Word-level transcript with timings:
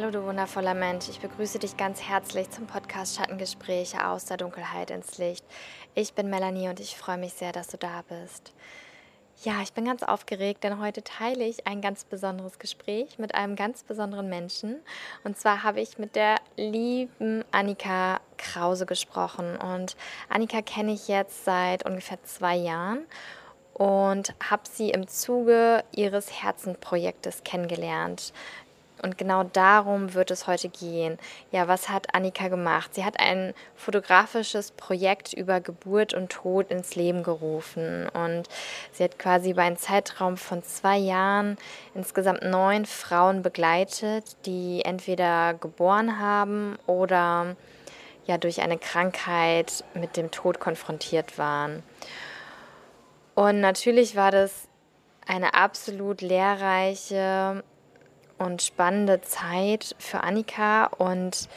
Hallo 0.00 0.12
du 0.12 0.24
wundervoller 0.24 0.72
Mensch, 0.72 1.10
ich 1.10 1.20
begrüße 1.20 1.58
dich 1.58 1.76
ganz 1.76 2.00
herzlich 2.00 2.48
zum 2.48 2.66
Podcast 2.66 3.16
Schattengespräche 3.16 4.08
aus 4.08 4.24
der 4.24 4.38
Dunkelheit 4.38 4.90
ins 4.90 5.18
Licht. 5.18 5.44
Ich 5.94 6.14
bin 6.14 6.30
Melanie 6.30 6.70
und 6.70 6.80
ich 6.80 6.96
freue 6.96 7.18
mich 7.18 7.34
sehr, 7.34 7.52
dass 7.52 7.68
du 7.68 7.76
da 7.76 8.02
bist. 8.08 8.54
Ja, 9.42 9.60
ich 9.62 9.74
bin 9.74 9.84
ganz 9.84 10.02
aufgeregt, 10.02 10.64
denn 10.64 10.80
heute 10.80 11.04
teile 11.04 11.44
ich 11.44 11.66
ein 11.66 11.82
ganz 11.82 12.04
besonderes 12.04 12.58
Gespräch 12.58 13.18
mit 13.18 13.34
einem 13.34 13.56
ganz 13.56 13.82
besonderen 13.82 14.30
Menschen. 14.30 14.76
Und 15.22 15.36
zwar 15.36 15.64
habe 15.64 15.82
ich 15.82 15.98
mit 15.98 16.16
der 16.16 16.36
lieben 16.56 17.44
Annika 17.50 18.20
Krause 18.38 18.86
gesprochen. 18.86 19.58
Und 19.58 19.96
Annika 20.30 20.62
kenne 20.62 20.92
ich 20.92 21.08
jetzt 21.08 21.44
seit 21.44 21.84
ungefähr 21.84 22.22
zwei 22.22 22.56
Jahren 22.56 23.04
und 23.74 24.34
habe 24.48 24.62
sie 24.64 24.90
im 24.90 25.08
Zuge 25.08 25.84
ihres 25.92 26.42
Herzenprojektes 26.42 27.44
kennengelernt. 27.44 28.32
Und 29.02 29.18
genau 29.18 29.44
darum 29.44 30.14
wird 30.14 30.30
es 30.30 30.46
heute 30.46 30.68
gehen. 30.68 31.18
Ja, 31.50 31.68
was 31.68 31.88
hat 31.88 32.14
Annika 32.14 32.48
gemacht? 32.48 32.94
Sie 32.94 33.04
hat 33.04 33.18
ein 33.18 33.54
fotografisches 33.74 34.72
Projekt 34.72 35.32
über 35.32 35.60
Geburt 35.60 36.14
und 36.14 36.30
Tod 36.30 36.70
ins 36.70 36.94
Leben 36.96 37.22
gerufen. 37.22 38.08
Und 38.10 38.48
sie 38.92 39.04
hat 39.04 39.18
quasi 39.18 39.50
über 39.52 39.62
einen 39.62 39.78
Zeitraum 39.78 40.36
von 40.36 40.62
zwei 40.62 40.98
Jahren 40.98 41.56
insgesamt 41.94 42.42
neun 42.42 42.86
Frauen 42.86 43.42
begleitet, 43.42 44.36
die 44.46 44.82
entweder 44.84 45.54
geboren 45.54 46.18
haben 46.18 46.78
oder 46.86 47.56
ja 48.26 48.38
durch 48.38 48.60
eine 48.60 48.78
Krankheit 48.78 49.84
mit 49.94 50.16
dem 50.16 50.30
Tod 50.30 50.60
konfrontiert 50.60 51.38
waren. 51.38 51.82
Und 53.34 53.60
natürlich 53.60 54.16
war 54.16 54.30
das 54.30 54.68
eine 55.26 55.54
absolut 55.54 56.20
lehrreiche 56.20 57.62
und 58.40 58.62
spannende 58.62 59.20
Zeit 59.20 59.94
für 59.98 60.22
Annika 60.22 60.86
und 60.86 61.48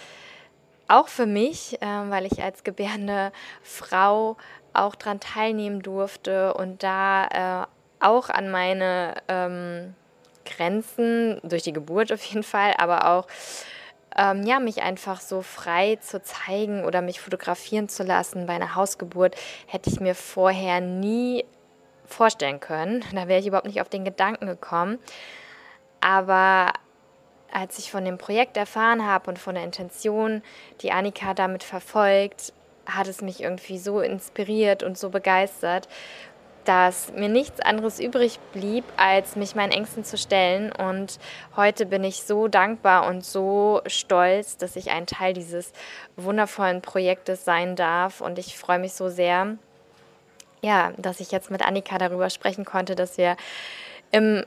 auch 0.87 1.07
für 1.07 1.25
mich, 1.25 1.81
äh, 1.81 1.85
weil 1.85 2.25
ich 2.25 2.43
als 2.43 2.63
gebärende 2.63 3.31
Frau 3.63 4.37
auch 4.73 4.95
daran 4.95 5.19
teilnehmen 5.19 5.81
durfte 5.81 6.53
und 6.53 6.83
da 6.83 7.63
äh, 7.63 8.05
auch 8.05 8.29
an 8.29 8.51
meine 8.51 9.15
ähm, 9.29 9.95
Grenzen, 10.45 11.39
durch 11.43 11.63
die 11.63 11.73
Geburt 11.73 12.11
auf 12.11 12.23
jeden 12.23 12.43
Fall, 12.43 12.73
aber 12.77 13.07
auch 13.07 13.27
ähm, 14.17 14.43
ja, 14.43 14.59
mich 14.59 14.81
einfach 14.81 15.21
so 15.21 15.41
frei 15.41 15.97
zu 16.01 16.21
zeigen 16.21 16.83
oder 16.83 17.01
mich 17.01 17.21
fotografieren 17.21 17.87
zu 17.87 18.03
lassen 18.03 18.45
bei 18.45 18.53
einer 18.53 18.75
Hausgeburt, 18.75 19.35
hätte 19.67 19.89
ich 19.89 20.01
mir 20.01 20.15
vorher 20.15 20.81
nie 20.81 21.45
vorstellen 22.05 22.59
können. 22.59 23.03
Da 23.13 23.27
wäre 23.27 23.39
ich 23.39 23.47
überhaupt 23.47 23.67
nicht 23.67 23.81
auf 23.81 23.89
den 23.89 24.03
Gedanken 24.03 24.47
gekommen. 24.47 24.99
Aber 26.03 26.73
als 27.51 27.79
ich 27.79 27.89
von 27.89 28.03
dem 28.03 28.17
Projekt 28.17 28.57
erfahren 28.57 29.05
habe 29.05 29.29
und 29.29 29.39
von 29.39 29.55
der 29.55 29.63
Intention, 29.63 30.41
die 30.81 30.91
Annika 30.91 31.33
damit 31.33 31.63
verfolgt, 31.63 32.51
hat 32.85 33.07
es 33.07 33.21
mich 33.21 33.41
irgendwie 33.41 33.77
so 33.77 34.01
inspiriert 34.01 34.83
und 34.83 34.97
so 34.97 35.09
begeistert, 35.09 35.87
dass 36.65 37.11
mir 37.13 37.29
nichts 37.29 37.61
anderes 37.61 38.01
übrig 38.01 38.39
blieb, 38.51 38.83
als 38.97 39.37
mich 39.37 39.55
meinen 39.55 39.71
Ängsten 39.71 40.03
zu 40.03 40.17
stellen. 40.17 40.73
Und 40.73 41.19
heute 41.55 41.85
bin 41.85 42.03
ich 42.03 42.23
so 42.23 42.49
dankbar 42.49 43.07
und 43.07 43.23
so 43.23 43.81
stolz, 43.85 44.57
dass 44.57 44.75
ich 44.75 44.91
ein 44.91 45.05
Teil 45.05 45.33
dieses 45.33 45.71
wundervollen 46.17 46.81
Projektes 46.81 47.45
sein 47.45 47.77
darf. 47.77 48.19
Und 48.19 48.39
ich 48.39 48.57
freue 48.57 48.79
mich 48.79 48.93
so 48.93 49.07
sehr, 49.07 49.57
ja, 50.61 50.91
dass 50.97 51.21
ich 51.21 51.31
jetzt 51.31 51.49
mit 51.49 51.65
Annika 51.65 51.97
darüber 51.97 52.29
sprechen 52.29 52.65
konnte, 52.65 52.95
dass 52.95 53.17
wir 53.17 53.37
im 54.11 54.45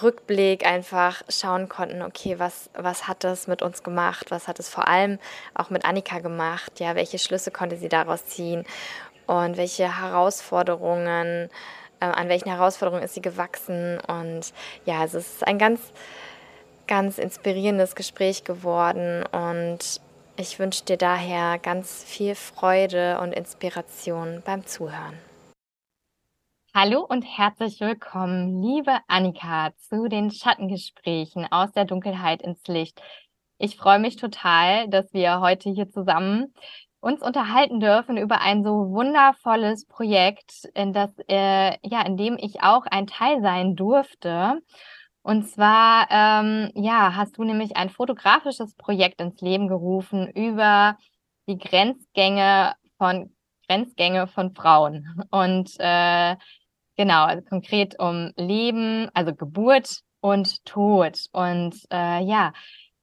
Rückblick 0.00 0.66
einfach 0.66 1.22
schauen 1.28 1.68
konnten, 1.68 2.02
okay, 2.02 2.38
was, 2.38 2.70
was 2.74 3.08
hat 3.08 3.24
das 3.24 3.46
mit 3.46 3.62
uns 3.62 3.82
gemacht? 3.82 4.30
Was 4.30 4.48
hat 4.48 4.58
es 4.58 4.68
vor 4.68 4.88
allem 4.88 5.18
auch 5.54 5.70
mit 5.70 5.84
Annika 5.84 6.20
gemacht? 6.20 6.80
Ja, 6.80 6.94
welche 6.94 7.18
Schlüsse 7.18 7.50
konnte 7.50 7.76
sie 7.76 7.88
daraus 7.88 8.24
ziehen? 8.26 8.64
Und 9.26 9.56
welche 9.56 10.00
Herausforderungen, 10.00 11.50
äh, 12.00 12.04
an 12.04 12.28
welchen 12.28 12.48
Herausforderungen 12.48 13.04
ist 13.04 13.14
sie 13.14 13.22
gewachsen? 13.22 14.00
Und 14.00 14.52
ja, 14.84 15.04
es 15.04 15.14
ist 15.14 15.46
ein 15.46 15.58
ganz, 15.58 15.80
ganz 16.86 17.18
inspirierendes 17.18 17.94
Gespräch 17.94 18.44
geworden 18.44 19.24
und 19.30 20.00
ich 20.36 20.58
wünsche 20.58 20.84
dir 20.84 20.96
daher 20.96 21.58
ganz 21.58 22.02
viel 22.04 22.34
Freude 22.34 23.20
und 23.20 23.32
Inspiration 23.32 24.42
beim 24.44 24.66
Zuhören. 24.66 25.31
Hallo 26.74 27.04
und 27.06 27.22
herzlich 27.22 27.80
willkommen, 27.80 28.62
liebe 28.62 28.96
Annika, 29.06 29.72
zu 29.76 30.08
den 30.08 30.30
Schattengesprächen 30.30 31.46
aus 31.50 31.70
der 31.72 31.84
Dunkelheit 31.84 32.40
ins 32.40 32.66
Licht. 32.66 32.98
Ich 33.58 33.76
freue 33.76 33.98
mich 33.98 34.16
total, 34.16 34.88
dass 34.88 35.12
wir 35.12 35.40
heute 35.40 35.68
hier 35.68 35.90
zusammen 35.90 36.54
uns 37.00 37.20
unterhalten 37.20 37.78
dürfen 37.78 38.16
über 38.16 38.40
ein 38.40 38.64
so 38.64 38.90
wundervolles 38.90 39.84
Projekt, 39.86 40.64
in 40.72 40.94
das 40.94 41.10
äh, 41.28 41.76
ja, 41.86 42.00
in 42.06 42.16
dem 42.16 42.38
ich 42.38 42.62
auch 42.62 42.86
ein 42.86 43.06
Teil 43.06 43.42
sein 43.42 43.76
durfte. 43.76 44.62
Und 45.20 45.46
zwar, 45.50 46.08
ähm, 46.10 46.70
ja, 46.74 47.14
hast 47.14 47.36
du 47.36 47.44
nämlich 47.44 47.76
ein 47.76 47.90
fotografisches 47.90 48.74
Projekt 48.76 49.20
ins 49.20 49.42
Leben 49.42 49.68
gerufen 49.68 50.26
über 50.26 50.96
die 51.46 51.58
Grenzgänge 51.58 52.72
von 52.96 53.30
Grenzgänge 53.68 54.26
von 54.26 54.54
Frauen. 54.54 55.22
Und 55.30 55.70
äh, 55.78 56.36
Genau, 56.96 57.24
also 57.24 57.42
konkret 57.42 57.98
um 57.98 58.32
Leben, 58.36 59.08
also 59.14 59.34
Geburt 59.34 60.00
und 60.20 60.64
Tod. 60.64 61.26
Und 61.32 61.74
äh, 61.90 62.22
ja, 62.22 62.52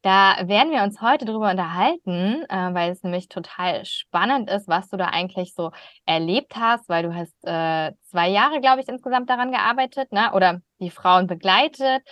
da 0.02 0.48
werden 0.48 0.72
wir 0.72 0.84
uns 0.84 1.02
heute 1.02 1.26
drüber 1.26 1.52
unterhalten, 1.52 2.46
äh, 2.50 2.74
weil 2.74 2.92
es 2.92 3.04
nämlich 3.04 3.28
total 3.28 3.84
spannend 3.86 4.50
ist, 4.50 4.68
was 4.68 4.90
du 4.90 4.98
da 4.98 5.08
eigentlich 5.08 5.54
so 5.54 5.72
erlebt 6.06 6.56
hast, 6.56 6.88
weil 6.88 7.04
du 7.04 7.14
hast 7.14 7.34
äh, 7.44 7.94
zwei 8.04 8.30
Jahre, 8.30 8.62
glaube 8.62 8.82
ich, 8.82 8.88
insgesamt 8.88 9.30
daran 9.30 9.52
gearbeitet, 9.52 10.12
ne? 10.12 10.32
Oder 10.34 10.62
die 10.80 10.92
Frauen 10.92 11.28
begleitet. 11.28 12.04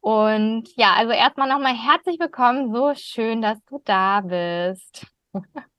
Und 0.00 0.68
ja, 0.76 0.94
also 0.94 1.12
erstmal 1.12 1.48
nochmal 1.48 1.74
herzlich 1.74 2.20
willkommen. 2.20 2.72
So 2.72 2.94
schön, 2.94 3.42
dass 3.42 3.58
du 3.64 3.80
da 3.84 4.20
bist. 4.20 5.06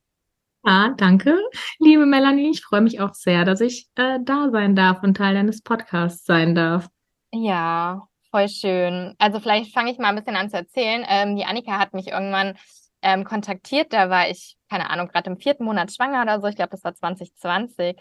Ah, 0.69 0.89
danke, 0.97 1.33
liebe 1.79 2.05
Melanie. 2.05 2.49
Ich 2.49 2.61
freue 2.61 2.81
mich 2.81 2.99
auch 2.99 3.13
sehr, 3.13 3.45
dass 3.45 3.61
ich 3.61 3.87
äh, 3.95 4.19
da 4.21 4.49
sein 4.51 4.75
darf 4.75 5.01
und 5.01 5.15
Teil 5.15 5.33
deines 5.33 5.61
Podcasts 5.61 6.25
sein 6.25 6.55
darf. 6.55 6.89
Ja, 7.31 8.05
voll 8.31 8.49
schön. 8.49 9.15
Also 9.17 9.39
vielleicht 9.39 9.73
fange 9.73 9.91
ich 9.91 9.97
mal 9.97 10.09
ein 10.09 10.17
bisschen 10.17 10.35
an 10.35 10.49
zu 10.49 10.57
erzählen. 10.57 11.05
Ähm, 11.07 11.37
die 11.37 11.45
Annika 11.45 11.79
hat 11.79 11.93
mich 11.93 12.09
irgendwann 12.09 12.57
ähm, 13.01 13.23
kontaktiert. 13.23 13.93
Da 13.93 14.09
war 14.09 14.29
ich, 14.29 14.57
keine 14.69 14.89
Ahnung, 14.89 15.07
gerade 15.07 15.29
im 15.29 15.37
vierten 15.37 15.63
Monat 15.63 15.93
schwanger 15.93 16.21
oder 16.23 16.41
so. 16.41 16.47
Ich 16.47 16.57
glaube, 16.57 16.71
das 16.71 16.83
war 16.83 16.93
2020. 16.93 17.95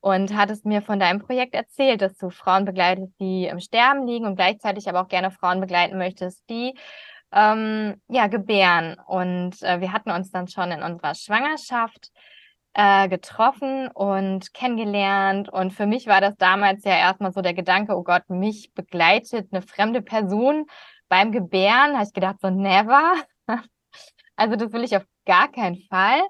Und 0.00 0.34
hat 0.34 0.50
es 0.50 0.64
mir 0.64 0.82
von 0.82 0.98
deinem 0.98 1.20
Projekt 1.20 1.54
erzählt, 1.54 2.02
dass 2.02 2.16
du 2.16 2.30
Frauen 2.30 2.64
begleitest, 2.64 3.12
die 3.20 3.44
im 3.44 3.60
Sterben 3.60 4.04
liegen 4.08 4.26
und 4.26 4.34
gleichzeitig 4.34 4.88
aber 4.88 5.02
auch 5.02 5.08
gerne 5.08 5.30
Frauen 5.30 5.60
begleiten 5.60 5.96
möchtest, 5.96 6.42
die 6.50 6.74
ähm, 7.32 8.00
ja, 8.08 8.26
gebären. 8.26 8.96
Und 9.06 9.62
äh, 9.62 9.80
wir 9.80 9.92
hatten 9.92 10.10
uns 10.10 10.30
dann 10.30 10.48
schon 10.48 10.72
in 10.72 10.82
unserer 10.82 11.14
Schwangerschaft 11.14 12.10
äh, 12.74 13.08
getroffen 13.08 13.88
und 13.88 14.52
kennengelernt. 14.54 15.48
Und 15.48 15.72
für 15.72 15.86
mich 15.86 16.06
war 16.06 16.20
das 16.20 16.36
damals 16.36 16.84
ja 16.84 16.96
erstmal 16.96 17.32
so 17.32 17.40
der 17.40 17.54
Gedanke, 17.54 17.96
oh 17.96 18.02
Gott, 18.02 18.28
mich 18.28 18.72
begleitet 18.74 19.48
eine 19.52 19.62
fremde 19.62 20.02
Person 20.02 20.66
beim 21.08 21.32
Gebären. 21.32 21.94
Habe 21.94 22.04
ich 22.04 22.12
gedacht, 22.12 22.36
so 22.40 22.50
never. 22.50 23.14
also 24.36 24.56
das 24.56 24.72
will 24.72 24.84
ich 24.84 24.96
auf 24.96 25.04
gar 25.24 25.50
keinen 25.50 25.78
Fall. 25.88 26.20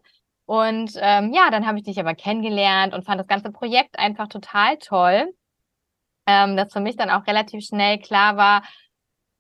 Und 0.47 0.93
ähm, 0.97 1.33
ja, 1.33 1.51
dann 1.51 1.67
habe 1.67 1.79
ich 1.79 1.85
dich 1.85 2.01
aber 2.01 2.15
kennengelernt 2.15 2.93
und 2.93 3.05
fand 3.05 3.21
das 3.21 3.29
ganze 3.29 3.53
Projekt 3.53 3.99
einfach 3.99 4.29
total 4.29 4.79
toll. 4.79 5.33
Ähm, 6.27 6.57
dass 6.57 6.73
für 6.73 6.81
mich 6.81 6.97
dann 6.97 7.11
auch 7.11 7.27
relativ 7.27 7.65
schnell 7.65 7.99
klar 7.99 8.37
war, 8.37 8.63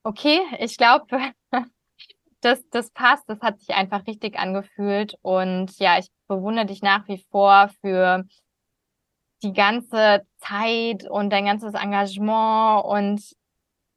okay, 0.03 0.41
ich 0.59 0.77
glaube, 0.77 1.07
das, 2.41 2.63
das 2.71 2.91
passt, 2.91 3.29
das 3.29 3.41
hat 3.41 3.61
sich 3.61 3.75
einfach 3.75 4.07
richtig 4.07 4.39
angefühlt. 4.39 5.15
Und 5.23 5.79
ja, 5.79 5.99
ich 5.99 6.09
bewundere 6.29 6.67
dich 6.67 6.83
nach 6.83 7.07
wie 7.09 7.25
vor 7.31 7.71
für 7.81 8.25
die 9.43 9.53
ganze 9.53 10.27
Zeit 10.39 11.09
und 11.09 11.31
dein 11.31 11.47
ganzes 11.47 11.75
Engagement 11.75 12.85
und 12.85 13.23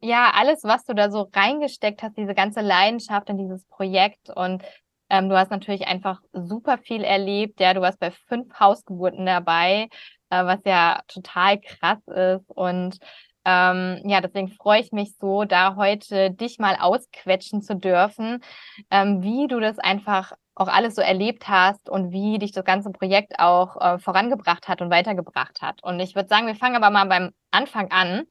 ja, 0.02 0.32
alles, 0.36 0.64
was 0.64 0.84
du 0.86 0.94
da 0.94 1.10
so 1.10 1.30
reingesteckt 1.34 2.04
hast, 2.04 2.18
diese 2.18 2.34
ganze 2.34 2.60
Leidenschaft 2.60 3.30
in 3.30 3.38
dieses 3.38 3.64
Projekt. 3.66 4.30
Und 4.30 4.62
ähm, 5.10 5.30
du 5.30 5.38
hast 5.38 5.50
natürlich 5.50 5.88
einfach 5.88 6.20
super 6.34 6.78
viel 6.78 7.04
erlebt. 7.04 7.62
Ja, 7.62 7.74
du 7.74 7.80
warst 7.80 8.00
bei 8.00 8.12
fünf 8.12 8.54
Hausgeburten 8.60 9.26
dabei, 9.26 9.88
äh, 10.30 10.44
was 10.44 10.60
ja 10.66 11.02
total 11.08 11.62
krass 11.62 12.00
ist. 12.08 12.50
Und 12.50 12.98
ähm, 13.46 14.02
ja, 14.06 14.22
deswegen 14.22 14.50
freue 14.50 14.82
ich 14.82 14.92
mich 14.92 15.16
so, 15.20 15.44
da 15.44 15.76
heute 15.76 16.32
dich 16.32 16.60
mal 16.60 16.78
ausquetschen 16.80 17.62
zu 17.62 17.76
dürfen, 17.76 18.44
ähm, 18.92 19.22
wie 19.22 19.48
du 19.48 19.60
das 19.60 19.80
einfach 19.80 20.34
auch 20.56 20.68
alles 20.68 20.96
so 20.96 21.02
erlebt 21.02 21.48
hast 21.48 21.90
und 21.90 22.12
wie 22.12 22.38
dich 22.38 22.52
das 22.52 22.64
ganze 22.64 22.92
Projekt 22.92 23.40
auch 23.40 23.80
äh, 23.82 24.00
vorangebracht 24.00 24.68
hat 24.68 24.82
und 24.82 24.92
weitergebracht 24.92 25.62
hat. 25.62 25.84
Und 25.84 26.00
ich 26.00 26.16
würde 26.16 26.30
sagen, 26.30 26.48
wir 26.48 26.56
fangen 26.56 26.76
aber 26.76 26.90
mal 26.92 27.06
beim 27.06 27.32
Anfang 27.52 27.92
an, 27.92 28.24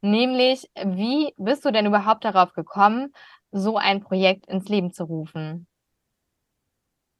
nämlich 0.00 0.68
wie 0.84 1.32
bist 1.36 1.64
du 1.64 1.70
denn 1.70 1.86
überhaupt 1.86 2.24
darauf 2.24 2.52
gekommen, 2.52 3.12
so 3.52 3.76
ein 3.76 4.00
Projekt 4.00 4.46
ins 4.46 4.68
Leben 4.68 4.92
zu 4.92 5.04
rufen? 5.04 5.66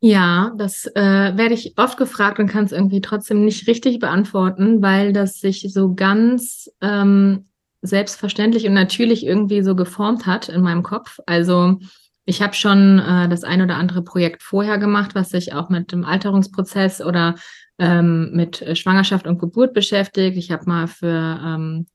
Ja, 0.00 0.52
das 0.56 0.86
äh, 0.94 1.36
werde 1.36 1.54
ich 1.54 1.74
oft 1.76 1.98
gefragt 1.98 2.38
und 2.38 2.46
kann 2.46 2.64
es 2.64 2.72
irgendwie 2.72 3.00
trotzdem 3.00 3.44
nicht 3.44 3.66
richtig 3.66 3.98
beantworten, 3.98 4.80
weil 4.80 5.12
das 5.12 5.40
sich 5.40 5.66
so 5.72 5.94
ganz 5.94 6.70
ähm, 6.80 7.48
selbstverständlich 7.82 8.66
und 8.66 8.74
natürlich 8.74 9.26
irgendwie 9.26 9.62
so 9.62 9.74
geformt 9.74 10.26
hat 10.26 10.48
in 10.48 10.62
meinem 10.62 10.84
Kopf. 10.84 11.18
Also 11.26 11.78
ich 12.26 12.42
habe 12.42 12.54
schon 12.54 13.00
äh, 13.00 13.28
das 13.28 13.42
ein 13.42 13.60
oder 13.60 13.76
andere 13.76 14.02
Projekt 14.02 14.44
vorher 14.44 14.78
gemacht, 14.78 15.16
was 15.16 15.30
sich 15.30 15.52
auch 15.52 15.68
mit 15.68 15.90
dem 15.90 16.04
Alterungsprozess 16.04 17.00
oder 17.00 17.34
ähm, 17.80 18.30
mit 18.32 18.78
Schwangerschaft 18.78 19.26
und 19.26 19.40
Geburt 19.40 19.74
beschäftigt. 19.74 20.36
Ich 20.36 20.52
habe 20.52 20.64
mal 20.66 20.86
für 20.86 21.40
ähm, 21.44 21.86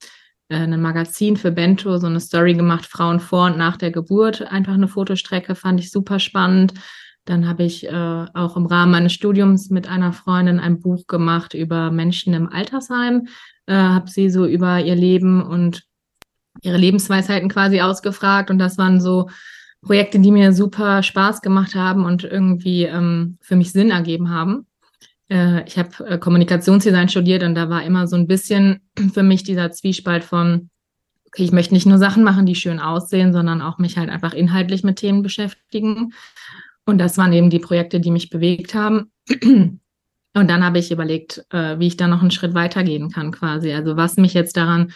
äh, 0.50 0.58
ein 0.58 0.82
Magazin 0.82 1.38
für 1.38 1.52
Bento 1.52 1.98
so 1.98 2.08
eine 2.08 2.20
Story 2.20 2.54
gemacht, 2.54 2.86
Frauen 2.86 3.22
vor 3.22 3.46
und 3.46 3.58
nach 3.58 3.78
der 3.78 3.92
Geburt, 3.92 4.42
einfach 4.42 4.74
eine 4.74 4.88
Fotostrecke, 4.90 5.56
fand 5.56 5.80
ich 5.80 5.92
super 5.92 6.20
spannend. 6.20 6.74
Dann 7.26 7.48
habe 7.48 7.64
ich 7.64 7.88
äh, 7.88 8.26
auch 8.34 8.58
im 8.58 8.66
Rahmen 8.66 8.92
meines 8.92 9.14
Studiums 9.14 9.70
mit 9.70 9.88
einer 9.88 10.14
Freundin 10.14 10.60
ein 10.60 10.80
Buch 10.80 11.08
gemacht 11.08 11.54
über 11.54 11.90
Menschen 11.92 12.34
im 12.34 12.50
Altersheim, 12.50 13.28
äh, 13.66 13.74
habe 13.74 14.10
sie 14.10 14.30
so 14.30 14.46
über 14.46 14.82
ihr 14.82 14.96
Leben 14.96 15.42
und 15.42 15.84
ihre 16.62 16.78
Lebensweisheiten 16.78 17.50
quasi 17.50 17.82
ausgefragt 17.82 18.52
und 18.52 18.60
das 18.60 18.78
waren 18.78 19.00
so 19.02 19.30
Projekte, 19.82 20.20
die 20.20 20.32
mir 20.32 20.54
super 20.54 21.04
Spaß 21.04 21.42
gemacht 21.42 21.76
haben 21.76 22.06
und 22.06 22.24
irgendwie 22.24 22.84
ähm, 22.84 23.38
für 23.42 23.56
mich 23.56 23.72
Sinn 23.72 23.92
ergeben 23.92 24.30
haben. 24.30 24.66
Äh, 25.30 25.68
ich 25.68 25.78
habe 25.78 25.90
äh, 26.08 26.18
Kommunikationsdesign 26.18 27.10
studiert 27.10 27.44
und 27.44 27.56
da 27.56 27.70
war 27.70 27.84
immer 27.84 28.08
so 28.08 28.16
ein 28.16 28.28
bisschen 28.28 28.82
für 29.14 29.24
mich 29.24 29.44
dieser 29.44 29.72
Zwiespalt 29.72 30.24
von, 30.24 30.70
okay, 31.28 31.44
ich 31.44 31.52
möchte 31.52 31.74
nicht 31.74 31.86
nur 31.86 31.98
Sachen 31.98 32.24
machen, 32.24 32.46
die 32.46 32.56
schön 32.56 32.80
aussehen, 32.80 33.34
sondern 33.34 33.62
auch 33.62 33.78
mich 33.78 33.98
halt 33.98 34.10
einfach 34.10 34.34
inhaltlich 34.34 34.84
mit 34.84 34.98
Themen 34.98 35.22
beschäftigen. 35.22 36.14
Und 36.86 36.98
das 36.98 37.18
waren 37.18 37.34
eben 37.34 37.50
die 37.50 37.60
Projekte, 37.60 38.00
die 38.00 38.12
mich 38.12 38.30
bewegt 38.30 38.74
haben. 38.74 39.12
Und 40.36 40.50
dann 40.50 40.66
habe 40.66 40.80
ich 40.80 40.92
überlegt, 40.92 41.46
äh, 41.52 41.78
wie 41.78 41.88
ich 41.88 41.98
da 41.98 42.08
noch 42.08 42.22
einen 42.22 42.32
Schritt 42.32 42.56
weitergehen 42.56 43.12
kann, 43.12 43.32
quasi. 43.32 43.72
Also 43.72 43.98
was 43.98 44.18
mich 44.18 44.34
jetzt 44.34 44.58
daran 44.58 44.92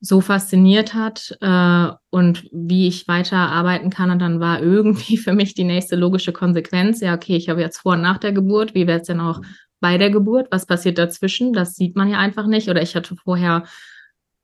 so 0.00 0.20
fasziniert 0.20 0.92
hat 0.92 1.36
äh, 1.40 1.88
und 2.10 2.46
wie 2.52 2.86
ich 2.86 3.08
weiter 3.08 3.38
arbeiten 3.38 3.88
kann. 3.88 4.10
Und 4.10 4.18
dann 4.18 4.40
war 4.40 4.60
irgendwie 4.60 5.16
für 5.16 5.32
mich 5.32 5.54
die 5.54 5.64
nächste 5.64 5.96
logische 5.96 6.32
Konsequenz, 6.32 7.00
ja, 7.00 7.14
okay, 7.14 7.36
ich 7.36 7.48
habe 7.48 7.62
jetzt 7.62 7.78
vor 7.78 7.94
und 7.94 8.02
nach 8.02 8.18
der 8.18 8.32
Geburt, 8.32 8.74
wie 8.74 8.86
wäre 8.86 9.00
es 9.00 9.06
denn 9.06 9.20
auch 9.20 9.40
bei 9.80 9.98
der 9.98 10.10
Geburt? 10.10 10.48
Was 10.50 10.66
passiert 10.66 10.98
dazwischen? 10.98 11.52
Das 11.52 11.74
sieht 11.74 11.96
man 11.96 12.08
ja 12.08 12.18
einfach 12.18 12.46
nicht. 12.46 12.68
Oder 12.68 12.82
ich 12.82 12.94
hatte 12.94 13.16
vorher, 13.16 13.64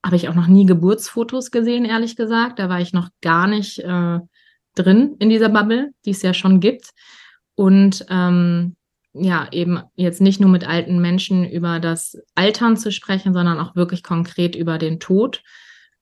habe 0.04 0.16
ich 0.16 0.28
auch 0.28 0.34
noch 0.34 0.46
nie 0.46 0.64
Geburtsfotos 0.64 1.50
gesehen, 1.50 1.84
ehrlich 1.84 2.16
gesagt. 2.16 2.58
Da 2.58 2.70
war 2.70 2.81
ich 2.81 2.94
noch 2.94 3.10
gar 3.20 3.46
nicht 3.46 3.78
äh, 3.81 4.19
drin 4.75 5.17
in 5.19 5.31
dieser 5.31 5.49
Bubble, 5.49 5.90
die 6.05 6.11
es 6.11 6.22
ja 6.22 6.34
schon 6.34 6.61
gibt. 6.61 6.90
Und 7.55 8.06
ähm, 8.08 8.76
ja, 9.12 9.49
eben 9.50 9.81
jetzt 9.96 10.20
nicht 10.20 10.40
nur 10.40 10.50
mit 10.50 10.67
alten 10.67 11.00
Menschen 11.00 11.49
über 11.49 11.81
das 11.81 12.17
Altern 12.34 12.76
zu 12.76 12.93
sprechen, 12.93 13.32
sondern 13.32 13.58
auch 13.58 13.75
wirklich 13.75 14.02
konkret 14.02 14.55
über 14.55 14.78
den 14.78 15.00
Tod. 15.00 15.43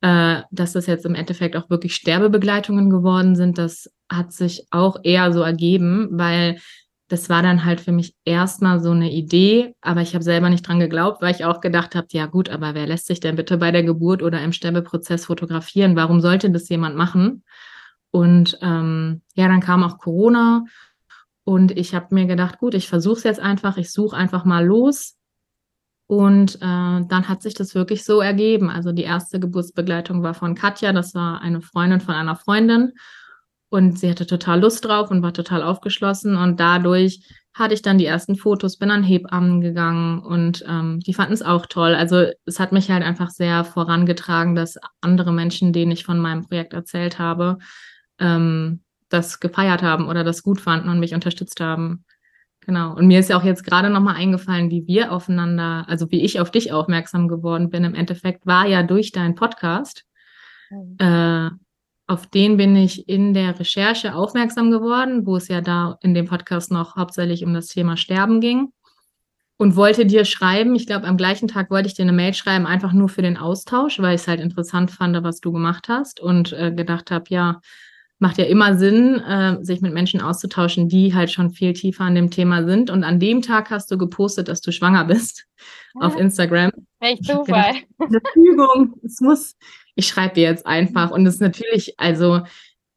Äh, 0.00 0.42
dass 0.52 0.74
das 0.74 0.86
jetzt 0.86 1.06
im 1.06 1.16
Endeffekt 1.16 1.56
auch 1.56 1.70
wirklich 1.70 1.96
Sterbebegleitungen 1.96 2.88
geworden 2.88 3.34
sind, 3.34 3.58
das 3.58 3.90
hat 4.08 4.32
sich 4.32 4.66
auch 4.70 4.98
eher 5.02 5.32
so 5.32 5.40
ergeben, 5.42 6.08
weil 6.12 6.60
das 7.08 7.28
war 7.28 7.42
dann 7.42 7.64
halt 7.64 7.80
für 7.80 7.90
mich 7.90 8.14
erstmal 8.24 8.80
so 8.80 8.90
eine 8.90 9.10
Idee, 9.10 9.74
aber 9.80 10.02
ich 10.02 10.14
habe 10.14 10.22
selber 10.22 10.50
nicht 10.50 10.68
dran 10.68 10.78
geglaubt, 10.78 11.20
weil 11.22 11.34
ich 11.34 11.44
auch 11.44 11.60
gedacht 11.60 11.94
habe, 11.94 12.06
ja 12.12 12.26
gut, 12.26 12.48
aber 12.50 12.74
wer 12.74 12.86
lässt 12.86 13.06
sich 13.06 13.18
denn 13.18 13.34
bitte 13.34 13.56
bei 13.56 13.72
der 13.72 13.82
Geburt 13.82 14.22
oder 14.22 14.40
im 14.42 14.52
Sterbeprozess 14.52 15.24
fotografieren? 15.26 15.96
Warum 15.96 16.20
sollte 16.20 16.50
das 16.50 16.68
jemand 16.68 16.96
machen? 16.96 17.42
Und 18.10 18.58
ähm, 18.62 19.22
ja, 19.34 19.48
dann 19.48 19.60
kam 19.60 19.82
auch 19.82 19.98
Corona 19.98 20.64
und 21.44 21.70
ich 21.78 21.94
habe 21.94 22.14
mir 22.14 22.26
gedacht, 22.26 22.58
gut, 22.58 22.74
ich 22.74 22.88
versuche 22.88 23.18
es 23.18 23.24
jetzt 23.24 23.40
einfach, 23.40 23.76
ich 23.76 23.90
suche 23.90 24.16
einfach 24.16 24.44
mal 24.44 24.66
los. 24.66 25.16
Und 26.06 26.56
äh, 26.56 26.58
dann 26.60 27.28
hat 27.28 27.42
sich 27.42 27.54
das 27.54 27.74
wirklich 27.74 28.04
so 28.04 28.20
ergeben. 28.20 28.70
Also 28.70 28.92
die 28.92 29.02
erste 29.02 29.38
Geburtsbegleitung 29.40 30.22
war 30.22 30.34
von 30.34 30.54
Katja, 30.54 30.92
das 30.92 31.14
war 31.14 31.42
eine 31.42 31.60
Freundin 31.60 32.00
von 32.00 32.14
einer 32.14 32.36
Freundin. 32.36 32.92
Und 33.70 33.98
sie 33.98 34.10
hatte 34.10 34.26
total 34.26 34.60
Lust 34.60 34.84
drauf 34.84 35.10
und 35.10 35.22
war 35.22 35.34
total 35.34 35.62
aufgeschlossen. 35.62 36.36
Und 36.36 36.60
dadurch 36.60 37.20
hatte 37.54 37.74
ich 37.74 37.82
dann 37.82 37.98
die 37.98 38.06
ersten 38.06 38.36
Fotos, 38.36 38.76
bin 38.76 38.90
an 38.90 39.02
Hebammen 39.02 39.60
gegangen 39.60 40.20
und 40.20 40.64
ähm, 40.68 41.00
die 41.00 41.12
fanden 41.12 41.32
es 41.32 41.42
auch 41.42 41.66
toll. 41.66 41.94
Also 41.94 42.26
es 42.46 42.60
hat 42.60 42.72
mich 42.72 42.90
halt 42.90 43.02
einfach 43.02 43.30
sehr 43.30 43.64
vorangetragen, 43.64 44.54
dass 44.54 44.78
andere 45.00 45.32
Menschen, 45.32 45.72
denen 45.72 45.92
ich 45.92 46.04
von 46.04 46.18
meinem 46.18 46.46
Projekt 46.46 46.72
erzählt 46.72 47.18
habe, 47.18 47.58
ähm, 48.18 48.80
das 49.08 49.40
gefeiert 49.40 49.82
haben 49.82 50.08
oder 50.08 50.24
das 50.24 50.42
gut 50.42 50.60
fanden 50.60 50.88
und 50.88 51.00
mich 51.00 51.14
unterstützt 51.14 51.60
haben. 51.60 52.04
Genau. 52.60 52.94
Und 52.94 53.06
mir 53.06 53.20
ist 53.20 53.30
ja 53.30 53.38
auch 53.38 53.44
jetzt 53.44 53.64
gerade 53.64 53.88
nochmal 53.88 54.16
eingefallen, 54.16 54.70
wie 54.70 54.86
wir 54.86 55.12
aufeinander, 55.12 55.86
also 55.88 56.10
wie 56.10 56.22
ich 56.22 56.38
auf 56.38 56.50
dich 56.50 56.70
aufmerksam 56.70 57.26
geworden 57.26 57.70
bin. 57.70 57.84
Im 57.84 57.94
Endeffekt 57.94 58.46
war 58.46 58.66
ja 58.66 58.82
durch 58.82 59.10
deinen 59.10 59.34
Podcast. 59.34 60.04
Mhm. 60.68 60.96
Äh, 60.98 61.50
auf 62.06 62.26
den 62.26 62.56
bin 62.56 62.76
ich 62.76 63.08
in 63.08 63.34
der 63.34 63.58
Recherche 63.58 64.14
aufmerksam 64.14 64.70
geworden, 64.70 65.26
wo 65.26 65.36
es 65.36 65.48
ja 65.48 65.60
da 65.60 65.98
in 66.02 66.14
dem 66.14 66.26
Podcast 66.26 66.70
noch 66.70 66.96
hauptsächlich 66.96 67.44
um 67.44 67.54
das 67.54 67.68
Thema 67.68 67.96
Sterben 67.96 68.40
ging. 68.40 68.72
Und 69.56 69.74
wollte 69.74 70.06
dir 70.06 70.24
schreiben, 70.24 70.74
ich 70.76 70.86
glaube, 70.86 71.06
am 71.06 71.16
gleichen 71.16 71.48
Tag 71.48 71.70
wollte 71.70 71.88
ich 71.88 71.94
dir 71.94 72.02
eine 72.02 72.12
Mail 72.12 72.32
schreiben, 72.32 72.64
einfach 72.64 72.92
nur 72.92 73.08
für 73.08 73.22
den 73.22 73.36
Austausch, 73.36 73.98
weil 73.98 74.14
ich 74.14 74.20
es 74.20 74.28
halt 74.28 74.40
interessant 74.40 74.90
fand, 74.90 75.20
was 75.24 75.40
du 75.40 75.52
gemacht 75.52 75.88
hast 75.88 76.20
und 76.20 76.52
äh, 76.52 76.70
gedacht 76.70 77.10
habe, 77.10 77.24
ja, 77.28 77.60
macht 78.18 78.38
ja 78.38 78.44
immer 78.44 78.76
Sinn, 78.76 79.20
äh, 79.20 79.62
sich 79.62 79.80
mit 79.80 79.94
Menschen 79.94 80.20
auszutauschen, 80.20 80.88
die 80.88 81.14
halt 81.14 81.30
schon 81.30 81.50
viel 81.50 81.72
tiefer 81.72 82.04
an 82.04 82.14
dem 82.14 82.30
Thema 82.30 82.64
sind. 82.64 82.90
Und 82.90 83.04
an 83.04 83.20
dem 83.20 83.42
Tag 83.42 83.70
hast 83.70 83.90
du 83.90 83.98
gepostet, 83.98 84.48
dass 84.48 84.60
du 84.60 84.72
schwanger 84.72 85.04
bist 85.04 85.46
ja. 85.94 86.06
auf 86.06 86.18
Instagram. 86.18 86.70
Echt 87.00 87.24
Zufall. 87.24 87.76
Eine 87.98 88.20
Fügung. 88.32 88.94
Es 89.04 89.20
muss, 89.20 89.56
ich 89.94 90.08
schreibe 90.08 90.34
dir 90.34 90.42
jetzt 90.42 90.66
einfach. 90.66 91.10
Und 91.10 91.26
es 91.26 91.34
ist 91.34 91.40
natürlich, 91.40 91.94
also 91.98 92.42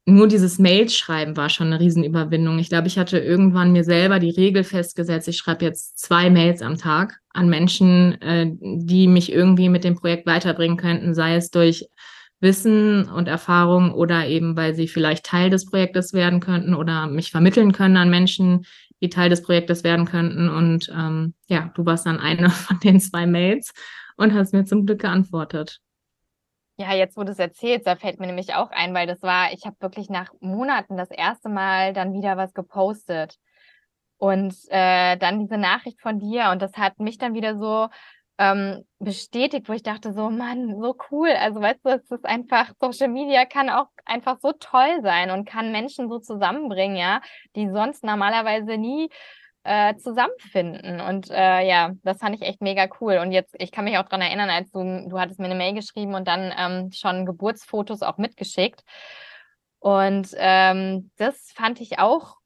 nur 0.06 0.28
dieses 0.28 0.58
Mails 0.58 0.96
schreiben 0.96 1.38
war 1.38 1.50
schon 1.50 1.68
eine 1.68 1.80
Riesenüberwindung. 1.80 2.58
Ich 2.58 2.70
glaube, 2.70 2.88
ich 2.88 2.98
hatte 2.98 3.20
irgendwann 3.20 3.72
mir 3.72 3.84
selber 3.84 4.20
die 4.20 4.32
Regel 4.32 4.64
festgesetzt, 4.64 5.28
ich 5.28 5.38
schreibe 5.38 5.66
jetzt 5.66 6.00
zwei 6.00 6.32
Mails 6.32 6.64
am 6.64 6.78
Tag 6.78 7.20
an 7.30 7.50
Menschen, 7.50 8.20
äh, 8.22 8.48
die 8.50 9.08
mich 9.08 9.32
irgendwie 9.32 9.70
mit 9.70 9.84
dem 9.84 9.96
Projekt 9.96 10.26
weiterbringen 10.26 10.78
könnten, 10.78 11.14
sei 11.14 11.36
es 11.36 11.52
durch 11.52 11.88
Wissen 12.42 13.08
und 13.08 13.28
Erfahrung 13.28 13.94
oder 13.94 14.28
eben, 14.28 14.58
weil 14.58 14.74
sie 14.76 14.88
vielleicht 14.88 15.26
Teil 15.26 15.50
des 15.50 15.66
Projektes 15.66 16.14
werden 16.14 16.40
könnten 16.40 16.74
oder 16.74 17.08
mich 17.08 17.32
vermitteln 17.32 17.72
können 17.72 17.98
an 17.98 18.10
Menschen, 18.10 18.66
die 19.02 19.10
Teil 19.10 19.30
des 19.30 19.44
Projektes 19.44 19.84
werden 19.84 20.06
könnten. 20.06 20.50
Und 20.50 20.90
ähm, 20.90 21.36
ja, 21.48 21.72
du 21.76 21.86
warst 21.86 22.06
dann 22.06 22.20
eine 22.20 22.50
von 22.50 22.80
den 22.80 23.00
zwei 23.00 23.26
Mails 23.26 23.74
und 24.18 24.34
hast 24.34 24.54
mir 24.54 24.66
zum 24.66 24.86
Glück 24.86 25.02
geantwortet. 25.02 25.80
Ja, 26.78 26.94
jetzt 26.96 27.16
du 27.16 27.22
es 27.22 27.38
erzählst, 27.38 27.86
da 27.86 27.96
fällt 27.96 28.20
mir 28.20 28.26
nämlich 28.26 28.56
auch 28.56 28.72
ein, 28.72 28.94
weil 28.96 29.06
das 29.06 29.22
war, 29.22 29.54
ich 29.54 29.66
habe 29.66 29.76
wirklich 29.82 30.10
nach 30.10 30.32
Monaten 30.40 30.98
das 30.98 31.12
erste 31.12 31.48
Mal 31.48 31.94
dann 31.94 32.14
wieder 32.14 32.38
was 32.38 32.54
gepostet. 32.54 33.38
Und 34.18 34.56
äh, 34.70 35.18
dann 35.18 35.40
diese 35.40 35.58
Nachricht 35.58 36.00
von 36.00 36.20
dir 36.20 36.50
und 36.52 36.62
das 36.62 36.74
hat 36.74 37.00
mich 37.00 37.18
dann 37.18 37.34
wieder 37.34 37.58
so 37.58 37.88
ähm, 38.42 38.84
bestätigt, 38.98 39.70
wo 39.70 39.74
ich 39.74 39.84
dachte, 39.84 40.14
so, 40.14 40.32
Mann, 40.32 40.76
so 40.82 40.96
cool. 41.12 41.30
Also 41.30 41.62
weißt 41.62 41.86
du, 41.86 41.90
es 41.90 42.10
ist 42.10 42.26
einfach, 42.26 42.74
Social 42.80 43.08
Media 43.08 43.46
kann 43.46 43.70
auch 43.70 43.86
einfach 44.04 44.40
so 44.42 44.52
toll 44.54 45.02
sein 45.04 45.30
und 45.30 45.48
kann 45.48 45.72
Menschen 45.72 46.10
so 46.10 46.18
zusammenbringen, 46.18 46.98
ja, 46.98 47.22
die 47.56 47.70
sonst 47.70 48.04
normalerweise 48.04 48.78
nie 48.78 49.10
äh, 49.64 49.96
zusammenfinden. 49.96 51.02
Und 51.02 51.30
äh, 51.30 51.68
ja, 51.68 51.92
das 52.02 52.18
fand 52.18 52.36
ich 52.36 52.42
echt 52.42 52.62
mega 52.62 52.88
cool. 53.00 53.20
Und 53.20 53.32
jetzt, 53.32 53.56
ich 53.60 53.72
kann 53.72 53.86
mich 53.86 54.00
auch 54.00 54.10
dran 54.10 54.22
erinnern, 54.22 54.50
als 54.50 54.72
du, 54.72 55.08
du 55.08 55.20
hattest 55.20 55.40
mir 55.40 55.46
eine 55.46 55.56
Mail 55.56 55.76
geschrieben 55.76 56.16
und 56.16 56.28
dann 56.28 56.52
ähm, 56.58 56.92
schon 56.92 57.28
Geburtsfotos 57.28 58.02
auch 58.02 58.18
mitgeschickt. 58.18 58.82
Und 59.78 60.30
ähm, 60.36 61.12
das 61.18 61.52
fand 61.56 61.80
ich 61.80 62.00
auch 62.00 62.38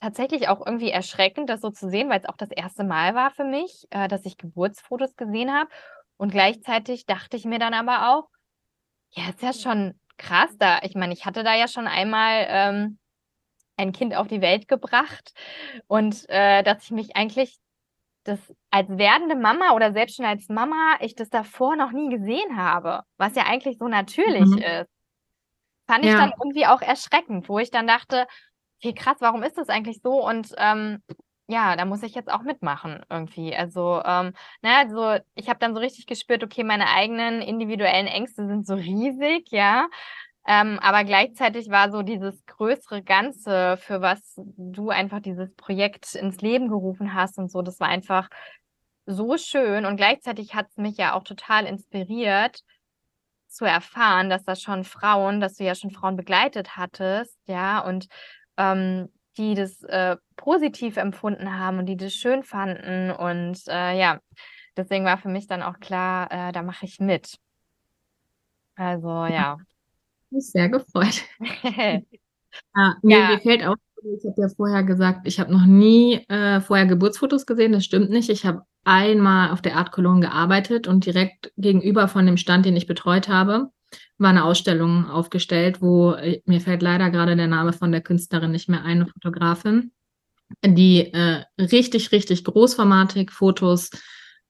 tatsächlich 0.00 0.48
auch 0.48 0.64
irgendwie 0.64 0.90
erschreckend, 0.90 1.50
das 1.50 1.60
so 1.60 1.70
zu 1.70 1.88
sehen, 1.88 2.08
weil 2.08 2.20
es 2.20 2.28
auch 2.28 2.36
das 2.36 2.50
erste 2.50 2.84
Mal 2.84 3.14
war 3.14 3.30
für 3.30 3.44
mich, 3.44 3.86
äh, 3.90 4.08
dass 4.08 4.24
ich 4.24 4.38
Geburtsfotos 4.38 5.16
gesehen 5.16 5.52
habe. 5.52 5.70
Und 6.16 6.32
gleichzeitig 6.32 7.06
dachte 7.06 7.36
ich 7.36 7.44
mir 7.44 7.58
dann 7.58 7.74
aber 7.74 8.10
auch, 8.10 8.28
ja, 9.10 9.28
ist 9.28 9.42
ja 9.42 9.52
schon 9.52 9.98
krass 10.16 10.50
da. 10.58 10.80
Ich 10.82 10.94
meine, 10.94 11.12
ich 11.12 11.26
hatte 11.26 11.44
da 11.44 11.54
ja 11.54 11.68
schon 11.68 11.86
einmal 11.86 12.46
ähm, 12.48 12.98
ein 13.76 13.92
Kind 13.92 14.14
auf 14.14 14.26
die 14.26 14.40
Welt 14.40 14.68
gebracht 14.68 15.32
und 15.86 16.28
äh, 16.28 16.62
dass 16.62 16.84
ich 16.84 16.90
mich 16.90 17.16
eigentlich 17.16 17.56
das 18.24 18.38
als 18.70 18.88
werdende 18.90 19.36
Mama 19.36 19.72
oder 19.74 19.92
selbst 19.92 20.16
schon 20.16 20.26
als 20.26 20.48
Mama 20.48 20.96
ich 21.00 21.14
das 21.14 21.30
davor 21.30 21.76
noch 21.76 21.92
nie 21.92 22.10
gesehen 22.10 22.56
habe, 22.56 23.02
was 23.16 23.34
ja 23.36 23.44
eigentlich 23.44 23.78
so 23.78 23.88
natürlich 23.88 24.46
mhm. 24.46 24.58
ist. 24.58 24.90
Fand 25.86 26.04
ich 26.04 26.10
ja. 26.10 26.18
dann 26.18 26.32
irgendwie 26.38 26.66
auch 26.66 26.82
erschreckend, 26.82 27.48
wo 27.48 27.58
ich 27.58 27.70
dann 27.70 27.86
dachte, 27.86 28.26
okay, 28.78 28.94
krass, 28.94 29.16
warum 29.20 29.42
ist 29.42 29.58
das 29.58 29.68
eigentlich 29.68 30.00
so? 30.02 30.24
Und 30.26 30.54
ähm, 30.58 31.02
ja, 31.48 31.76
da 31.76 31.84
muss 31.86 32.02
ich 32.02 32.14
jetzt 32.14 32.30
auch 32.30 32.42
mitmachen 32.42 33.04
irgendwie. 33.10 33.56
Also, 33.56 34.02
ähm, 34.04 34.34
naja, 34.62 34.88
so, 34.90 35.24
ich 35.34 35.48
habe 35.48 35.58
dann 35.58 35.74
so 35.74 35.80
richtig 35.80 36.06
gespürt, 36.06 36.44
okay, 36.44 36.62
meine 36.62 36.88
eigenen 36.88 37.40
individuellen 37.40 38.06
Ängste 38.06 38.46
sind 38.46 38.66
so 38.66 38.74
riesig, 38.74 39.50
ja. 39.50 39.88
Ähm, 40.46 40.78
aber 40.80 41.04
gleichzeitig 41.04 41.70
war 41.70 41.90
so 41.90 42.02
dieses 42.02 42.44
größere 42.46 43.02
Ganze, 43.02 43.76
für 43.78 44.00
was 44.00 44.34
du 44.56 44.90
einfach 44.90 45.20
dieses 45.20 45.54
Projekt 45.56 46.14
ins 46.14 46.40
Leben 46.40 46.68
gerufen 46.68 47.14
hast 47.14 47.38
und 47.38 47.50
so, 47.50 47.62
das 47.62 47.80
war 47.80 47.88
einfach 47.88 48.28
so 49.06 49.36
schön. 49.38 49.86
Und 49.86 49.96
gleichzeitig 49.96 50.54
hat 50.54 50.68
es 50.70 50.76
mich 50.76 50.96
ja 50.98 51.14
auch 51.14 51.24
total 51.24 51.66
inspiriert, 51.66 52.62
zu 53.48 53.64
erfahren, 53.64 54.30
dass 54.30 54.44
das 54.44 54.62
schon 54.62 54.84
Frauen, 54.84 55.40
dass 55.40 55.54
du 55.56 55.64
ja 55.64 55.74
schon 55.74 55.90
Frauen 55.90 56.16
begleitet 56.16 56.76
hattest, 56.76 57.36
ja, 57.46 57.80
und 57.80 58.06
ähm, 58.58 59.08
die 59.38 59.54
das 59.54 59.82
äh, 59.84 60.16
positiv 60.36 60.98
empfunden 60.98 61.58
haben 61.58 61.78
und 61.78 61.86
die 61.86 61.96
das 61.96 62.12
schön 62.12 62.42
fanden. 62.42 63.10
Und 63.10 63.62
äh, 63.68 63.98
ja, 63.98 64.20
deswegen 64.76 65.06
war 65.06 65.16
für 65.16 65.28
mich 65.28 65.46
dann 65.46 65.62
auch 65.62 65.80
klar, 65.80 66.30
äh, 66.30 66.52
da 66.52 66.62
mache 66.62 66.84
ich 66.84 67.00
mit. 67.00 67.38
Also 68.76 69.26
ja 69.26 69.56
mich 70.30 70.50
sehr 70.50 70.68
gefreut. 70.68 71.22
ja, 71.62 72.96
mir, 73.02 73.18
ja. 73.18 73.28
mir 73.28 73.38
fällt 73.40 73.64
auch, 73.64 73.76
ich 74.02 74.24
habe 74.24 74.40
ja 74.40 74.48
vorher 74.48 74.84
gesagt, 74.84 75.26
ich 75.26 75.40
habe 75.40 75.52
noch 75.52 75.66
nie 75.66 76.24
äh, 76.28 76.60
vorher 76.60 76.86
Geburtsfotos 76.86 77.46
gesehen. 77.46 77.72
Das 77.72 77.84
stimmt 77.84 78.10
nicht. 78.10 78.30
Ich 78.30 78.46
habe 78.46 78.62
einmal 78.84 79.50
auf 79.50 79.60
der 79.60 79.76
Art 79.76 79.92
Cologne 79.92 80.20
gearbeitet 80.20 80.86
und 80.86 81.04
direkt 81.04 81.52
gegenüber 81.56 82.08
von 82.08 82.24
dem 82.26 82.36
Stand, 82.36 82.64
den 82.64 82.76
ich 82.76 82.86
betreut 82.86 83.28
habe, 83.28 83.70
war 84.18 84.30
eine 84.30 84.44
Ausstellung 84.44 85.08
aufgestellt, 85.08 85.80
wo 85.80 86.12
äh, 86.12 86.42
mir 86.44 86.60
fällt 86.60 86.82
leider 86.82 87.10
gerade 87.10 87.36
der 87.36 87.46
Name 87.46 87.72
von 87.72 87.92
der 87.92 88.00
Künstlerin 88.00 88.50
nicht 88.50 88.68
mehr 88.68 88.82
ein, 88.82 89.02
eine 89.02 89.06
Fotografin, 89.06 89.92
die 90.64 91.12
äh, 91.12 91.44
richtig, 91.58 92.12
richtig 92.12 92.44
großformatig 92.44 93.30
Fotos 93.30 93.90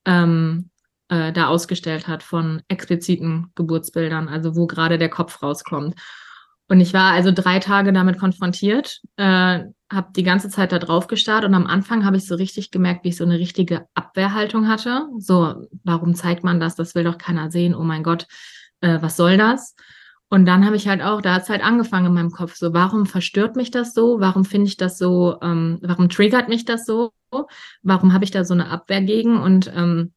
ähm, 0.04 0.70
äh, 1.08 1.32
da 1.32 1.48
ausgestellt 1.48 2.08
hat 2.08 2.22
von 2.22 2.62
expliziten 2.68 3.52
Geburtsbildern, 3.54 4.28
also 4.28 4.56
wo 4.56 4.66
gerade 4.66 4.98
der 4.98 5.10
Kopf 5.10 5.42
rauskommt. 5.42 5.94
Und 6.70 6.80
ich 6.80 6.92
war 6.92 7.12
also 7.12 7.32
drei 7.32 7.60
Tage 7.60 7.94
damit 7.94 8.18
konfrontiert, 8.18 9.00
äh, 9.16 9.60
habe 9.90 10.12
die 10.14 10.22
ganze 10.22 10.50
Zeit 10.50 10.70
da 10.70 10.78
drauf 10.78 11.06
gestarrt 11.06 11.46
und 11.46 11.54
am 11.54 11.66
Anfang 11.66 12.04
habe 12.04 12.18
ich 12.18 12.26
so 12.26 12.34
richtig 12.34 12.70
gemerkt, 12.70 13.04
wie 13.04 13.08
ich 13.08 13.16
so 13.16 13.24
eine 13.24 13.38
richtige 13.38 13.86
Abwehrhaltung 13.94 14.68
hatte. 14.68 15.06
So, 15.18 15.66
warum 15.82 16.14
zeigt 16.14 16.44
man 16.44 16.60
das? 16.60 16.76
Das 16.76 16.94
will 16.94 17.04
doch 17.04 17.16
keiner 17.16 17.50
sehen. 17.50 17.74
Oh 17.74 17.84
mein 17.84 18.02
Gott, 18.02 18.26
äh, 18.80 18.98
was 19.00 19.16
soll 19.16 19.36
das? 19.36 19.74
Und 20.30 20.44
dann 20.44 20.66
habe 20.66 20.76
ich 20.76 20.86
halt 20.86 21.00
auch, 21.00 21.22
da 21.22 21.34
hat 21.34 21.44
es 21.44 21.48
halt 21.48 21.64
angefangen 21.64 22.06
in 22.06 22.14
meinem 22.14 22.30
Kopf, 22.30 22.54
so, 22.54 22.74
warum 22.74 23.06
verstört 23.06 23.56
mich 23.56 23.70
das 23.70 23.94
so? 23.94 24.20
Warum 24.20 24.44
finde 24.44 24.66
ich 24.66 24.76
das 24.76 24.98
so, 24.98 25.38
ähm, 25.40 25.78
warum 25.82 26.10
triggert 26.10 26.48
mich 26.48 26.66
das 26.66 26.84
so? 26.84 27.12
Warum 27.82 28.12
habe 28.12 28.24
ich 28.24 28.30
da 28.30 28.44
so 28.44 28.52
eine 28.52 28.68
Abwehr 28.68 29.00
gegen? 29.00 29.38
Und 29.38 29.72
ähm, 29.74 30.12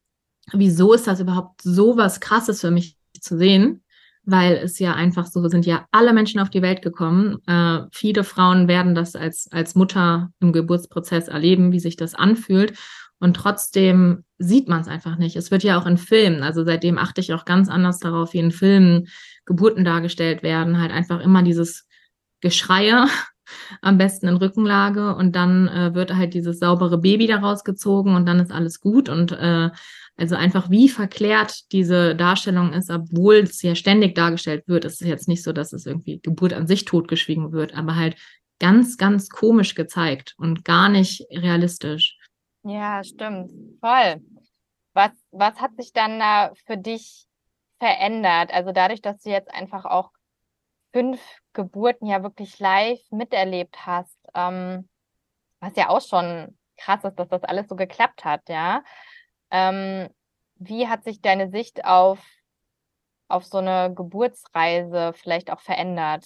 wieso 0.52 0.94
ist 0.94 1.08
das 1.08 1.22
überhaupt 1.22 1.62
so 1.62 1.96
was 1.96 2.20
Krasses 2.20 2.60
für 2.60 2.72
mich 2.72 2.98
zu 3.20 3.38
sehen? 3.38 3.84
Weil 4.24 4.54
es 4.58 4.80
ja 4.80 4.94
einfach 4.94 5.28
so 5.28 5.48
sind 5.48 5.66
ja 5.66 5.88
alle 5.92 6.14
Menschen 6.14 6.42
auf 6.42 6.50
die 6.50 6.62
Welt 6.62 6.82
gekommen. 6.82 7.40
Äh, 7.48 7.84
viele 7.92 8.24
Frauen 8.26 8.68
werden 8.68 8.96
das 8.96 9.16
als, 9.16 9.50
als 9.52 9.76
Mutter 9.76 10.32
im 10.42 10.52
Geburtsprozess 10.52 11.30
erleben, 11.30 11.72
wie 11.72 11.80
sich 11.80 11.96
das 11.96 12.16
anfühlt. 12.16 12.78
Und 13.20 13.36
trotzdem 13.36 14.26
sieht 14.42 14.68
man 14.68 14.82
es 14.82 14.88
einfach 14.88 15.18
nicht. 15.18 15.36
Es 15.36 15.52
wird 15.52 15.64
ja 15.64 15.80
auch 15.80 15.86
in 15.86 15.98
Filmen, 15.98 16.44
also 16.44 16.64
seitdem 16.64 16.98
achte 16.98 17.22
ich 17.22 17.34
auch 17.34 17.46
ganz 17.46 17.70
anders 17.70 18.00
darauf, 18.00 18.34
wie 18.34 18.40
in 18.40 18.52
Filmen 18.52 19.08
Geburten 19.46 19.86
dargestellt 19.86 20.44
werden, 20.44 20.80
halt 20.80 20.92
einfach 20.92 21.20
immer 21.20 21.44
dieses 21.44 21.88
Geschreie, 22.42 23.06
am 23.82 23.98
besten 23.98 24.28
in 24.28 24.38
Rückenlage 24.38 25.16
und 25.16 25.36
dann 25.36 25.68
äh, 25.68 25.94
wird 25.94 26.16
halt 26.16 26.34
dieses 26.34 26.60
saubere 26.60 26.98
Baby 26.98 27.28
daraus 27.28 27.64
gezogen 27.64 28.16
und 28.16 28.26
dann 28.26 28.40
ist 28.40 28.52
alles 28.52 28.80
gut 28.80 29.10
und 29.10 29.34
äh, 29.34 29.70
also 30.18 30.36
einfach 30.36 30.70
wie 30.70 30.88
verklärt 30.88 31.72
diese 31.72 32.16
Darstellung 32.16 32.74
ist, 32.74 32.90
obwohl 32.90 33.38
es 33.38 33.62
ja 33.62 33.76
ständig 33.76 34.16
dargestellt 34.16 34.64
wird. 34.68 34.86
Es 34.86 35.02
ist 35.02 35.08
jetzt 35.08 35.28
nicht 35.28 35.44
so, 35.44 35.52
dass 35.52 35.74
es 35.74 35.86
irgendwie 35.86 36.20
Geburt 36.22 36.54
an 36.54 36.68
sich 36.68 36.86
totgeschwiegen 36.86 37.52
wird, 37.52 37.76
aber 37.76 37.96
halt 37.96 38.16
ganz, 38.60 38.98
ganz 38.98 39.30
komisch 39.30 39.74
gezeigt 39.74 40.36
und 40.38 40.64
gar 40.64 40.90
nicht 40.90 41.26
realistisch. 41.32 42.18
Ja, 42.64 43.04
stimmt. 43.04 43.52
Voll. 43.80 44.22
Was, 45.32 45.60
hat 45.60 45.72
sich 45.78 45.94
dann 45.94 46.20
da 46.20 46.52
für 46.66 46.78
dich 46.78 47.26
verändert? 47.80 48.54
Also 48.54 48.72
dadurch, 48.72 49.02
dass 49.02 49.22
du 49.24 49.30
jetzt 49.30 49.52
einfach 49.54 49.86
auch 49.86 50.12
fünf 50.94 51.22
Geburten 51.54 52.06
ja 52.06 52.24
wirklich 52.24 52.60
live 52.60 53.00
miterlebt 53.12 53.86
hast, 53.86 54.18
ähm, 54.36 54.88
was 55.60 55.76
ja 55.76 55.90
auch 55.90 56.02
schon 56.02 56.58
krass 56.78 57.04
ist, 57.04 57.16
dass 57.16 57.30
das 57.30 57.44
alles 57.44 57.68
so 57.70 57.76
geklappt 57.76 58.26
hat, 58.26 58.50
ja. 58.50 58.84
Ähm, 59.52 60.10
wie 60.56 60.88
hat 60.88 61.04
sich 61.04 61.22
deine 61.22 61.50
Sicht 61.50 61.86
auf, 61.86 62.20
auf 63.28 63.46
so 63.46 63.58
eine 63.58 63.94
Geburtsreise 63.94 65.14
vielleicht 65.16 65.52
auch 65.52 65.62
verändert? 65.62 66.26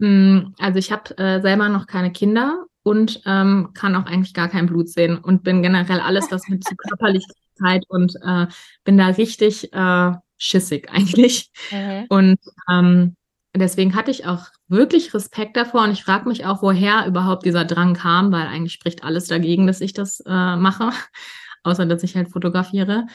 Hm, 0.00 0.54
also 0.58 0.78
ich 0.78 0.92
habe 0.92 1.16
äh, 1.18 1.40
selber 1.40 1.68
noch 1.68 1.86
keine 1.86 2.12
Kinder 2.12 2.66
und 2.82 3.20
ähm, 3.26 3.70
kann 3.74 3.96
auch 3.96 4.06
eigentlich 4.06 4.34
gar 4.34 4.48
kein 4.48 4.66
Blut 4.66 4.88
sehen 4.88 5.18
und 5.18 5.42
bin 5.42 5.62
generell 5.62 6.00
alles, 6.00 6.30
was 6.30 6.48
mit 6.48 6.64
zu 6.64 6.74
Körperlichkeit 7.58 7.84
und 7.88 8.14
äh, 8.22 8.46
bin 8.84 8.98
da 8.98 9.08
richtig 9.08 9.72
äh, 9.72 10.12
schissig 10.36 10.88
eigentlich. 10.92 11.50
Mhm. 11.70 12.06
Und 12.08 12.38
ähm, 12.70 13.16
deswegen 13.54 13.94
hatte 13.94 14.10
ich 14.10 14.26
auch 14.26 14.46
wirklich 14.68 15.14
Respekt 15.14 15.56
davor 15.56 15.84
und 15.84 15.92
ich 15.92 16.04
frage 16.04 16.28
mich 16.28 16.44
auch, 16.46 16.62
woher 16.62 17.06
überhaupt 17.06 17.44
dieser 17.44 17.64
Drang 17.64 17.94
kam, 17.94 18.32
weil 18.32 18.46
eigentlich 18.46 18.72
spricht 18.72 19.04
alles 19.04 19.26
dagegen, 19.26 19.66
dass 19.66 19.80
ich 19.80 19.92
das 19.92 20.20
äh, 20.20 20.56
mache 20.56 20.90
außer 21.64 21.86
dass 21.86 22.02
ich 22.02 22.16
halt 22.16 22.30
fotografiere. 22.30 23.06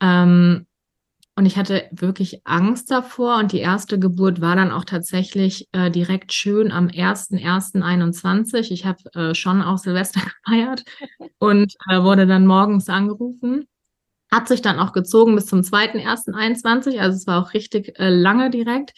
Ähm, 0.00 0.66
und 1.34 1.46
ich 1.46 1.56
hatte 1.56 1.88
wirklich 1.92 2.42
Angst 2.44 2.90
davor. 2.90 3.38
Und 3.38 3.52
die 3.52 3.60
erste 3.60 3.98
Geburt 3.98 4.42
war 4.42 4.54
dann 4.54 4.70
auch 4.70 4.84
tatsächlich 4.84 5.66
äh, 5.72 5.90
direkt 5.90 6.32
schön 6.32 6.70
am 6.70 6.88
1.1.21. 6.88 8.70
Ich 8.70 8.84
habe 8.84 8.98
äh, 9.14 9.34
schon 9.34 9.62
auch 9.62 9.78
Silvester 9.78 10.20
gefeiert 10.44 10.84
und 11.38 11.74
äh, 11.88 12.02
wurde 12.02 12.26
dann 12.26 12.46
morgens 12.46 12.88
angerufen. 12.88 13.66
Hat 14.32 14.48
sich 14.48 14.62
dann 14.62 14.78
auch 14.80 14.92
gezogen 14.92 15.34
bis 15.34 15.46
zum 15.46 15.60
2.1.21. 15.60 16.98
Also 16.98 17.16
es 17.16 17.26
war 17.26 17.42
auch 17.42 17.52
richtig 17.52 17.98
äh, 17.98 18.08
lange 18.08 18.48
direkt. 18.50 18.92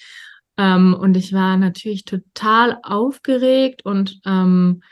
Ähm, 0.57 0.95
und 0.95 1.17
ich 1.17 1.33
war 1.33 1.57
natürlich 1.57 2.05
total 2.05 2.79
aufgeregt 2.85 3.85
und 3.85 4.21
ähm, 4.25 4.83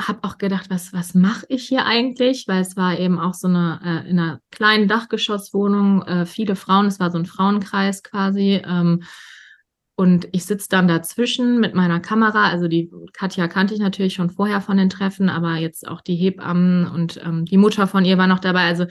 habe 0.00 0.20
auch 0.22 0.38
gedacht, 0.38 0.70
was, 0.70 0.92
was 0.92 1.14
mache 1.14 1.44
ich 1.48 1.66
hier 1.66 1.84
eigentlich? 1.86 2.46
Weil 2.46 2.62
es 2.62 2.76
war 2.76 2.98
eben 2.98 3.18
auch 3.18 3.34
so 3.34 3.48
eine, 3.48 3.80
äh, 3.84 4.08
in 4.08 4.18
einer 4.18 4.40
kleinen 4.52 4.86
Dachgeschosswohnung, 4.86 6.02
äh, 6.02 6.26
viele 6.26 6.54
Frauen, 6.54 6.86
es 6.86 7.00
war 7.00 7.10
so 7.10 7.18
ein 7.18 7.26
Frauenkreis 7.26 8.02
quasi. 8.02 8.62
Ähm, 8.64 9.02
und 10.00 10.28
ich 10.32 10.46
sitze 10.46 10.68
dann 10.70 10.88
dazwischen 10.88 11.60
mit 11.60 11.74
meiner 11.74 12.00
Kamera. 12.00 12.48
Also 12.48 12.68
die 12.68 12.90
Katja 13.12 13.48
kannte 13.48 13.74
ich 13.74 13.80
natürlich 13.80 14.14
schon 14.14 14.30
vorher 14.30 14.62
von 14.62 14.78
den 14.78 14.88
Treffen, 14.88 15.28
aber 15.28 15.56
jetzt 15.56 15.86
auch 15.86 16.00
die 16.00 16.14
Hebammen 16.16 16.86
und 16.86 17.20
ähm, 17.22 17.44
die 17.44 17.58
Mutter 17.58 17.86
von 17.86 18.06
ihr 18.06 18.16
war 18.16 18.26
noch 18.26 18.38
dabei. 18.38 18.62
Also 18.62 18.86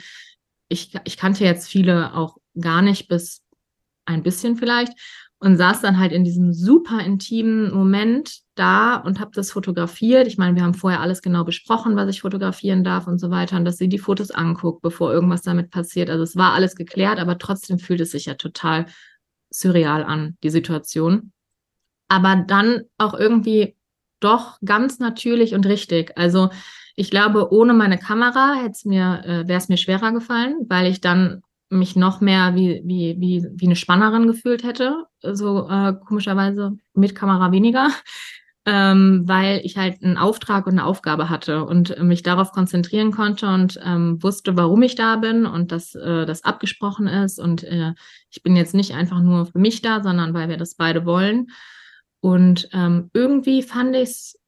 ich, 0.67 0.93
ich 1.05 1.17
kannte 1.17 1.43
jetzt 1.45 1.67
viele 1.67 2.13
auch 2.13 2.37
gar 2.61 2.83
nicht, 2.83 3.07
bis 3.07 3.41
ein 4.05 4.21
bisschen 4.21 4.55
vielleicht 4.55 4.93
und 5.39 5.57
saß 5.57 5.81
dann 5.81 5.97
halt 5.97 6.11
in 6.11 6.23
diesem 6.23 6.53
super 6.53 7.03
intimen 7.03 7.73
Moment 7.73 8.41
da 8.53 8.97
und 8.97 9.19
habe 9.19 9.31
das 9.33 9.49
fotografiert. 9.49 10.27
Ich 10.27 10.37
meine, 10.37 10.55
wir 10.55 10.61
haben 10.61 10.75
vorher 10.75 11.01
alles 11.01 11.23
genau 11.23 11.43
besprochen, 11.43 11.95
was 11.95 12.11
ich 12.11 12.21
fotografieren 12.21 12.83
darf 12.83 13.07
und 13.07 13.17
so 13.17 13.31
weiter 13.31 13.57
und 13.57 13.65
dass 13.65 13.77
sie 13.77 13.89
die 13.89 13.97
Fotos 13.97 14.29
anguckt, 14.29 14.83
bevor 14.83 15.11
irgendwas 15.11 15.41
damit 15.41 15.71
passiert. 15.71 16.11
Also 16.11 16.21
es 16.21 16.35
war 16.35 16.53
alles 16.53 16.75
geklärt, 16.75 17.17
aber 17.17 17.39
trotzdem 17.39 17.79
fühlt 17.79 18.01
es 18.01 18.11
sich 18.11 18.27
ja 18.27 18.35
total 18.35 18.85
surreal 19.59 20.03
an, 20.03 20.37
die 20.43 20.49
Situation. 20.49 21.31
Aber 22.07 22.35
dann 22.35 22.83
auch 22.97 23.13
irgendwie 23.13 23.75
doch 24.19 24.57
ganz 24.63 24.99
natürlich 24.99 25.53
und 25.53 25.65
richtig. 25.65 26.17
Also 26.17 26.49
ich 26.95 27.09
glaube, 27.09 27.53
ohne 27.53 27.73
meine 27.73 27.97
Kamera 27.97 28.55
mir, 28.85 29.21
äh, 29.25 29.47
wäre 29.47 29.59
es 29.59 29.69
mir 29.69 29.77
schwerer 29.77 30.11
gefallen, 30.11 30.65
weil 30.67 30.91
ich 30.91 31.01
dann 31.01 31.41
mich 31.69 31.95
noch 31.95 32.19
mehr 32.19 32.55
wie, 32.55 32.81
wie, 32.83 33.15
wie, 33.19 33.47
wie 33.53 33.65
eine 33.65 33.75
Spannerin 33.75 34.27
gefühlt 34.27 34.63
hätte. 34.63 35.05
So 35.21 35.69
äh, 35.69 35.93
komischerweise 36.05 36.77
mit 36.93 37.15
Kamera 37.15 37.51
weniger. 37.51 37.89
Ähm, 38.71 39.23
weil 39.25 39.61
ich 39.63 39.77
halt 39.77 40.03
einen 40.03 40.17
Auftrag 40.17 40.67
und 40.67 40.73
eine 40.73 40.85
Aufgabe 40.85 41.27
hatte 41.27 41.65
und 41.65 41.97
mich 42.03 42.21
darauf 42.21 42.51
konzentrieren 42.51 43.11
konnte 43.11 43.47
und 43.47 43.79
ähm, 43.83 44.21
wusste, 44.21 44.55
warum 44.57 44.83
ich 44.83 44.93
da 44.93 45.15
bin 45.15 45.47
und 45.47 45.71
dass 45.71 45.95
äh, 45.95 46.27
das 46.27 46.43
abgesprochen 46.43 47.07
ist. 47.07 47.39
Und 47.39 47.63
äh, 47.63 47.93
ich 48.29 48.43
bin 48.43 48.55
jetzt 48.55 48.75
nicht 48.75 48.93
einfach 48.93 49.21
nur 49.21 49.47
für 49.47 49.57
mich 49.57 49.81
da, 49.81 50.03
sondern 50.03 50.35
weil 50.35 50.49
wir 50.49 50.57
das 50.57 50.75
beide 50.75 51.05
wollen. 51.05 51.47
Und 52.19 52.69
ähm, 52.71 53.09
irgendwie 53.13 53.63
fand 53.63 53.95
ich 53.95 54.09
es 54.09 54.39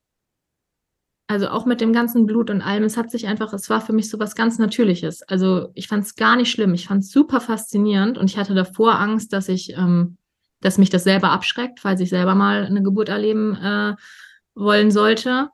also 1.31 1.47
auch 1.47 1.65
mit 1.65 1.81
dem 1.81 1.93
ganzen 1.93 2.25
Blut 2.25 2.49
und 2.49 2.61
allem, 2.61 2.83
es 2.83 2.97
hat 2.97 3.09
sich 3.09 3.25
einfach, 3.25 3.53
es 3.53 3.69
war 3.69 3.79
für 3.79 3.93
mich 3.93 4.09
so 4.09 4.19
was 4.19 4.35
ganz 4.35 4.59
Natürliches. 4.59 5.23
Also 5.23 5.69
ich 5.73 5.87
fand 5.87 6.03
es 6.03 6.15
gar 6.15 6.35
nicht 6.35 6.51
schlimm. 6.51 6.73
Ich 6.73 6.87
fand 6.87 7.05
es 7.05 7.11
super 7.11 7.39
faszinierend 7.39 8.17
und 8.17 8.29
ich 8.29 8.37
hatte 8.37 8.53
davor 8.53 8.99
Angst, 8.99 9.31
dass 9.31 9.47
ich, 9.47 9.71
ähm, 9.77 10.17
dass 10.61 10.77
mich 10.77 10.89
das 10.89 11.03
selber 11.03 11.31
abschreckt, 11.31 11.79
falls 11.79 11.99
ich 12.01 12.09
selber 12.09 12.35
mal 12.35 12.65
eine 12.65 12.81
Geburt 12.81 13.09
erleben 13.09 13.55
äh, 13.55 13.95
wollen 14.55 14.91
sollte. 14.91 15.49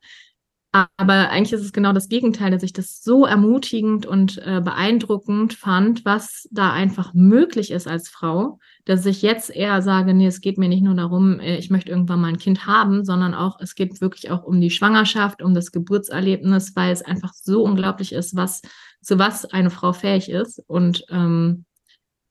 Aber 0.71 1.29
eigentlich 1.29 1.53
ist 1.53 1.63
es 1.63 1.73
genau 1.73 1.93
das 1.93 2.09
Gegenteil, 2.09 2.51
dass 2.51 2.61
ich 2.61 2.73
das 2.73 3.01
so 3.01 3.25
ermutigend 3.25 4.05
und 4.05 4.37
äh, 4.45 4.61
beeindruckend 4.61 5.53
fand, 5.53 6.05
was 6.05 6.47
da 6.51 6.71
einfach 6.71 7.13
möglich 7.13 7.71
ist 7.71 7.87
als 7.87 8.09
Frau, 8.09 8.59
dass 8.85 9.05
ich 9.05 9.21
jetzt 9.21 9.49
eher 9.49 9.81
sage, 9.81 10.13
nee, 10.13 10.27
es 10.27 10.41
geht 10.41 10.57
mir 10.57 10.69
nicht 10.69 10.83
nur 10.83 10.93
darum, 10.93 11.39
äh, 11.39 11.57
ich 11.57 11.69
möchte 11.71 11.89
irgendwann 11.89 12.21
mal 12.21 12.27
ein 12.27 12.37
Kind 12.37 12.67
haben, 12.67 13.05
sondern 13.05 13.33
auch, 13.33 13.59
es 13.59 13.75
geht 13.75 14.01
wirklich 14.01 14.29
auch 14.29 14.43
um 14.43 14.59
die 14.59 14.69
Schwangerschaft, 14.69 15.41
um 15.41 15.53
das 15.53 15.71
Geburtserlebnis, 15.71 16.75
weil 16.75 16.91
es 16.91 17.01
einfach 17.01 17.33
so 17.33 17.63
unglaublich 17.63 18.11
ist, 18.11 18.35
was, 18.35 18.61
zu 19.01 19.17
was 19.17 19.45
eine 19.45 19.71
Frau 19.71 19.93
fähig 19.93 20.29
ist. 20.29 20.61
Und 20.67 21.05
ähm, 21.09 21.65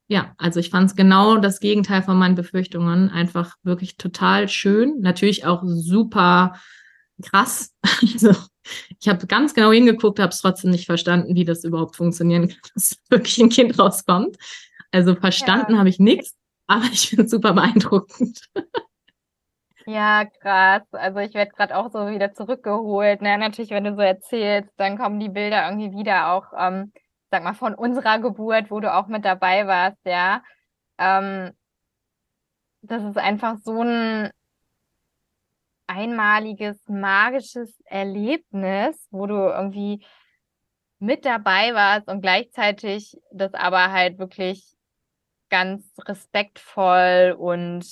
ja, 0.08 0.34
also 0.38 0.60
ich 0.60 0.70
fand 0.70 0.90
es 0.90 0.96
genau 0.96 1.36
das 1.36 1.60
Gegenteil 1.60 2.02
von 2.02 2.16
meinen 2.16 2.36
Befürchtungen. 2.36 3.10
Einfach 3.10 3.56
wirklich 3.62 3.96
total 3.96 4.48
schön. 4.48 5.00
Natürlich 5.00 5.44
auch 5.44 5.62
super 5.64 6.54
krass. 7.22 7.74
Also 8.02 8.34
ich 8.98 9.08
habe 9.08 9.26
ganz 9.28 9.54
genau 9.54 9.70
hingeguckt, 9.70 10.18
habe 10.18 10.30
es 10.30 10.40
trotzdem 10.40 10.72
nicht 10.72 10.86
verstanden, 10.86 11.36
wie 11.36 11.44
das 11.44 11.62
überhaupt 11.62 11.94
funktionieren 11.94 12.48
kann, 12.48 12.58
dass 12.74 12.96
wirklich 13.08 13.38
ein 13.38 13.48
Kind 13.48 13.78
rauskommt. 13.78 14.36
Also 14.90 15.14
verstanden 15.14 15.74
ja. 15.74 15.78
habe 15.78 15.88
ich 15.88 15.98
nichts, 15.98 16.34
aber 16.66 16.84
ich 16.92 17.08
finde 17.08 17.24
es 17.24 17.30
super 17.30 17.52
beeindruckend. 17.52 18.40
Ja, 19.88 20.24
krass. 20.24 20.82
Also 20.90 21.20
ich 21.20 21.32
werde 21.34 21.52
gerade 21.52 21.76
auch 21.76 21.92
so 21.92 22.08
wieder 22.10 22.34
zurückgeholt. 22.34 23.22
Ne? 23.22 23.38
Natürlich, 23.38 23.70
wenn 23.70 23.84
du 23.84 23.94
so 23.94 24.00
erzählst, 24.00 24.68
dann 24.78 24.98
kommen 24.98 25.20
die 25.20 25.28
Bilder 25.28 25.64
irgendwie 25.68 25.96
wieder 25.96 26.32
auch, 26.32 26.46
ähm, 26.58 26.92
sag 27.36 27.44
mal, 27.44 27.54
von 27.54 27.74
unserer 27.74 28.18
Geburt, 28.18 28.70
wo 28.70 28.80
du 28.80 28.92
auch 28.92 29.08
mit 29.08 29.24
dabei 29.24 29.66
warst, 29.66 29.98
ja. 30.06 30.42
Ähm, 30.98 31.52
das 32.80 33.02
ist 33.04 33.18
einfach 33.18 33.58
so 33.58 33.82
ein 33.82 34.30
einmaliges, 35.86 36.78
magisches 36.88 37.78
Erlebnis, 37.84 39.06
wo 39.10 39.26
du 39.26 39.34
irgendwie 39.34 40.04
mit 40.98 41.26
dabei 41.26 41.74
warst 41.74 42.08
und 42.08 42.22
gleichzeitig 42.22 43.18
das 43.30 43.52
aber 43.52 43.92
halt 43.92 44.18
wirklich 44.18 44.64
ganz 45.50 45.84
respektvoll 46.06 47.36
und 47.38 47.84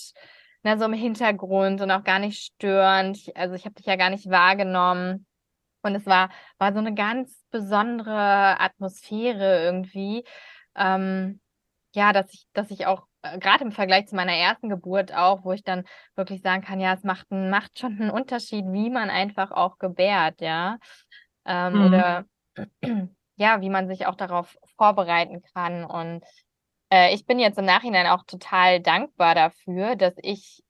na, 0.63 0.79
so 0.79 0.87
im 0.87 0.95
Hintergrund 0.95 1.83
und 1.83 1.91
auch 1.91 2.03
gar 2.03 2.19
nicht 2.19 2.43
störend. 2.43 3.31
Also 3.35 3.55
ich 3.55 3.67
habe 3.67 3.75
dich 3.75 3.85
ja 3.85 3.97
gar 3.97 4.09
nicht 4.09 4.31
wahrgenommen. 4.31 5.27
Und 5.85 5.95
es 5.95 6.07
war, 6.07 6.31
war 6.59 6.73
so 6.73 6.79
eine 6.79 6.95
ganz 6.95 7.45
besondere 7.51 8.59
Atmosphäre 8.61 9.63
irgendwie. 9.63 10.25
Ähm, 10.75 11.41
ja, 11.95 12.13
dass 12.13 12.33
ich, 12.33 12.47
dass 12.53 12.71
ich 12.71 12.87
auch 12.87 13.07
äh, 13.23 13.39
gerade 13.39 13.65
im 13.65 13.73
Vergleich 13.73 14.07
zu 14.07 14.17
meiner 14.17 14.35
ersten 14.35 14.69
Geburt 14.69 15.15
auch, 15.15 15.45
wo 15.45 15.53
ich 15.53 15.63
dann 15.63 15.85
wirklich 16.17 16.43
sagen 16.43 16.63
kann, 16.63 16.81
ja, 16.81 16.93
es 16.95 17.05
macht, 17.05 17.31
macht 17.31 17.79
schon 17.79 18.01
einen 18.01 18.11
Unterschied, 18.11 18.65
wie 18.69 18.91
man 18.91 19.11
einfach 19.11 19.51
auch 19.53 19.79
gebärt, 19.79 20.41
ja. 20.41 20.79
Ähm, 21.45 21.75
mhm. 21.75 21.87
Oder 21.87 22.25
ja, 23.37 23.61
wie 23.61 23.71
man 23.71 23.87
sich 23.87 24.07
auch 24.07 24.17
darauf 24.17 24.57
vorbereiten 24.77 25.43
kann. 25.55 25.85
Und 25.85 26.25
äh, 26.91 27.15
ich 27.15 27.27
bin 27.27 27.39
jetzt 27.39 27.59
im 27.59 27.65
Nachhinein 27.65 28.07
auch 28.07 28.25
total 28.25 28.81
dankbar 28.81 29.35
dafür, 29.35 29.95
dass 29.95 30.15
ich 30.23 30.64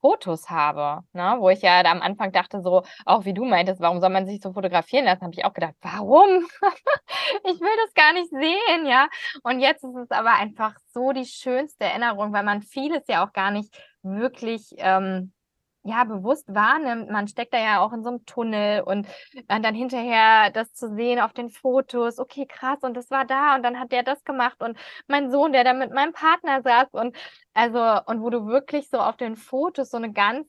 Fotos 0.00 0.48
habe, 0.50 1.04
ne? 1.12 1.36
wo 1.38 1.50
ich 1.50 1.62
ja 1.62 1.80
am 1.84 2.02
Anfang 2.02 2.32
dachte, 2.32 2.60
so, 2.62 2.82
auch 3.04 3.24
wie 3.24 3.34
du 3.34 3.44
meintest, 3.44 3.80
warum 3.80 4.00
soll 4.00 4.10
man 4.10 4.26
sich 4.26 4.40
so 4.40 4.52
fotografieren 4.52 5.04
lassen, 5.04 5.22
habe 5.22 5.34
ich 5.34 5.44
auch 5.44 5.52
gedacht, 5.52 5.74
warum? 5.82 6.28
ich 7.44 7.60
will 7.60 7.76
das 7.84 7.94
gar 7.94 8.12
nicht 8.12 8.30
sehen, 8.30 8.86
ja. 8.86 9.08
Und 9.42 9.60
jetzt 9.60 9.84
ist 9.84 9.96
es 9.96 10.10
aber 10.10 10.34
einfach 10.34 10.74
so 10.92 11.12
die 11.12 11.26
schönste 11.26 11.84
Erinnerung, 11.84 12.32
weil 12.32 12.44
man 12.44 12.62
vieles 12.62 13.02
ja 13.08 13.24
auch 13.26 13.32
gar 13.32 13.50
nicht 13.50 13.74
wirklich 14.02 14.74
ähm, 14.78 15.32
ja, 15.82 16.04
bewusst 16.04 16.44
wahrnimmt. 16.52 17.10
Man 17.10 17.26
steckt 17.26 17.54
da 17.54 17.58
ja 17.58 17.80
auch 17.80 17.92
in 17.92 18.02
so 18.02 18.10
einem 18.10 18.26
Tunnel 18.26 18.82
und 18.82 19.06
dann 19.48 19.74
hinterher 19.74 20.50
das 20.50 20.72
zu 20.74 20.94
sehen 20.94 21.20
auf 21.20 21.32
den 21.32 21.48
Fotos, 21.48 22.18
okay, 22.18 22.46
krass, 22.46 22.78
und 22.82 22.94
das 22.94 23.10
war 23.10 23.24
da 23.24 23.54
und 23.54 23.62
dann 23.62 23.80
hat 23.80 23.92
der 23.92 24.02
das 24.02 24.22
gemacht 24.24 24.60
und 24.62 24.78
mein 25.06 25.30
Sohn, 25.30 25.52
der 25.52 25.64
da 25.64 25.72
mit 25.72 25.92
meinem 25.92 26.12
Partner 26.12 26.62
saß 26.62 26.88
und 26.92 27.16
also, 27.54 28.00
und 28.06 28.22
wo 28.22 28.30
du 28.30 28.46
wirklich 28.46 28.90
so 28.90 28.98
auf 28.98 29.16
den 29.16 29.36
Fotos 29.36 29.90
so 29.90 29.96
eine 29.96 30.12
ganz 30.12 30.46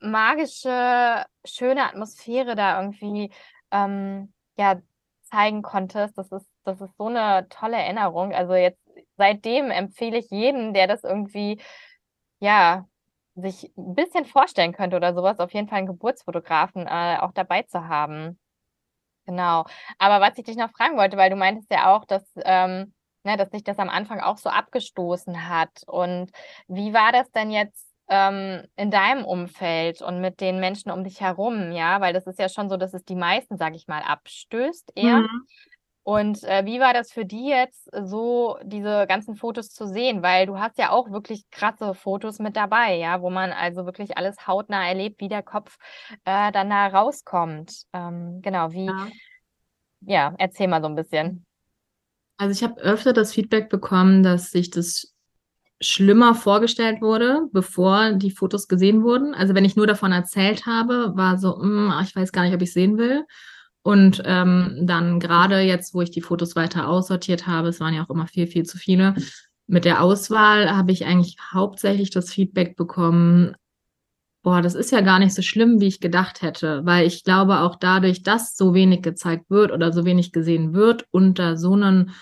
magische, 0.00 1.24
schöne 1.44 1.84
Atmosphäre 1.84 2.54
da 2.56 2.80
irgendwie 2.80 3.30
ähm, 3.70 4.32
ja, 4.56 4.80
zeigen 5.24 5.62
konntest. 5.62 6.18
Das 6.18 6.30
ist, 6.32 6.46
das 6.64 6.80
ist 6.80 6.96
so 6.96 7.06
eine 7.06 7.48
tolle 7.48 7.76
Erinnerung. 7.76 8.34
Also 8.34 8.54
jetzt 8.54 8.80
seitdem 9.16 9.70
empfehle 9.70 10.18
ich 10.18 10.30
jeden, 10.30 10.74
der 10.74 10.86
das 10.86 11.04
irgendwie 11.04 11.60
ja 12.40 12.86
sich 13.36 13.72
ein 13.76 13.94
bisschen 13.94 14.24
vorstellen 14.24 14.72
könnte 14.72 14.96
oder 14.96 15.14
sowas, 15.14 15.38
auf 15.40 15.52
jeden 15.52 15.68
Fall 15.68 15.78
einen 15.78 15.86
Geburtsfotografen 15.86 16.86
äh, 16.86 17.18
auch 17.20 17.32
dabei 17.32 17.62
zu 17.62 17.88
haben. 17.88 18.38
Genau. 19.26 19.64
Aber 19.98 20.20
was 20.20 20.36
ich 20.38 20.44
dich 20.44 20.56
noch 20.56 20.70
fragen 20.72 20.96
wollte, 20.96 21.16
weil 21.16 21.30
du 21.30 21.36
meintest 21.36 21.70
ja 21.70 21.94
auch, 21.94 22.04
dass, 22.04 22.24
ähm, 22.44 22.92
ne, 23.24 23.36
dass 23.36 23.50
sich 23.50 23.64
das 23.64 23.78
am 23.78 23.88
Anfang 23.88 24.20
auch 24.20 24.36
so 24.38 24.50
abgestoßen 24.50 25.48
hat. 25.48 25.82
Und 25.86 26.30
wie 26.68 26.92
war 26.92 27.10
das 27.12 27.30
denn 27.32 27.50
jetzt 27.50 27.88
ähm, 28.08 28.62
in 28.76 28.90
deinem 28.90 29.24
Umfeld 29.24 30.02
und 30.02 30.20
mit 30.20 30.40
den 30.40 30.60
Menschen 30.60 30.90
um 30.90 31.04
dich 31.04 31.22
herum, 31.22 31.72
ja? 31.72 32.00
Weil 32.02 32.12
das 32.12 32.26
ist 32.26 32.38
ja 32.38 32.50
schon 32.50 32.68
so, 32.68 32.76
dass 32.76 32.92
es 32.92 33.04
die 33.04 33.16
meisten, 33.16 33.56
sag 33.56 33.74
ich 33.74 33.86
mal, 33.88 34.02
abstößt 34.02 34.92
eher. 34.94 35.20
Mhm. 35.20 35.46
Und 36.04 36.44
äh, 36.44 36.66
wie 36.66 36.80
war 36.80 36.92
das 36.92 37.10
für 37.10 37.24
die 37.24 37.48
jetzt, 37.48 37.88
so 38.04 38.58
diese 38.62 39.06
ganzen 39.08 39.36
Fotos 39.36 39.70
zu 39.70 39.86
sehen? 39.86 40.22
Weil 40.22 40.44
du 40.44 40.58
hast 40.58 40.76
ja 40.76 40.90
auch 40.90 41.10
wirklich 41.10 41.48
krasse 41.50 41.94
Fotos 41.94 42.38
mit 42.38 42.56
dabei, 42.56 42.96
ja, 42.96 43.22
wo 43.22 43.30
man 43.30 43.52
also 43.52 43.86
wirklich 43.86 44.18
alles 44.18 44.46
hautnah 44.46 44.86
erlebt, 44.86 45.18
wie 45.22 45.28
der 45.28 45.42
Kopf 45.42 45.78
äh, 46.26 46.52
dann 46.52 46.68
da 46.68 46.88
rauskommt. 46.88 47.86
Ähm, 47.94 48.40
genau, 48.42 48.70
wie, 48.72 48.84
ja. 48.84 49.08
ja, 50.02 50.34
erzähl 50.36 50.68
mal 50.68 50.82
so 50.82 50.88
ein 50.88 50.94
bisschen. 50.94 51.46
Also 52.36 52.52
ich 52.52 52.62
habe 52.62 52.82
öfter 52.82 53.14
das 53.14 53.32
Feedback 53.32 53.70
bekommen, 53.70 54.22
dass 54.22 54.50
sich 54.50 54.68
das 54.68 55.14
schlimmer 55.80 56.34
vorgestellt 56.34 57.00
wurde, 57.00 57.48
bevor 57.52 58.12
die 58.12 58.30
Fotos 58.30 58.68
gesehen 58.68 59.02
wurden. 59.04 59.34
Also 59.34 59.54
wenn 59.54 59.64
ich 59.64 59.76
nur 59.76 59.86
davon 59.86 60.12
erzählt 60.12 60.66
habe, 60.66 61.12
war 61.16 61.38
so, 61.38 61.58
hm, 61.58 61.92
ich 62.02 62.14
weiß 62.14 62.30
gar 62.30 62.42
nicht, 62.42 62.54
ob 62.54 62.60
ich 62.60 62.74
sehen 62.74 62.98
will. 62.98 63.24
Und 63.84 64.22
ähm, 64.24 64.78
dann 64.80 65.20
gerade 65.20 65.60
jetzt, 65.60 65.92
wo 65.92 66.00
ich 66.00 66.10
die 66.10 66.22
Fotos 66.22 66.56
weiter 66.56 66.88
aussortiert 66.88 67.46
habe, 67.46 67.68
es 67.68 67.80
waren 67.80 67.92
ja 67.92 68.02
auch 68.02 68.08
immer 68.08 68.26
viel, 68.26 68.46
viel 68.46 68.64
zu 68.64 68.78
viele, 68.78 69.14
mit 69.66 69.84
der 69.84 70.02
Auswahl 70.02 70.74
habe 70.74 70.90
ich 70.92 71.04
eigentlich 71.04 71.36
hauptsächlich 71.52 72.10
das 72.10 72.32
Feedback 72.32 72.76
bekommen, 72.76 73.54
boah, 74.42 74.62
das 74.62 74.74
ist 74.74 74.90
ja 74.90 75.02
gar 75.02 75.18
nicht 75.18 75.34
so 75.34 75.42
schlimm, 75.42 75.80
wie 75.80 75.86
ich 75.86 76.00
gedacht 76.00 76.40
hätte, 76.40 76.84
weil 76.84 77.06
ich 77.06 77.24
glaube, 77.24 77.60
auch 77.60 77.76
dadurch, 77.76 78.22
dass 78.22 78.56
so 78.56 78.72
wenig 78.72 79.02
gezeigt 79.02 79.50
wird 79.50 79.70
oder 79.70 79.92
so 79.92 80.06
wenig 80.06 80.32
gesehen 80.32 80.72
wird, 80.72 81.06
unter 81.10 81.56
so 81.58 81.74
einen 81.74 82.12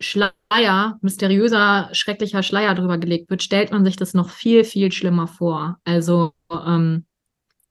Schleier, 0.00 0.98
mysteriöser, 1.00 1.90
schrecklicher 1.92 2.42
Schleier 2.42 2.74
drüber 2.74 2.98
gelegt 2.98 3.30
wird, 3.30 3.42
stellt 3.42 3.70
man 3.70 3.84
sich 3.84 3.96
das 3.96 4.14
noch 4.14 4.30
viel, 4.30 4.64
viel 4.64 4.90
schlimmer 4.90 5.28
vor. 5.28 5.78
Also 5.84 6.32
ähm, 6.50 7.06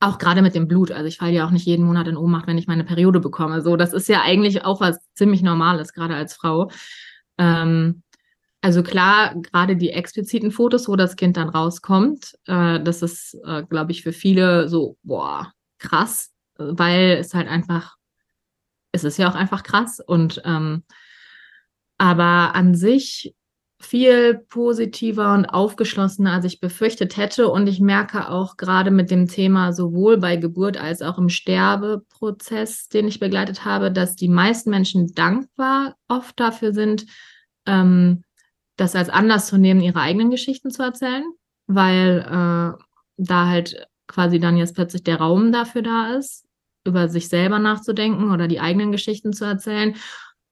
auch 0.02 0.18
gerade 0.18 0.42
mit 0.42 0.56
dem 0.56 0.68
Blut. 0.68 0.92
Also 0.92 1.06
ich 1.06 1.18
falle 1.18 1.34
ja 1.34 1.46
auch 1.46 1.52
nicht 1.52 1.66
jeden 1.66 1.86
Monat 1.86 2.08
in 2.08 2.18
Ohnmacht, 2.18 2.48
wenn 2.48 2.58
ich 2.58 2.68
meine 2.68 2.84
Periode 2.84 3.20
bekomme. 3.20 3.62
So, 3.62 3.78
das 3.78 3.94
ist 3.94 4.10
ja 4.10 4.22
eigentlich 4.22 4.66
auch 4.66 4.82
was 4.82 5.00
ziemlich 5.14 5.44
Normales, 5.44 5.94
gerade 5.94 6.16
als 6.16 6.34
Frau. 6.34 6.72
Ähm, 7.38 8.02
also 8.62 8.84
klar, 8.84 9.36
gerade 9.36 9.76
die 9.76 9.92
expliziten 9.92 10.52
Fotos, 10.52 10.88
wo 10.88 10.96
das 10.96 11.16
Kind 11.16 11.38
dann 11.38 11.50
rauskommt, 11.50 12.34
äh, 12.46 12.80
das 12.82 13.02
ist, 13.02 13.38
äh, 13.46 13.64
glaube 13.64 13.92
ich, 13.92 14.04
für 14.04 14.14
viele 14.14 14.70
so, 14.70 14.98
boah, 15.04 15.54
krass, 15.78 16.32
weil 16.58 17.18
es 17.20 17.34
halt 17.34 17.48
einfach, 17.48 17.96
es 18.92 19.04
ist 19.04 19.18
ja 19.18 19.30
auch 19.30 19.36
einfach 19.36 19.64
krass. 19.64 20.00
Und 20.00 20.42
ähm, 20.46 20.84
aber 21.98 22.56
an 22.56 22.74
sich 22.74 23.36
viel 23.82 24.36
positiver 24.50 25.34
und 25.34 25.46
aufgeschlossener, 25.46 26.34
als 26.34 26.46
ich 26.46 26.60
befürchtet 26.60 27.18
hätte. 27.18 27.50
Und 27.50 27.68
ich 27.68 27.80
merke 27.80 28.30
auch 28.30 28.58
gerade 28.58 28.92
mit 28.92 29.12
dem 29.12 29.28
Thema 29.28 29.74
sowohl 29.74 30.18
bei 30.18 30.38
Geburt 30.38 30.78
als 30.78 31.02
auch 31.02 31.18
im 31.18 31.30
Sterbeprozess, 31.30 32.90
den 32.90 33.08
ich 33.08 33.20
begleitet 33.20 33.66
habe, 33.66 33.92
dass 33.92 34.16
die 34.16 34.30
meisten 34.30 34.70
Menschen 34.70 35.14
dankbar 35.14 35.96
oft 36.08 36.40
dafür 36.40 36.74
sind, 36.74 37.06
ähm, 37.66 38.24
das 38.78 38.96
als 38.96 39.10
Anlass 39.10 39.48
zu 39.48 39.58
nehmen, 39.58 39.82
ihre 39.82 40.00
eigenen 40.00 40.32
Geschichten 40.32 40.72
zu 40.72 40.84
erzählen, 40.84 41.26
weil 41.68 42.20
äh, 42.20 42.84
da 43.18 43.48
halt 43.48 43.88
quasi 44.08 44.40
dann 44.40 44.58
jetzt 44.58 44.76
plötzlich 44.76 45.04
der 45.04 45.18
Raum 45.18 45.52
dafür 45.52 45.82
da 45.82 46.16
ist, 46.16 46.46
über 46.86 47.10
sich 47.10 47.30
selber 47.30 47.60
nachzudenken 47.60 48.32
oder 48.32 48.48
die 48.48 48.60
eigenen 48.60 48.92
Geschichten 48.92 49.34
zu 49.34 49.46
erzählen 49.46 49.96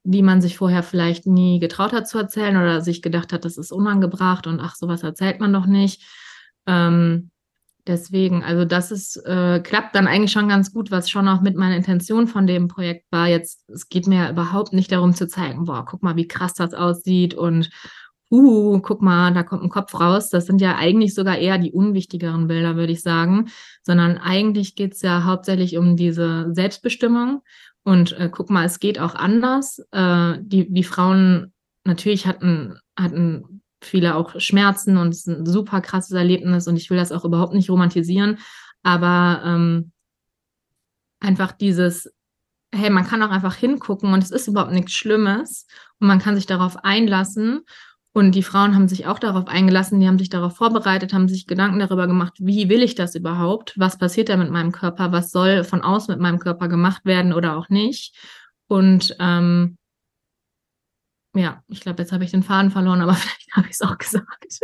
die 0.03 0.23
man 0.23 0.41
sich 0.41 0.57
vorher 0.57 0.83
vielleicht 0.83 1.25
nie 1.27 1.59
getraut 1.59 1.93
hat 1.93 2.07
zu 2.07 2.17
erzählen 2.17 2.57
oder 2.57 2.81
sich 2.81 3.01
gedacht 3.01 3.33
hat, 3.33 3.45
das 3.45 3.57
ist 3.57 3.71
unangebracht 3.71 4.47
und 4.47 4.59
ach, 4.59 4.75
sowas 4.75 5.03
erzählt 5.03 5.39
man 5.39 5.53
doch 5.53 5.65
nicht. 5.65 6.03
Ähm, 6.65 7.31
deswegen, 7.85 8.43
also 8.43 8.65
das 8.65 8.91
ist, 8.91 9.17
äh, 9.25 9.59
klappt 9.59 9.95
dann 9.95 10.07
eigentlich 10.07 10.31
schon 10.31 10.47
ganz 10.47 10.73
gut, 10.73 10.91
was 10.91 11.09
schon 11.09 11.27
auch 11.27 11.41
mit 11.41 11.55
meiner 11.55 11.75
Intention 11.75 12.27
von 12.27 12.47
dem 12.47 12.67
Projekt 12.67 13.11
war. 13.11 13.27
Jetzt, 13.27 13.69
es 13.69 13.89
geht 13.89 14.07
mir 14.07 14.29
überhaupt 14.29 14.73
nicht 14.73 14.91
darum 14.91 15.13
zu 15.13 15.27
zeigen, 15.27 15.65
boah, 15.65 15.85
guck 15.85 16.03
mal, 16.03 16.15
wie 16.15 16.27
krass 16.27 16.53
das 16.53 16.73
aussieht 16.73 17.33
und 17.33 17.69
uh, 18.31 18.79
guck 18.81 19.01
mal, 19.01 19.33
da 19.33 19.43
kommt 19.43 19.63
ein 19.63 19.69
Kopf 19.69 19.99
raus. 19.99 20.29
Das 20.29 20.45
sind 20.45 20.61
ja 20.61 20.75
eigentlich 20.77 21.13
sogar 21.15 21.37
eher 21.37 21.57
die 21.57 21.71
unwichtigeren 21.71 22.47
Bilder, 22.47 22.75
würde 22.75 22.93
ich 22.93 23.01
sagen, 23.01 23.49
sondern 23.83 24.17
eigentlich 24.17 24.75
geht 24.75 24.93
es 24.93 25.01
ja 25.01 25.23
hauptsächlich 25.23 25.77
um 25.77 25.95
diese 25.95 26.53
Selbstbestimmung. 26.53 27.41
Und 27.83 28.11
äh, 28.13 28.29
guck 28.31 28.49
mal, 28.49 28.65
es 28.65 28.79
geht 28.79 28.99
auch 28.99 29.15
anders. 29.15 29.79
Äh, 29.91 30.37
die, 30.41 30.71
die 30.71 30.83
Frauen 30.83 31.53
natürlich 31.85 32.27
hatten, 32.27 32.77
hatten 32.97 33.61
viele 33.81 34.15
auch 34.15 34.39
Schmerzen 34.39 34.97
und 34.97 35.09
es 35.09 35.19
ist 35.19 35.27
ein 35.27 35.45
super 35.45 35.81
krasses 35.81 36.11
Erlebnis 36.11 36.67
und 36.67 36.75
ich 36.75 36.89
will 36.89 36.97
das 36.97 37.11
auch 37.11 37.25
überhaupt 37.25 37.53
nicht 37.53 37.69
romantisieren, 37.69 38.39
aber 38.83 39.41
ähm, 39.45 39.91
einfach 41.19 41.51
dieses, 41.51 42.11
hey, 42.73 42.89
man 42.89 43.05
kann 43.05 43.23
auch 43.23 43.31
einfach 43.31 43.55
hingucken 43.55 44.13
und 44.13 44.23
es 44.23 44.31
ist 44.31 44.47
überhaupt 44.47 44.73
nichts 44.73 44.93
Schlimmes 44.93 45.65
und 45.99 46.07
man 46.07 46.19
kann 46.19 46.35
sich 46.35 46.45
darauf 46.45 46.83
einlassen 46.83 47.61
und 48.13 48.33
die 48.33 48.43
Frauen 48.43 48.75
haben 48.75 48.87
sich 48.87 49.05
auch 49.05 49.19
darauf 49.19 49.47
eingelassen, 49.47 49.99
die 49.99 50.07
haben 50.07 50.17
sich 50.17 50.29
darauf 50.29 50.55
vorbereitet, 50.55 51.13
haben 51.13 51.29
sich 51.29 51.45
Gedanken 51.45 51.79
darüber 51.79 52.07
gemacht, 52.07 52.33
wie 52.39 52.67
will 52.67 52.81
ich 52.81 52.95
das 52.95 53.13
überhaupt? 53.13 53.77
Was 53.77 53.97
passiert 53.97 54.29
da 54.29 54.37
mit 54.37 54.49
meinem 54.49 54.71
Körper? 54.71 55.11
Was 55.11 55.31
soll 55.31 55.63
von 55.63 55.81
außen 55.81 56.13
mit 56.13 56.21
meinem 56.21 56.39
Körper 56.39 56.67
gemacht 56.67 57.05
werden 57.05 57.33
oder 57.33 57.55
auch 57.55 57.69
nicht? 57.69 58.17
Und 58.67 59.15
ähm, 59.19 59.77
ja, 61.35 61.63
ich 61.67 61.81
glaube, 61.81 62.01
jetzt 62.01 62.11
habe 62.11 62.23
ich 62.23 62.31
den 62.31 62.43
Faden 62.43 62.71
verloren, 62.71 63.01
aber 63.01 63.13
vielleicht 63.15 63.55
habe 63.55 63.67
ich 63.67 63.73
es 63.73 63.81
auch 63.81 63.97
gesagt. 63.97 64.59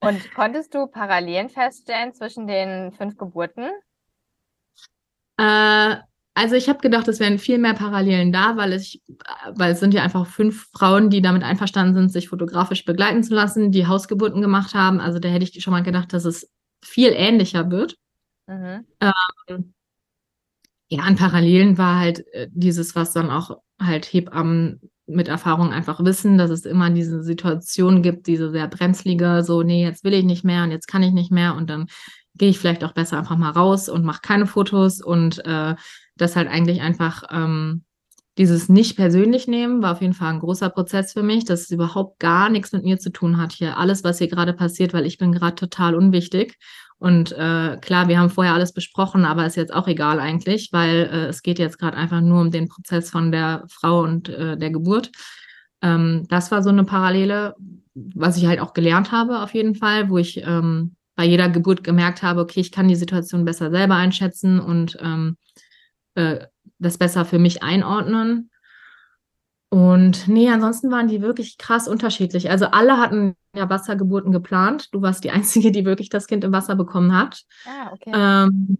Und 0.00 0.34
konntest 0.34 0.74
du 0.74 0.86
Parallelen 0.86 1.48
feststellen 1.48 2.12
zwischen 2.12 2.46
den 2.46 2.90
fünf 2.92 3.16
Geburten? 3.16 3.70
Äh, 5.36 5.96
also 6.40 6.54
ich 6.54 6.70
habe 6.70 6.78
gedacht, 6.78 7.06
es 7.06 7.20
wären 7.20 7.38
viel 7.38 7.58
mehr 7.58 7.74
Parallelen 7.74 8.32
da, 8.32 8.56
weil 8.56 8.72
ich, 8.72 9.02
weil 9.52 9.72
es 9.72 9.80
sind 9.80 9.92
ja 9.92 10.02
einfach 10.02 10.26
fünf 10.26 10.70
Frauen, 10.72 11.10
die 11.10 11.20
damit 11.20 11.42
einverstanden 11.42 11.92
sind, 11.92 12.10
sich 12.10 12.30
fotografisch 12.30 12.86
begleiten 12.86 13.22
zu 13.22 13.34
lassen, 13.34 13.72
die 13.72 13.86
Hausgeburten 13.86 14.40
gemacht 14.40 14.72
haben. 14.72 15.00
Also 15.00 15.18
da 15.18 15.28
hätte 15.28 15.44
ich 15.44 15.62
schon 15.62 15.72
mal 15.72 15.82
gedacht, 15.82 16.14
dass 16.14 16.24
es 16.24 16.50
viel 16.82 17.12
ähnlicher 17.14 17.70
wird. 17.70 17.96
Mhm. 18.46 18.86
Ähm, 19.48 19.74
ja, 20.88 21.02
an 21.02 21.16
Parallelen 21.16 21.76
war 21.76 22.00
halt 22.00 22.26
äh, 22.32 22.48
dieses, 22.50 22.96
was 22.96 23.12
dann 23.12 23.28
auch 23.28 23.58
halt 23.78 24.06
Hebammen 24.06 24.80
mit 25.06 25.28
Erfahrung 25.28 25.74
einfach 25.74 26.02
wissen, 26.02 26.38
dass 26.38 26.50
es 26.50 26.64
immer 26.64 26.88
diese 26.88 27.22
Situation 27.22 28.00
gibt, 28.00 28.26
diese 28.28 28.50
sehr 28.50 28.66
brenzlige, 28.66 29.42
so, 29.44 29.62
nee, 29.62 29.84
jetzt 29.84 30.04
will 30.04 30.14
ich 30.14 30.24
nicht 30.24 30.44
mehr 30.44 30.64
und 30.64 30.70
jetzt 30.70 30.86
kann 30.86 31.02
ich 31.02 31.12
nicht 31.12 31.30
mehr 31.30 31.54
und 31.54 31.68
dann 31.68 31.86
gehe 32.34 32.48
ich 32.48 32.58
vielleicht 32.58 32.84
auch 32.84 32.92
besser 32.92 33.18
einfach 33.18 33.36
mal 33.36 33.50
raus 33.50 33.88
und 33.88 34.04
mache 34.04 34.20
keine 34.22 34.46
Fotos 34.46 35.02
und 35.02 35.44
äh, 35.44 35.74
das 36.20 36.36
halt 36.36 36.48
eigentlich 36.48 36.80
einfach 36.80 37.24
ähm, 37.30 37.84
dieses 38.38 38.68
nicht 38.68 38.96
persönlich 38.96 39.48
nehmen 39.48 39.82
war 39.82 39.92
auf 39.92 40.00
jeden 40.00 40.14
Fall 40.14 40.32
ein 40.32 40.40
großer 40.40 40.70
Prozess 40.70 41.12
für 41.12 41.22
mich, 41.22 41.44
dass 41.44 41.62
es 41.62 41.70
überhaupt 41.70 42.20
gar 42.20 42.48
nichts 42.48 42.72
mit 42.72 42.84
mir 42.84 42.98
zu 42.98 43.10
tun 43.10 43.36
hat 43.36 43.52
hier. 43.52 43.76
Alles, 43.76 44.04
was 44.04 44.18
hier 44.18 44.28
gerade 44.28 44.54
passiert, 44.54 44.94
weil 44.94 45.06
ich 45.06 45.18
bin 45.18 45.32
gerade 45.32 45.56
total 45.56 45.94
unwichtig. 45.94 46.56
Und 46.98 47.32
äh, 47.32 47.78
klar, 47.80 48.08
wir 48.08 48.18
haben 48.18 48.30
vorher 48.30 48.54
alles 48.54 48.72
besprochen, 48.72 49.24
aber 49.24 49.46
ist 49.46 49.56
jetzt 49.56 49.72
auch 49.72 49.88
egal 49.88 50.20
eigentlich, 50.20 50.68
weil 50.70 51.08
äh, 51.12 51.26
es 51.26 51.42
geht 51.42 51.58
jetzt 51.58 51.78
gerade 51.78 51.96
einfach 51.96 52.20
nur 52.20 52.40
um 52.42 52.50
den 52.50 52.68
Prozess 52.68 53.10
von 53.10 53.32
der 53.32 53.64
Frau 53.68 54.02
und 54.02 54.28
äh, 54.28 54.56
der 54.56 54.70
Geburt. 54.70 55.10
Ähm, 55.82 56.26
das 56.28 56.50
war 56.50 56.62
so 56.62 56.68
eine 56.68 56.84
Parallele, 56.84 57.56
was 57.94 58.36
ich 58.36 58.46
halt 58.46 58.60
auch 58.60 58.74
gelernt 58.74 59.12
habe 59.12 59.40
auf 59.40 59.54
jeden 59.54 59.74
Fall, 59.74 60.10
wo 60.10 60.18
ich 60.18 60.42
ähm, 60.44 60.94
bei 61.16 61.24
jeder 61.24 61.48
Geburt 61.48 61.84
gemerkt 61.84 62.22
habe, 62.22 62.40
okay, 62.40 62.60
ich 62.60 62.72
kann 62.72 62.88
die 62.88 62.96
Situation 62.96 63.44
besser 63.44 63.70
selber 63.70 63.96
einschätzen 63.96 64.60
und 64.60 64.96
ähm, 65.00 65.36
äh, 66.14 66.46
das 66.78 66.98
besser 66.98 67.24
für 67.24 67.38
mich 67.38 67.62
einordnen. 67.62 68.50
Und 69.68 70.26
nee, 70.26 70.50
ansonsten 70.50 70.90
waren 70.90 71.06
die 71.06 71.22
wirklich 71.22 71.56
krass 71.56 71.86
unterschiedlich. 71.86 72.50
Also 72.50 72.66
alle 72.66 72.98
hatten 72.98 73.36
ja 73.54 73.70
Wassergeburten 73.70 74.32
geplant. 74.32 74.88
Du 74.92 75.00
warst 75.00 75.22
die 75.24 75.30
Einzige, 75.30 75.70
die 75.70 75.84
wirklich 75.84 76.08
das 76.08 76.26
Kind 76.26 76.44
im 76.44 76.52
Wasser 76.52 76.74
bekommen 76.74 77.16
hat. 77.16 77.42
Ah, 77.66 77.92
okay. 77.92 78.10
Ähm, 78.12 78.76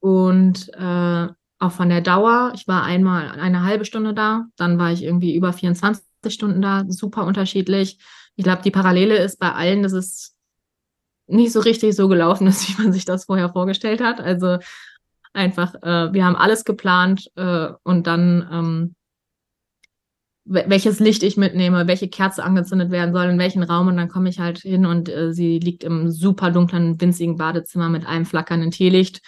und 0.00 0.72
äh, 0.74 1.28
auch 1.58 1.72
von 1.72 1.88
der 1.88 2.00
Dauer. 2.00 2.52
Ich 2.54 2.68
war 2.68 2.84
einmal 2.84 3.30
eine 3.30 3.64
halbe 3.64 3.84
Stunde 3.84 4.14
da, 4.14 4.46
dann 4.56 4.78
war 4.78 4.92
ich 4.92 5.02
irgendwie 5.02 5.34
über 5.34 5.52
24 5.52 6.04
Stunden 6.28 6.62
da. 6.62 6.84
Super 6.88 7.24
unterschiedlich. 7.24 7.98
Ich 8.36 8.44
glaube, 8.44 8.62
die 8.62 8.70
Parallele 8.70 9.16
ist 9.16 9.40
bei 9.40 9.52
allen, 9.52 9.82
dass 9.82 9.92
es 9.92 10.36
nicht 11.26 11.52
so 11.52 11.60
richtig 11.60 11.96
so 11.96 12.08
gelaufen 12.08 12.46
ist, 12.46 12.68
wie 12.78 12.82
man 12.82 12.92
sich 12.92 13.04
das 13.04 13.24
vorher 13.24 13.50
vorgestellt 13.50 14.00
hat. 14.00 14.20
Also 14.20 14.58
einfach, 15.32 15.74
äh, 15.82 16.12
wir 16.12 16.24
haben 16.24 16.36
alles 16.36 16.64
geplant 16.64 17.30
äh, 17.36 17.68
und 17.82 18.06
dann 18.06 18.48
ähm, 18.52 18.94
welches 20.48 20.98
Licht 20.98 21.22
ich 21.22 21.36
mitnehme, 21.36 21.86
welche 21.86 22.08
Kerze 22.08 22.42
angezündet 22.42 22.90
werden 22.90 23.12
soll, 23.12 23.26
in 23.26 23.38
welchen 23.38 23.62
Raum. 23.62 23.88
Und 23.88 23.96
dann 23.96 24.08
komme 24.08 24.28
ich 24.28 24.40
halt 24.40 24.58
hin 24.58 24.86
und 24.86 25.08
äh, 25.08 25.32
sie 25.32 25.58
liegt 25.58 25.84
im 25.84 26.10
super 26.10 26.50
dunklen, 26.50 27.00
winzigen 27.00 27.36
Badezimmer 27.36 27.88
mit 27.88 28.06
einem 28.06 28.24
flackernden 28.24 28.70
Teelicht. 28.70 29.20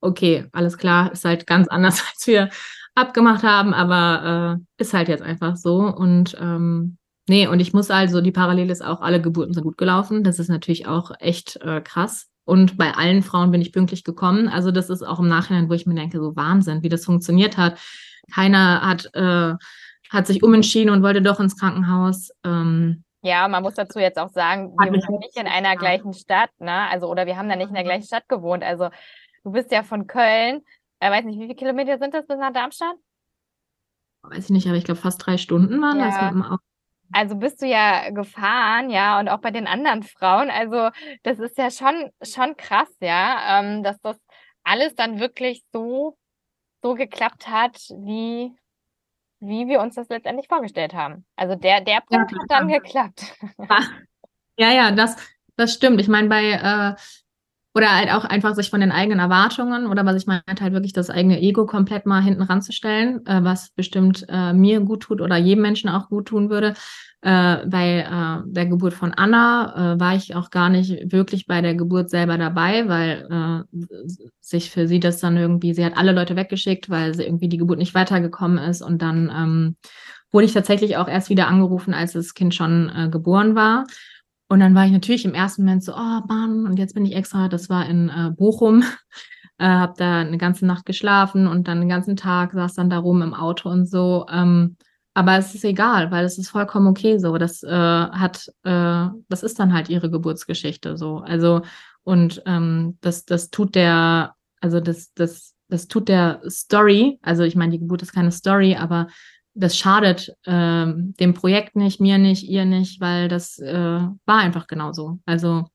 Okay, 0.00 0.46
alles 0.52 0.78
klar, 0.78 1.12
ist 1.12 1.24
halt 1.24 1.46
ganz 1.46 1.68
anders, 1.68 2.04
als 2.08 2.26
wir 2.26 2.48
abgemacht 2.94 3.42
haben, 3.42 3.74
aber 3.74 4.58
äh, 4.58 4.82
ist 4.82 4.94
halt 4.94 5.08
jetzt 5.08 5.22
einfach 5.22 5.56
so. 5.56 5.78
Und 5.78 6.36
ähm, 6.40 6.98
nee, 7.28 7.46
und 7.48 7.60
ich 7.60 7.72
muss 7.72 7.90
also, 7.90 8.20
die 8.20 8.32
Parallele 8.32 8.72
ist 8.72 8.84
auch, 8.84 9.00
alle 9.00 9.20
Geburten 9.20 9.54
sind 9.54 9.64
gut 9.64 9.78
gelaufen. 9.78 10.22
Das 10.22 10.38
ist 10.38 10.48
natürlich 10.48 10.86
auch 10.86 11.10
echt 11.18 11.56
äh, 11.56 11.80
krass. 11.80 12.28
Und 12.48 12.78
bei 12.78 12.92
allen 12.92 13.22
Frauen 13.22 13.50
bin 13.50 13.60
ich 13.60 13.72
pünktlich 13.72 14.04
gekommen. 14.04 14.48
Also 14.48 14.70
das 14.70 14.88
ist 14.88 15.02
auch 15.02 15.18
im 15.18 15.28
Nachhinein, 15.28 15.68
wo 15.68 15.74
ich 15.74 15.86
mir 15.86 15.94
denke, 15.94 16.18
so 16.18 16.34
Wahnsinn, 16.34 16.82
wie 16.82 16.88
das 16.88 17.04
funktioniert 17.04 17.58
hat. 17.58 17.78
Keiner 18.32 18.80
hat 18.80 19.10
äh, 19.14 19.54
hat 20.10 20.26
sich 20.26 20.42
umentschieden 20.42 20.90
und 20.90 21.02
wollte 21.02 21.22
doch 21.22 21.40
ins 21.40 21.58
Krankenhaus. 21.58 22.30
Ähm, 22.44 23.04
ja, 23.22 23.46
man 23.48 23.62
muss 23.62 23.74
dazu 23.74 23.98
jetzt 23.98 24.18
auch 24.18 24.30
sagen, 24.30 24.72
wir 24.78 24.90
wohnen 24.90 25.18
nicht 25.18 25.36
in 25.36 25.46
einer 25.46 25.76
gleichen 25.76 26.14
Stadt, 26.14 26.50
ne? 26.58 26.88
Also, 26.88 27.08
oder 27.08 27.26
wir 27.26 27.36
haben 27.36 27.48
da 27.48 27.56
nicht 27.56 27.68
in 27.68 27.74
der 27.74 27.84
gleichen 27.84 28.06
Stadt 28.06 28.28
gewohnt. 28.28 28.62
Also, 28.62 28.88
du 29.44 29.52
bist 29.52 29.70
ja 29.70 29.82
von 29.82 30.06
Köln. 30.06 30.62
Ich 31.00 31.08
weiß 31.08 31.24
nicht, 31.24 31.38
wie 31.38 31.42
viele 31.42 31.54
Kilometer 31.54 31.98
sind 31.98 32.14
das 32.14 32.26
bis 32.26 32.38
nach 32.38 32.52
Darmstadt? 32.52 32.96
Weiß 34.22 34.44
ich 34.44 34.50
nicht, 34.50 34.66
aber 34.66 34.76
ich 34.76 34.84
glaube, 34.84 35.00
fast 35.00 35.24
drei 35.24 35.36
Stunden 35.36 35.80
waren 35.80 35.98
ja. 35.98 36.06
das 36.06 36.22
mit 36.22 36.30
dem 36.32 36.42
Auto. 36.42 36.67
Also 37.12 37.36
bist 37.36 37.62
du 37.62 37.66
ja 37.66 38.10
gefahren, 38.10 38.90
ja, 38.90 39.18
und 39.18 39.28
auch 39.28 39.40
bei 39.40 39.50
den 39.50 39.66
anderen 39.66 40.02
Frauen. 40.02 40.50
Also, 40.50 40.90
das 41.22 41.38
ist 41.38 41.56
ja 41.56 41.70
schon, 41.70 42.10
schon 42.22 42.56
krass, 42.56 42.88
ja, 43.00 43.60
ähm, 43.60 43.82
dass 43.82 44.00
das 44.00 44.16
alles 44.62 44.94
dann 44.94 45.18
wirklich 45.18 45.62
so, 45.72 46.18
so 46.82 46.94
geklappt 46.94 47.48
hat, 47.48 47.76
wie, 47.90 48.52
wie 49.40 49.66
wir 49.68 49.80
uns 49.80 49.94
das 49.94 50.08
letztendlich 50.08 50.48
vorgestellt 50.48 50.92
haben. 50.94 51.24
Also 51.36 51.54
der, 51.54 51.80
der 51.80 52.02
Punkt 52.06 52.30
ja, 52.30 52.38
hat 52.38 52.50
dann 52.50 52.68
geklappt. 52.68 53.34
Ja, 54.60 54.72
ja, 54.72 54.90
das, 54.90 55.16
das 55.56 55.72
stimmt. 55.72 56.00
Ich 56.00 56.08
meine, 56.08 56.28
bei, 56.28 56.50
äh, 56.50 56.94
oder 57.78 57.96
halt 57.96 58.10
auch 58.12 58.24
einfach 58.24 58.56
sich 58.56 58.70
von 58.70 58.80
den 58.80 58.90
eigenen 58.90 59.20
Erwartungen 59.20 59.86
oder 59.86 60.04
was 60.04 60.16
ich 60.16 60.26
meine, 60.26 60.42
halt 60.60 60.72
wirklich 60.72 60.92
das 60.92 61.10
eigene 61.10 61.40
Ego 61.40 61.64
komplett 61.64 62.06
mal 62.06 62.20
hinten 62.20 62.42
ranzustellen, 62.42 63.24
äh, 63.24 63.44
was 63.44 63.70
bestimmt 63.70 64.26
äh, 64.28 64.52
mir 64.52 64.80
gut 64.80 65.04
tut 65.04 65.20
oder 65.20 65.36
jedem 65.36 65.62
Menschen 65.62 65.88
auch 65.88 66.08
gut 66.08 66.26
tun 66.26 66.50
würde. 66.50 66.74
Äh, 67.20 67.66
bei 67.66 68.00
äh, 68.00 68.42
der 68.50 68.66
Geburt 68.66 68.94
von 68.94 69.14
Anna 69.14 69.94
äh, 69.94 70.00
war 70.00 70.16
ich 70.16 70.34
auch 70.34 70.50
gar 70.50 70.70
nicht 70.70 71.12
wirklich 71.12 71.46
bei 71.46 71.60
der 71.60 71.76
Geburt 71.76 72.10
selber 72.10 72.36
dabei, 72.36 72.88
weil 72.88 73.64
äh, 73.70 73.86
sich 74.40 74.70
für 74.70 74.88
sie 74.88 74.98
das 74.98 75.20
dann 75.20 75.36
irgendwie, 75.36 75.72
sie 75.72 75.84
hat 75.84 75.96
alle 75.96 76.10
Leute 76.12 76.34
weggeschickt, 76.34 76.90
weil 76.90 77.14
sie 77.14 77.22
irgendwie 77.22 77.48
die 77.48 77.58
Geburt 77.58 77.78
nicht 77.78 77.94
weitergekommen 77.94 78.58
ist 78.58 78.82
und 78.82 79.02
dann 79.02 79.32
ähm, 79.32 79.76
wurde 80.32 80.46
ich 80.46 80.52
tatsächlich 80.52 80.96
auch 80.96 81.08
erst 81.08 81.30
wieder 81.30 81.46
angerufen, 81.46 81.94
als 81.94 82.12
das 82.12 82.34
Kind 82.34 82.56
schon 82.56 82.90
äh, 82.94 83.08
geboren 83.08 83.54
war. 83.54 83.86
Und 84.48 84.60
dann 84.60 84.74
war 84.74 84.86
ich 84.86 84.92
natürlich 84.92 85.24
im 85.24 85.34
ersten 85.34 85.62
Moment 85.62 85.84
so, 85.84 85.92
oh 85.94 86.20
Mann, 86.26 86.66
und 86.66 86.78
jetzt 86.78 86.94
bin 86.94 87.04
ich 87.04 87.14
extra, 87.14 87.48
das 87.48 87.68
war 87.68 87.86
in 87.86 88.08
äh, 88.08 88.30
Bochum, 88.30 88.82
äh, 89.58 89.66
habe 89.66 89.94
da 89.96 90.20
eine 90.20 90.38
ganze 90.38 90.66
Nacht 90.66 90.86
geschlafen 90.86 91.46
und 91.46 91.68
dann 91.68 91.80
den 91.80 91.88
ganzen 91.88 92.16
Tag 92.16 92.52
saß 92.52 92.74
dann 92.74 92.90
da 92.90 92.98
rum 92.98 93.22
im 93.22 93.34
Auto 93.34 93.68
und 93.68 93.86
so. 93.86 94.26
Ähm, 94.30 94.76
aber 95.12 95.36
es 95.36 95.54
ist 95.54 95.64
egal, 95.64 96.10
weil 96.10 96.24
es 96.24 96.38
ist 96.38 96.48
vollkommen 96.48 96.86
okay 96.86 97.18
so. 97.18 97.36
Das 97.38 97.62
äh, 97.62 97.68
hat, 97.70 98.48
äh, 98.62 99.06
das 99.28 99.42
ist 99.42 99.58
dann 99.58 99.74
halt 99.74 99.88
ihre 99.90 100.10
Geburtsgeschichte 100.10 100.96
so. 100.96 101.18
Also, 101.18 101.62
und 102.04 102.42
ähm, 102.46 102.96
das, 103.00 103.24
das 103.24 103.50
tut 103.50 103.74
der, 103.74 104.34
also 104.60 104.80
das, 104.80 105.12
das, 105.14 105.54
das 105.68 105.88
tut 105.88 106.08
der 106.08 106.40
Story, 106.48 107.18
also 107.20 107.42
ich 107.42 107.56
meine, 107.56 107.72
die 107.72 107.80
Geburt 107.80 108.00
ist 108.00 108.14
keine 108.14 108.32
Story, 108.32 108.76
aber 108.76 109.08
das 109.58 109.76
schadet 109.76 110.32
ähm, 110.46 111.14
dem 111.18 111.34
Projekt 111.34 111.76
nicht, 111.76 112.00
mir 112.00 112.18
nicht, 112.18 112.44
ihr 112.44 112.64
nicht, 112.64 113.00
weil 113.00 113.28
das 113.28 113.58
äh, 113.58 113.74
war 113.74 114.38
einfach 114.38 114.66
genauso. 114.66 115.18
Also 115.26 115.66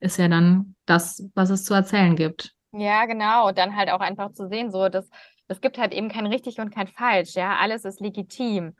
ist 0.00 0.18
ja 0.18 0.28
dann 0.28 0.74
das, 0.84 1.28
was 1.34 1.50
es 1.50 1.64
zu 1.64 1.74
erzählen 1.74 2.14
gibt. 2.14 2.52
Ja, 2.72 3.06
genau. 3.06 3.48
Und 3.48 3.58
dann 3.58 3.74
halt 3.74 3.90
auch 3.90 4.00
einfach 4.00 4.32
zu 4.32 4.48
sehen, 4.48 4.70
so 4.70 4.88
dass 4.88 5.08
es 5.48 5.60
gibt 5.60 5.78
halt 5.78 5.94
eben 5.94 6.08
kein 6.08 6.26
richtig 6.26 6.58
und 6.58 6.74
kein 6.74 6.88
falsch, 6.88 7.34
ja, 7.34 7.56
alles 7.56 7.84
ist 7.84 8.00
legitim. 8.00 8.74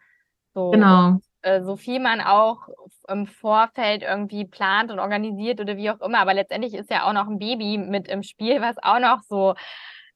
So, 0.53 0.71
genau. 0.71 1.09
Und, 1.09 1.25
äh, 1.43 1.63
so 1.63 1.77
viel 1.77 2.01
man 2.01 2.21
auch 2.21 2.69
im 3.09 3.27
Vorfeld 3.27 4.03
irgendwie 4.03 4.45
plant 4.45 4.91
und 4.91 4.99
organisiert 4.99 5.61
oder 5.61 5.77
wie 5.77 5.91
auch 5.91 6.01
immer, 6.01 6.19
aber 6.19 6.35
letztendlich 6.35 6.75
ist 6.75 6.91
ja 6.91 7.09
auch 7.09 7.13
noch 7.13 7.29
ein 7.29 7.39
Baby 7.39 7.79
mit 7.79 8.09
im 8.09 8.23
Spiel, 8.23 8.61
was 8.61 8.77
auch 8.83 8.99
noch 8.99 9.23
so 9.23 9.55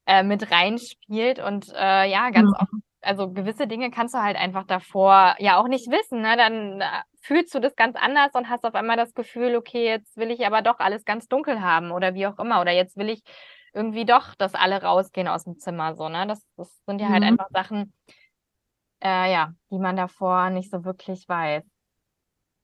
äh, 0.07 0.23
mit 0.23 0.51
reinspielt 0.51 1.39
und 1.39 1.69
äh, 1.73 2.11
ja, 2.11 2.31
ganz 2.31 2.49
mhm. 2.49 2.57
oft 2.59 2.90
also 3.03 3.31
gewisse 3.31 3.67
Dinge 3.67 3.91
kannst 3.91 4.15
du 4.15 4.23
halt 4.23 4.37
einfach 4.37 4.65
davor 4.65 5.35
ja 5.39 5.59
auch 5.59 5.69
nicht 5.69 5.91
wissen. 5.91 6.23
Ne? 6.23 6.37
Dann 6.37 6.81
äh, 6.81 6.87
fühlst 7.21 7.55
du 7.55 7.61
das 7.61 7.77
ganz 7.77 7.97
anders 7.97 8.35
und 8.35 8.49
hast 8.49 8.65
auf 8.65 8.75
einmal 8.75 8.97
das 8.97 9.15
Gefühl, 9.15 9.57
okay, 9.57 9.87
jetzt 9.87 10.17
will 10.17 10.31
ich 10.31 10.47
aber 10.47 10.63
doch 10.63 10.79
alles 10.79 11.05
ganz 11.05 11.29
dunkel 11.29 11.61
haben 11.61 11.91
oder 11.91 12.15
wie 12.15 12.27
auch 12.27 12.39
immer. 12.39 12.61
Oder 12.61 12.73
jetzt 12.73 12.97
will 12.97 13.09
ich 13.09 13.23
irgendwie 13.73 14.05
doch, 14.05 14.35
dass 14.35 14.55
alle 14.55 14.83
rausgehen 14.83 15.29
aus 15.29 15.45
dem 15.45 15.59
Zimmer. 15.59 15.95
So, 15.95 16.09
ne? 16.09 16.27
Das, 16.27 16.45
das 16.57 16.71
sind 16.87 17.01
ja 17.01 17.09
halt 17.09 17.23
mhm. 17.23 17.27
halt 17.27 17.41
einfach 17.41 17.51
Sachen, 17.51 17.93
äh, 19.03 19.33
ja, 19.33 19.53
die 19.71 19.79
man 19.79 19.97
davor 19.97 20.51
nicht 20.51 20.71
so 20.71 20.85
wirklich 20.85 21.29
weiß. 21.29 21.65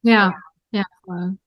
Ja, 0.02 0.34
ja, 0.70 0.84
voll. 1.04 1.38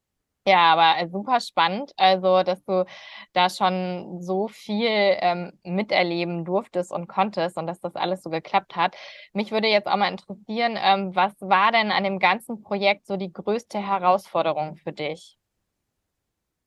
Ja, 0.47 0.73
aber 0.73 1.08
super 1.10 1.39
spannend. 1.41 1.91
Also, 1.97 2.43
dass 2.43 2.63
du 2.65 2.86
da 3.34 3.49
schon 3.49 4.21
so 4.21 4.47
viel 4.47 4.88
ähm, 4.89 5.60
miterleben 5.63 6.43
durftest 6.45 6.91
und 6.91 7.08
konntest 7.08 7.58
und 7.58 7.67
dass 7.67 7.80
das 7.82 7.95
alles 7.95 8.23
so 8.23 8.30
geklappt 8.32 8.75
hat. 8.75 8.95
Mich 9.34 9.52
würde 9.52 9.67
jetzt 9.67 9.88
auch 9.88 9.97
mal 9.97 10.10
interessieren, 10.10 10.78
ähm, 10.82 11.15
was 11.15 11.34
war 11.39 11.71
denn 11.71 11.91
an 11.91 12.04
dem 12.04 12.19
ganzen 12.19 12.62
Projekt 12.63 13.06
so 13.06 13.17
die 13.17 13.32
größte 13.32 13.80
Herausforderung 13.80 14.75
für 14.78 14.93
dich? 14.93 15.38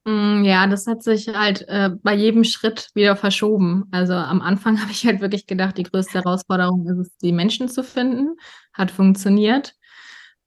Mm, 0.05 0.43
ja, 0.45 0.67
das 0.67 0.87
hat 0.89 1.03
sich 1.03 1.29
halt 1.29 1.63
äh, 1.69 1.91
bei 2.03 2.15
jedem 2.15 2.43
Schritt 2.45 2.91
wieder 2.95 3.15
verschoben. 3.17 3.85
Also 3.93 4.15
am 4.15 4.43
Anfang 4.43 4.77
habe 4.83 4.91
ich 4.91 5.07
halt 5.07 5.21
wirklich 5.21 5.47
gedacht, 5.47 5.79
die 5.79 5.85
größte 5.85 6.19
Herausforderung 6.19 6.87
ist 6.89 6.99
es, 7.09 7.17
die 7.19 7.33
Menschen 7.33 7.69
zu 7.69 7.85
finden. 7.85 8.37
Hat 8.73 8.91
funktioniert. 8.91 9.75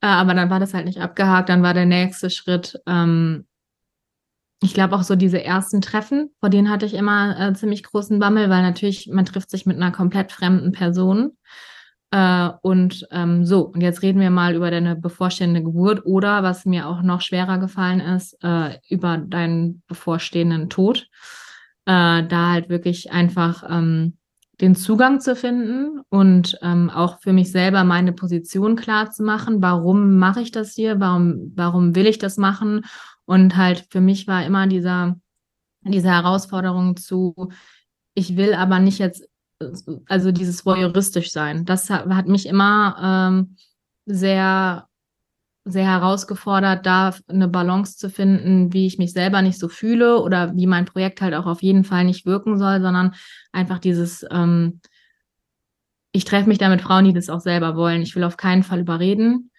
Äh, 0.06 0.08
aber 0.08 0.36
dann 0.36 0.52
war 0.52 0.60
das 0.60 0.76
halt 0.76 0.86
nicht 0.86 1.02
abgehakt. 1.02 1.50
Dann 1.50 1.63
war 1.63 1.74
der 1.74 1.88
nächste 1.88 2.30
Schritt, 2.30 2.80
ähm, 2.86 3.48
ich 4.62 4.76
glaube 4.76 4.96
auch 4.96 5.02
so 5.02 5.15
diese 5.15 5.44
ersten 5.44 5.82
Treffen, 5.82 6.30
vor 6.39 6.50
denen 6.50 6.70
hatte 6.70 6.86
ich 6.86 6.94
immer 6.94 7.39
äh, 7.39 7.54
ziemlich 7.54 7.82
großen 7.82 8.20
Bammel, 8.20 8.50
weil 8.52 8.62
natürlich 8.62 9.10
man 9.12 9.26
trifft 9.26 9.50
sich 9.50 9.65
mit 9.65 9.78
einer 9.78 9.91
komplett 9.91 10.32
fremden 10.32 10.74
Person. 10.74 11.32
Äh, 12.12 12.50
und 12.62 13.08
ähm, 13.10 13.46
so, 13.46 13.62
und 13.62 13.82
jetzt 13.82 14.04
reden 14.04 14.20
wir 14.20 14.30
mal 14.30 14.54
über 14.54 14.70
deine 14.70 14.96
bevorstehende 14.96 15.63
Geburt 15.63 16.06
oder 16.06 16.44
was 16.44 16.65
mir 16.65 16.88
auch 16.88 17.02
noch 17.02 17.22
schwerer 17.22 17.58
gefallen 17.58 18.00
ist, 18.00 18.38
äh, 18.44 18.78
über 18.88 19.18
deinen 19.18 19.82
bevorstehenden 19.88 20.70
Tod. 20.70 21.10
Äh, 21.88 22.24
da 22.28 22.52
halt 22.52 22.70
wirklich 22.70 23.12
einfach 23.12 23.63
ähm, 23.68 24.18
den 24.62 24.76
Zugang 24.76 25.20
zu 25.20 25.36
finden 25.36 26.02
und 26.10 26.58
ähm, 26.62 26.89
auch 26.89 27.20
für 27.20 27.34
mich 27.34 27.52
selber 27.52 27.84
meine 27.84 28.13
Position 28.13 28.76
klar 28.76 29.12
zu 29.12 29.24
machen. 29.24 29.62
Warum 29.62 30.18
mache 30.18 30.41
ich 30.41 30.52
das 30.52 30.74
hier? 30.74 31.00
Warum, 31.00 31.52
warum 31.56 31.96
will 31.96 32.08
ich 32.08 32.18
das 32.18 32.38
machen? 32.38 32.86
Und 33.26 33.58
halt 33.58 33.88
für 33.89 34.02
mich 34.02 34.28
war 34.28 34.46
immer 34.46 34.68
dieser, 34.68 35.15
diese 35.82 36.10
Herausforderung 36.10 36.96
zu, 36.96 37.50
ich 38.13 38.38
will 38.38 38.54
aber 38.54 38.80
nicht 38.80 39.00
jetzt, 39.00 39.28
also 40.08 40.32
dieses 40.32 40.65
voyeuristisch 40.65 41.32
sein. 41.32 41.65
Das 41.65 41.89
hat, 41.89 42.08
hat 42.08 42.28
mich 42.28 42.46
immer 42.46 42.98
ähm, 43.02 43.56
sehr 44.06 44.88
sehr 45.65 45.86
herausgefordert, 45.86 46.86
da 46.86 47.15
eine 47.28 47.47
Balance 47.47 47.97
zu 47.97 48.10
finden, 48.10 48.71
wie 48.71 48.86
ich 48.86 48.99
mich 48.99 49.13
selber 49.13 49.41
nicht 49.41 49.60
so 49.60 49.67
fühle 49.67 50.21
oder 50.21 50.56
wie 50.56 50.67
mein 50.67 50.86
Projekt 50.86 51.21
halt 51.21 51.34
auch 51.34 51.47
auf 51.47 51.63
jeden 51.63 51.84
Fall 51.84 52.06
nicht 52.06 52.28
wirken 52.28 52.60
soll, 52.60 52.82
sondern 52.82 53.15
einfach 53.51 53.80
dieses, 53.80 54.23
ähm, 54.30 54.80
ich 56.12 56.23
treffe 56.23 56.47
mich 56.47 56.60
da 56.60 56.69
mit 56.69 56.82
Frauen, 56.82 57.06
die 57.06 57.13
das 57.13 57.30
auch 57.30 57.39
selber 57.39 57.75
wollen. 57.75 58.04
Ich 58.04 58.15
will 58.15 58.23
auf 58.23 58.38
keinen 58.38 58.62
Fall 58.62 58.80
überreden, 58.80 59.49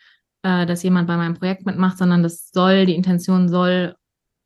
äh, 0.42 0.64
dass 0.64 0.84
jemand 0.84 1.08
bei 1.08 1.16
meinem 1.16 1.34
Projekt 1.34 1.66
mitmacht, 1.66 1.98
sondern 1.98 2.22
das 2.22 2.50
soll, 2.52 2.86
die 2.86 2.94
Intention 2.94 3.48
soll 3.48 3.96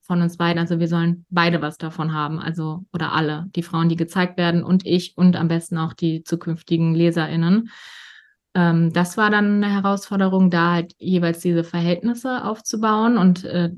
von 0.01 0.23
uns 0.23 0.39
beiden, 0.39 0.59
also 0.59 0.81
wir 0.81 0.89
sollen 0.89 1.27
beide 1.29 1.61
was 1.61 1.77
davon 1.77 2.15
haben, 2.15 2.41
also 2.41 2.85
oder 2.93 3.13
alle, 3.13 3.47
die 3.55 3.63
Frauen, 3.63 3.91
die 3.91 3.97
gezeigt 3.97 4.39
werden 4.39 4.65
und 4.65 4.87
ich 4.87 5.17
und 5.17 5.37
am 5.37 5.49
besten 5.49 5.77
auch 5.77 5.93
die 5.93 6.25
zukünftigen 6.25 6.95
LeserInnen 6.95 7.71
ähm, 8.55 8.93
das 8.93 9.17
war 9.17 9.31
dann 9.31 9.63
eine 9.63 9.73
Herausforderung, 9.73 10.51
da 10.51 10.73
halt 10.73 10.95
jeweils 10.99 11.41
diese 11.41 11.65
Verhältnisse 11.65 12.45
aufzubauen 12.45 13.17
und 13.17 13.45
äh, 13.45 13.71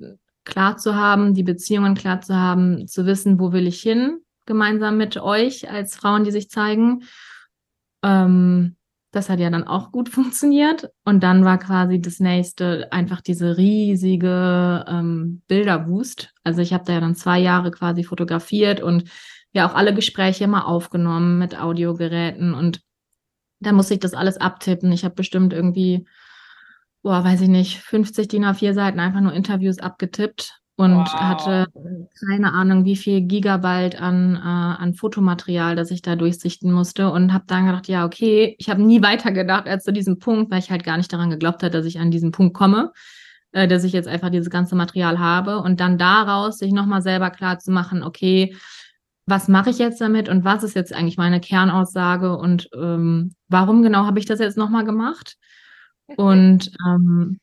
klar 0.45 0.77
zu 0.77 0.95
haben, 0.95 1.35
die 1.35 1.43
Beziehungen 1.43 1.95
klar 1.95 2.21
zu 2.21 2.35
haben, 2.35 2.87
zu 2.89 3.07
wissen, 3.07 3.39
wo 3.39 3.53
will 3.53 3.67
ich 3.67 3.81
hin, 3.81 4.21
gemeinsam 4.47 4.97
mit 4.97 5.17
euch 5.19 5.71
als 5.71 5.95
Frauen, 5.97 6.25
die 6.25 6.31
sich 6.31 6.51
zeigen. 6.51 7.05
Ähm, 8.03 8.77
das 9.13 9.29
hat 9.29 9.41
ja 9.41 9.51
dann 9.51 9.65
auch 9.67 9.93
gut 9.93 10.09
funktioniert. 10.09 10.91
Und 11.05 11.23
dann 11.23 11.45
war 11.45 11.59
quasi 11.59 12.01
das 12.01 12.19
nächste 12.19 12.91
einfach 12.93 13.21
diese 13.21 13.59
riesige 13.59 14.85
ähm, 14.89 15.43
Bilderwust. 15.49 16.33
Also 16.45 16.63
ich 16.63 16.73
habe 16.73 16.85
da 16.87 16.95
ja 16.95 17.01
dann 17.01 17.15
zwei 17.15 17.39
Jahre 17.39 17.71
quasi 17.71 18.05
fotografiert 18.05 18.81
und 18.81 19.05
ja 19.53 19.69
auch 19.69 19.75
alle 19.75 19.95
Gespräche 19.95 20.45
immer 20.45 20.67
aufgenommen 20.67 21.39
mit 21.39 21.61
Audiogeräten 21.61 22.55
und 22.55 22.81
da 23.63 23.73
muss 23.73 23.91
ich 23.91 24.01
das 24.01 24.15
alles 24.15 24.37
abtippen. 24.37 24.93
Ich 24.93 25.05
habe 25.05 25.15
bestimmt 25.15 25.53
irgendwie, 25.53 26.07
boah, 27.03 27.25
weiß 27.25 27.41
ich 27.43 27.49
nicht, 27.49 27.79
50 27.81 28.29
DIN 28.29 28.45
A4 28.45 28.75
Seiten 28.75 29.01
einfach 29.01 29.21
nur 29.21 29.33
Interviews 29.33 29.79
abgetippt 29.79 30.63
und 30.77 30.97
wow. 30.97 31.13
hatte 31.13 31.67
keine 32.27 32.53
Ahnung, 32.53 32.85
wie 32.85 32.97
viel 32.97 33.23
Gigabyte 33.23 34.01
an, 34.01 34.37
äh, 34.37 34.39
an 34.39 34.95
Fotomaterial, 34.95 35.77
das 35.77 35.91
ich 35.91 36.03
da 36.03 36.17
durchsichten 36.17 36.73
musste 36.73 37.11
und 37.11 37.33
habe 37.33 37.45
dann 37.47 37.67
gedacht, 37.67 37.89
ja, 37.89 38.05
okay, 38.05 38.57
ich 38.59 38.71
habe 38.71 38.83
nie 38.83 39.03
weiter 39.03 39.33
gedacht 39.33 39.69
als 39.69 39.85
zu 39.85 39.93
diesem 39.93 40.19
Punkt, 40.19 40.51
weil 40.51 40.61
ich 40.61 40.71
halt 40.71 40.85
gar 40.85 40.97
nicht 40.97 41.13
daran 41.13 41.31
geglaubt 41.31 41.63
habe, 41.63 41.71
dass 41.71 41.87
ich 41.87 42.01
an 42.01 42.11
diesen 42.11 42.33
Punkt 42.33 42.55
komme, 42.55 42.93
äh, 43.53 43.69
dass 43.69 43.85
ich 43.85 43.93
jetzt 43.93 44.09
einfach 44.09 44.31
dieses 44.31 44.51
ganze 44.51 44.75
Material 44.75 45.19
habe 45.19 45.59
und 45.59 45.81
dann 45.81 45.99
daraus 45.99 46.59
sich 46.59 46.73
nochmal 46.73 47.03
selber 47.03 47.31
klar 47.31 47.59
zu 47.59 47.71
machen, 47.71 48.03
okay, 48.03 48.57
was 49.27 49.49
mache 49.49 49.71
ich 49.71 49.79
jetzt 49.79 50.01
damit 50.01 50.29
und 50.29 50.45
was 50.45 50.63
ist 50.65 50.75
jetzt 50.75 50.93
eigentlich 50.93 51.17
meine 51.17 51.41
Kernaussage 51.41 52.37
und 52.37 52.69
ähm, 52.75 53.35
warum 53.49 53.83
genau 53.83 54.05
habe 54.05 54.19
ich 54.19 54.27
das 54.27 54.41
jetzt 54.41 54.57
nochmal 54.57 54.85
gemacht? 54.85 55.37
Und 56.17 56.73
ähm, 56.87 57.39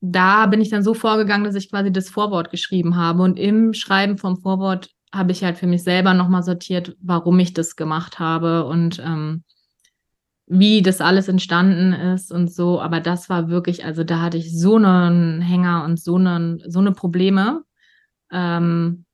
da 0.00 0.46
bin 0.46 0.60
ich 0.60 0.70
dann 0.70 0.82
so 0.82 0.94
vorgegangen, 0.94 1.44
dass 1.44 1.54
ich 1.54 1.70
quasi 1.70 1.90
das 1.90 2.08
Vorwort 2.08 2.50
geschrieben 2.50 2.96
habe. 2.96 3.22
Und 3.22 3.38
im 3.38 3.74
Schreiben 3.74 4.18
vom 4.18 4.36
Vorwort 4.40 4.90
habe 5.12 5.32
ich 5.32 5.42
halt 5.42 5.56
für 5.56 5.66
mich 5.66 5.82
selber 5.82 6.14
nochmal 6.14 6.42
sortiert, 6.42 6.96
warum 7.00 7.38
ich 7.38 7.54
das 7.54 7.76
gemacht 7.76 8.18
habe 8.18 8.66
und 8.66 9.00
ähm, 9.00 9.42
wie 10.46 10.82
das 10.82 11.00
alles 11.00 11.28
entstanden 11.28 11.92
ist 11.92 12.30
und 12.30 12.52
so. 12.52 12.80
Aber 12.80 13.00
das 13.00 13.28
war 13.28 13.48
wirklich, 13.48 13.84
also 13.84 14.04
da 14.04 14.20
hatte 14.20 14.38
ich 14.38 14.56
so 14.56 14.76
einen 14.76 15.40
Hänger 15.40 15.84
und 15.84 16.00
so 16.00 16.16
eine, 16.16 16.58
so 16.66 16.78
eine 16.78 16.92
Probleme. 16.92 17.62
Ähm, 18.30 19.04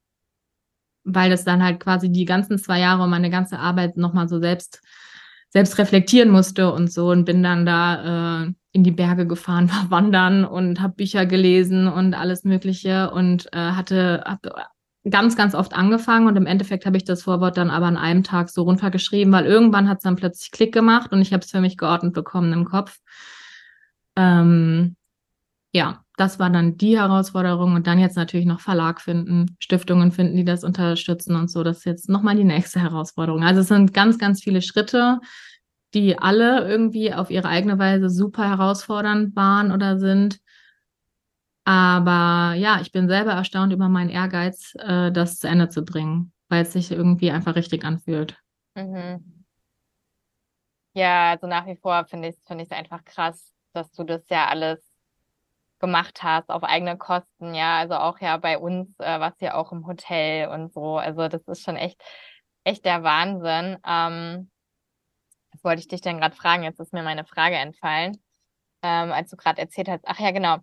weil 1.04 1.30
das 1.30 1.44
dann 1.44 1.62
halt 1.62 1.80
quasi 1.80 2.10
die 2.10 2.24
ganzen 2.24 2.58
zwei 2.58 2.80
Jahre 2.80 3.06
meine 3.08 3.30
ganze 3.30 3.58
Arbeit 3.58 3.96
nochmal 3.96 4.28
so 4.28 4.40
selbst, 4.40 4.80
selbst 5.50 5.78
reflektieren 5.78 6.30
musste 6.30 6.72
und 6.72 6.90
so 6.90 7.10
und 7.10 7.24
bin 7.24 7.42
dann 7.42 7.66
da 7.66 8.44
äh, 8.44 8.52
in 8.72 8.82
die 8.82 8.90
Berge 8.90 9.26
gefahren, 9.26 9.70
war 9.70 9.90
wandern 9.90 10.44
und 10.44 10.80
habe 10.80 10.94
Bücher 10.94 11.26
gelesen 11.26 11.86
und 11.86 12.14
alles 12.14 12.44
Mögliche 12.44 13.10
und 13.10 13.46
äh, 13.52 13.58
hatte 13.58 14.24
hab 14.26 14.40
ganz, 15.08 15.36
ganz 15.36 15.54
oft 15.54 15.74
angefangen 15.74 16.26
und 16.26 16.36
im 16.36 16.46
Endeffekt 16.46 16.86
habe 16.86 16.96
ich 16.96 17.04
das 17.04 17.22
Vorwort 17.22 17.58
dann 17.58 17.70
aber 17.70 17.86
an 17.86 17.98
einem 17.98 18.22
Tag 18.22 18.48
so 18.48 18.62
runtergeschrieben, 18.62 19.32
weil 19.32 19.44
irgendwann 19.44 19.88
hat 19.88 19.98
es 19.98 20.04
dann 20.04 20.16
plötzlich 20.16 20.50
Klick 20.50 20.72
gemacht 20.72 21.12
und 21.12 21.20
ich 21.20 21.32
habe 21.32 21.44
es 21.44 21.50
für 21.50 21.60
mich 21.60 21.76
geordnet 21.76 22.14
bekommen 22.14 22.52
im 22.54 22.64
Kopf. 22.64 22.98
Ähm, 24.16 24.96
ja, 25.74 26.04
das 26.16 26.38
war 26.38 26.50
dann 26.50 26.76
die 26.76 26.96
Herausforderung 26.96 27.74
und 27.74 27.88
dann 27.88 27.98
jetzt 27.98 28.16
natürlich 28.16 28.46
noch 28.46 28.60
Verlag 28.60 29.00
finden, 29.00 29.56
Stiftungen 29.58 30.12
finden, 30.12 30.37
die 30.37 30.44
das 30.44 30.62
unterstützen 30.62 31.34
und 31.34 31.50
so. 31.50 31.64
Das 31.64 31.78
ist 31.78 31.84
jetzt 31.84 32.08
nochmal 32.08 32.37
die 32.37 32.44
nächste 32.44 32.80
Herausforderung. 32.80 33.42
Also 33.42 33.62
es 33.62 33.68
sind 33.68 33.92
ganz, 33.92 34.16
ganz 34.18 34.40
viele 34.40 34.62
Schritte, 34.62 35.18
die 35.92 36.16
alle 36.16 36.68
irgendwie 36.68 37.12
auf 37.12 37.28
ihre 37.28 37.48
eigene 37.48 37.78
Weise 37.78 38.08
super 38.08 38.48
herausfordernd 38.48 39.34
waren 39.34 39.72
oder 39.72 39.98
sind. 39.98 40.38
Aber 41.64 42.54
ja, 42.54 42.80
ich 42.80 42.92
bin 42.92 43.08
selber 43.08 43.32
erstaunt 43.32 43.72
über 43.72 43.88
meinen 43.88 44.10
Ehrgeiz, 44.10 44.74
äh, 44.78 45.10
das 45.10 45.40
zu 45.40 45.48
Ende 45.48 45.70
zu 45.70 45.84
bringen, 45.84 46.32
weil 46.48 46.62
es 46.62 46.72
sich 46.72 46.92
irgendwie 46.92 47.32
einfach 47.32 47.56
richtig 47.56 47.84
anfühlt. 47.84 48.38
Mhm. 48.76 49.44
Ja, 50.92 51.30
also 51.30 51.48
nach 51.48 51.66
wie 51.66 51.76
vor 51.76 52.04
finde 52.04 52.28
ich 52.28 52.37
es 52.37 52.46
find 52.46 52.70
einfach 52.70 53.04
krass, 53.04 53.52
dass 53.72 53.90
du 53.90 54.04
das 54.04 54.22
ja 54.28 54.46
alles 54.46 54.84
gemacht 55.80 56.22
hast 56.22 56.50
auf 56.50 56.62
eigene 56.62 56.96
Kosten, 56.96 57.54
ja, 57.54 57.78
also 57.78 57.94
auch 57.94 58.20
ja 58.20 58.37
bei 58.38 58.58
uns, 58.58 58.88
äh, 58.98 59.20
was 59.20 59.34
ja 59.40 59.54
auch 59.54 59.72
im 59.72 59.87
Hotel 59.87 60.48
und 60.48 60.72
so. 60.72 60.96
Also 60.98 61.28
das 61.28 61.42
ist 61.48 61.62
schon 61.62 61.76
echt, 61.76 62.00
echt 62.64 62.84
der 62.84 63.02
Wahnsinn. 63.02 63.78
Ähm, 63.87 64.50
was 65.52 65.64
wollte 65.64 65.80
ich 65.80 65.88
dich 65.88 66.00
denn 66.00 66.18
gerade 66.18 66.37
fragen? 66.37 66.64
Jetzt 66.64 66.80
ist 66.80 66.92
mir 66.92 67.02
meine 67.02 67.24
Frage 67.24 67.56
entfallen, 67.56 68.22
ähm, 68.82 69.12
als 69.12 69.30
du 69.30 69.37
gerade 69.37 69.60
erzählt 69.60 69.88
hast. 69.88 70.04
Ach 70.06 70.18
ja, 70.18 70.30
genau. 70.30 70.58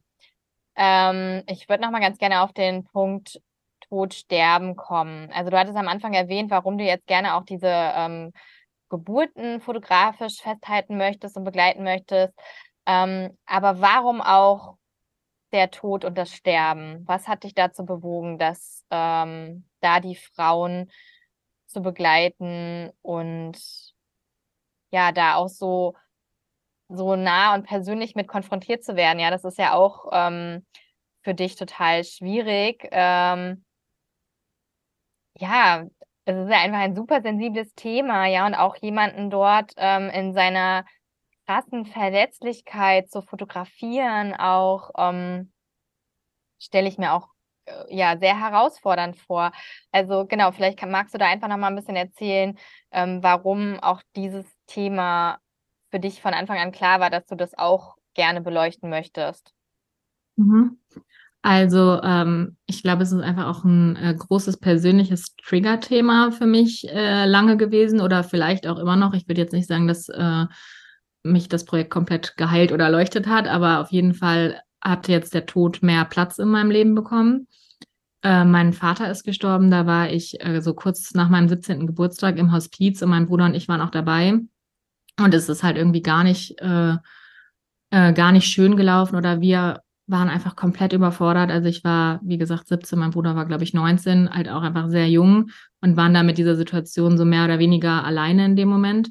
Ähm, 0.75 1.43
ich 1.47 1.69
würde 1.69 1.83
noch 1.83 1.91
mal 1.91 2.01
ganz 2.01 2.17
gerne 2.17 2.41
auf 2.41 2.53
den 2.53 2.83
Punkt 2.85 3.41
Tod, 3.91 4.13
Sterben 4.13 4.75
kommen. 4.75 5.29
Also 5.33 5.51
du 5.51 5.59
hattest 5.59 5.75
am 5.75 5.89
Anfang 5.89 6.13
erwähnt, 6.13 6.49
warum 6.49 6.77
du 6.77 6.85
jetzt 6.85 7.07
gerne 7.07 7.35
auch 7.35 7.43
diese 7.43 7.67
ähm, 7.67 8.31
Geburten 8.89 9.59
fotografisch 9.61 10.41
festhalten 10.41 10.97
möchtest 10.97 11.35
und 11.35 11.43
begleiten 11.43 11.83
möchtest. 11.83 12.33
Ähm, 12.85 13.37
aber 13.45 13.81
warum 13.81 14.21
auch 14.21 14.77
der 15.53 15.71
Tod 15.71 16.05
und 16.05 16.17
das 16.17 16.33
Sterben? 16.33 17.03
Was 17.07 17.27
hat 17.27 17.43
dich 17.43 17.53
dazu 17.53 17.85
bewogen, 17.85 18.37
dass 18.37 18.85
ähm, 18.91 19.65
da 19.81 19.99
die 19.99 20.15
Frauen 20.15 20.91
zu 21.67 21.81
begleiten 21.81 22.91
und 23.01 23.57
ja, 24.91 25.11
da 25.11 25.35
auch 25.35 25.47
so 25.49 25.95
so 26.93 27.15
nah 27.15 27.53
und 27.55 27.65
persönlich 27.65 28.15
mit 28.15 28.27
konfrontiert 28.27 28.83
zu 28.83 28.95
werden. 28.95 29.19
Ja, 29.19 29.31
das 29.31 29.45
ist 29.45 29.57
ja 29.57 29.73
auch 29.73 30.09
ähm, 30.11 30.65
für 31.23 31.33
dich 31.33 31.55
total 31.55 32.03
schwierig. 32.03 32.87
Ähm, 32.91 33.63
ja, 35.37 35.85
es 36.25 36.35
ist 36.35 36.49
ja 36.49 36.59
einfach 36.59 36.79
ein 36.79 36.95
super 36.95 37.21
sensibles 37.21 37.73
Thema, 37.75 38.27
ja, 38.27 38.45
und 38.45 38.55
auch 38.55 38.75
jemanden 38.77 39.29
dort 39.29 39.71
ähm, 39.77 40.09
in 40.09 40.33
seiner 40.33 40.85
krassen 41.51 41.85
Verletzlichkeit 41.85 43.11
zu 43.11 43.21
fotografieren, 43.21 44.33
auch 44.33 44.91
ähm, 44.97 45.51
stelle 46.59 46.87
ich 46.87 46.97
mir 46.97 47.13
auch 47.13 47.27
äh, 47.65 47.95
ja 47.95 48.17
sehr 48.17 48.39
herausfordernd 48.39 49.17
vor. 49.17 49.51
Also 49.91 50.25
genau, 50.25 50.51
vielleicht 50.51 50.79
kann, 50.79 50.91
magst 50.91 51.13
du 51.13 51.17
da 51.17 51.25
einfach 51.27 51.49
noch 51.49 51.57
mal 51.57 51.67
ein 51.67 51.75
bisschen 51.75 51.95
erzählen, 51.97 52.57
ähm, 52.91 53.21
warum 53.21 53.79
auch 53.81 54.01
dieses 54.15 54.45
Thema 54.67 55.39
für 55.89 55.99
dich 55.99 56.21
von 56.21 56.33
Anfang 56.33 56.57
an 56.57 56.71
klar 56.71 57.01
war, 57.01 57.09
dass 57.09 57.25
du 57.25 57.35
das 57.35 57.57
auch 57.57 57.95
gerne 58.13 58.39
beleuchten 58.39 58.89
möchtest. 58.89 59.53
Mhm. 60.37 60.77
Also 61.41 61.99
ähm, 62.01 62.55
ich 62.67 62.83
glaube, 62.83 63.03
es 63.03 63.11
ist 63.11 63.21
einfach 63.21 63.47
auch 63.47 63.65
ein 63.65 63.95
äh, 63.97 64.15
großes 64.17 64.57
persönliches 64.57 65.35
Trigger-Thema 65.43 66.31
für 66.31 66.45
mich 66.45 66.87
äh, 66.87 67.25
lange 67.25 67.57
gewesen 67.57 67.99
oder 67.99 68.23
vielleicht 68.23 68.67
auch 68.67 68.77
immer 68.77 68.95
noch. 68.95 69.13
Ich 69.13 69.27
würde 69.27 69.41
jetzt 69.41 69.53
nicht 69.53 69.67
sagen, 69.67 69.87
dass 69.87 70.07
äh, 70.07 70.45
mich 71.23 71.49
das 71.49 71.65
Projekt 71.65 71.91
komplett 71.91 72.35
geheilt 72.37 72.71
oder 72.71 72.85
erleuchtet 72.85 73.27
hat, 73.27 73.47
aber 73.47 73.79
auf 73.79 73.91
jeden 73.91 74.13
Fall 74.13 74.61
hat 74.81 75.07
jetzt 75.07 75.33
der 75.33 75.45
Tod 75.45 75.83
mehr 75.83 76.05
Platz 76.05 76.39
in 76.39 76.49
meinem 76.49 76.71
Leben 76.71 76.95
bekommen. 76.95 77.47
Äh, 78.23 78.45
mein 78.45 78.73
Vater 78.73 79.09
ist 79.09 79.23
gestorben, 79.23 79.71
da 79.71 79.85
war 79.85 80.11
ich 80.11 80.43
äh, 80.43 80.61
so 80.61 80.73
kurz 80.73 81.13
nach 81.13 81.29
meinem 81.29 81.47
17. 81.47 81.87
Geburtstag 81.87 82.37
im 82.37 82.51
Hospiz 82.51 83.01
und 83.01 83.09
mein 83.09 83.27
Bruder 83.27 83.45
und 83.45 83.55
ich 83.55 83.67
waren 83.67 83.81
auch 83.81 83.89
dabei. 83.89 84.39
Und 85.19 85.33
es 85.33 85.49
ist 85.49 85.63
halt 85.63 85.77
irgendwie 85.77 86.01
gar 86.01 86.23
nicht, 86.23 86.59
äh, 86.61 86.95
äh, 87.91 88.13
gar 88.13 88.31
nicht 88.31 88.47
schön 88.47 88.75
gelaufen 88.75 89.15
oder 89.15 89.41
wir 89.41 89.81
waren 90.07 90.29
einfach 90.29 90.55
komplett 90.55 90.93
überfordert. 90.93 91.51
Also 91.51 91.67
ich 91.67 91.83
war, 91.83 92.19
wie 92.23 92.37
gesagt, 92.37 92.67
17, 92.67 92.99
mein 92.99 93.11
Bruder 93.11 93.35
war, 93.35 93.45
glaube 93.45 93.63
ich, 93.63 93.73
19, 93.73 94.29
halt 94.29 94.49
auch 94.49 94.61
einfach 94.61 94.89
sehr 94.89 95.09
jung 95.09 95.49
und 95.81 95.97
waren 95.97 96.13
da 96.13 96.23
mit 96.23 96.37
dieser 96.37 96.55
Situation 96.55 97.17
so 97.17 97.25
mehr 97.25 97.45
oder 97.45 97.59
weniger 97.59 98.03
alleine 98.03 98.45
in 98.45 98.55
dem 98.55 98.69
Moment 98.69 99.09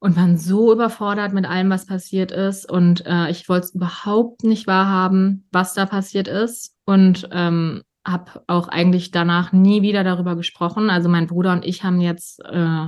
und 0.00 0.16
waren 0.16 0.36
so 0.36 0.72
überfordert 0.72 1.32
mit 1.32 1.46
allem, 1.46 1.70
was 1.70 1.86
passiert 1.86 2.30
ist. 2.30 2.70
Und 2.70 3.04
äh, 3.06 3.30
ich 3.30 3.48
wollte 3.48 3.66
es 3.66 3.74
überhaupt 3.74 4.44
nicht 4.44 4.66
wahrhaben, 4.66 5.46
was 5.50 5.74
da 5.74 5.86
passiert 5.86 6.28
ist. 6.28 6.76
Und 6.84 7.28
ähm, 7.32 7.82
habe 8.06 8.42
auch 8.46 8.68
eigentlich 8.68 9.10
danach 9.10 9.52
nie 9.52 9.82
wieder 9.82 10.04
darüber 10.04 10.36
gesprochen. 10.36 10.88
Also 10.88 11.08
mein 11.08 11.26
Bruder 11.26 11.52
und 11.52 11.64
ich 11.64 11.84
haben 11.84 12.00
jetzt 12.00 12.40
äh, 12.44 12.86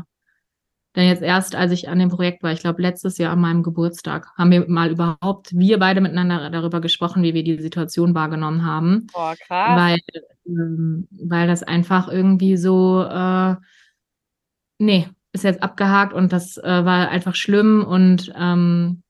denn 0.96 1.06
jetzt 1.06 1.22
erst, 1.22 1.54
als 1.54 1.70
ich 1.70 1.88
an 1.88 2.00
dem 2.00 2.08
Projekt 2.08 2.42
war, 2.42 2.52
ich 2.52 2.60
glaube 2.60 2.82
letztes 2.82 3.16
Jahr 3.18 3.32
an 3.32 3.40
meinem 3.40 3.62
Geburtstag, 3.62 4.26
haben 4.36 4.50
wir 4.50 4.68
mal 4.68 4.90
überhaupt, 4.90 5.56
wir 5.56 5.78
beide 5.78 6.00
miteinander 6.00 6.50
darüber 6.50 6.80
gesprochen, 6.80 7.22
wie 7.22 7.32
wir 7.32 7.44
die 7.44 7.60
Situation 7.60 8.14
wahrgenommen 8.14 8.64
haben. 8.64 9.06
Boah, 9.12 9.36
krass. 9.36 9.80
Weil, 9.80 9.98
ähm, 10.46 11.06
weil 11.12 11.46
das 11.46 11.62
einfach 11.62 12.08
irgendwie 12.08 12.56
so, 12.56 13.04
äh, 13.04 13.54
nee, 14.78 15.08
ist 15.32 15.44
jetzt 15.44 15.62
abgehakt 15.62 16.12
und 16.12 16.32
das 16.32 16.56
äh, 16.58 16.84
war 16.84 17.08
einfach 17.08 17.34
schlimm 17.34 17.84
und 17.84 18.32
ähm, 18.36 19.02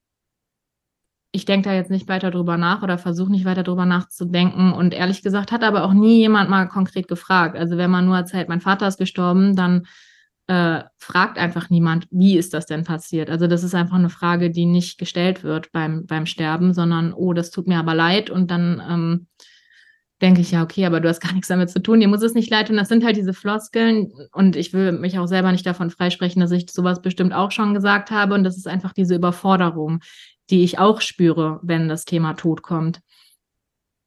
ich 1.33 1.45
denke 1.45 1.69
da 1.69 1.75
jetzt 1.75 1.91
nicht 1.91 2.09
weiter 2.09 2.31
drüber 2.31 2.57
nach 2.57 2.83
oder 2.83 2.99
versuche 2.99 3.31
nicht 3.31 3.45
weiter 3.45 3.63
drüber 3.63 3.87
nachzudenken. 3.87 4.73
Und 4.73 4.95
ehrlich 4.95 5.23
gesagt 5.23 5.53
hat 5.53 5.63
aber 5.63 5.85
auch 5.85 5.93
nie 5.93 6.19
jemand 6.19 6.51
mal 6.51 6.67
konkret 6.67 7.07
gefragt. 7.07 7.57
Also 7.57 7.77
wenn 7.77 7.91
man 7.91 8.07
nur 8.07 8.17
erzählt, 8.17 8.49
mein 8.49 8.61
Vater 8.61 8.89
ist 8.89 8.99
gestorben, 8.99 9.55
dann 9.55 9.87
äh, 10.49 10.83
fragt 10.99 11.39
einfach 11.39 11.71
niemand, 11.71 12.09
wie 12.11 12.37
ist 12.37 12.53
das 12.53 12.67
denn 12.67 12.83
passiert? 12.83 13.31
Also 13.31 13.47
das 13.47 13.63
ist 13.63 13.77
einfach 13.77 13.95
eine 13.95 14.11
Frage, 14.11 14.51
die 14.51 14.67
nicht 14.67 14.99
gestellt 14.99 15.45
wird 15.45 15.71
beim, 15.71 16.07
beim 16.07 16.27
Sterben, 16.27 16.75
sondern, 16.75 17.13
oh, 17.13 17.33
das 17.33 17.53
tut 17.53 17.69
mir 17.69 17.79
aber 17.79 17.95
leid. 17.95 18.31
Und 18.31 18.51
dann 18.51 18.83
ähm, 18.91 19.27
denke 20.21 20.41
ich, 20.41 20.51
ja, 20.51 20.63
okay, 20.63 20.85
aber 20.85 21.01
du 21.01 21.09
hast 21.09 21.21
gar 21.21 21.33
nichts 21.33 21.49
damit 21.49 21.71
zu 21.71 21.81
tun, 21.81 22.01
dir 22.01 22.09
muss 22.09 22.23
es 22.23 22.35
nicht 22.35 22.51
leid 22.51 22.69
tun. 22.69 22.77
Das 22.77 22.89
sind 22.89 23.05
halt 23.05 23.17
diese 23.17 23.33
Floskeln. 23.33 24.13
Und 24.33 24.57
ich 24.57 24.73
will 24.73 24.93
mich 24.93 25.19
auch 25.19 25.27
selber 25.27 25.51
nicht 25.53 25.67
davon 25.67 25.91
freisprechen, 25.91 26.41
dass 26.41 26.51
ich 26.51 26.71
sowas 26.71 27.01
bestimmt 27.01 27.33
auch 27.33 27.51
schon 27.51 27.75
gesagt 27.75 28.11
habe. 28.11 28.35
Und 28.35 28.45
das 28.45 28.57
ist 28.57 28.69
einfach 28.69 28.93
diese 28.93 29.15
Überforderung, 29.15 30.01
die 30.51 30.63
ich 30.63 30.79
auch 30.79 31.01
spüre, 31.01 31.61
wenn 31.63 31.89
das 31.89 32.05
Thema 32.05 32.35
Tod 32.35 32.63
kommt. 32.63 33.01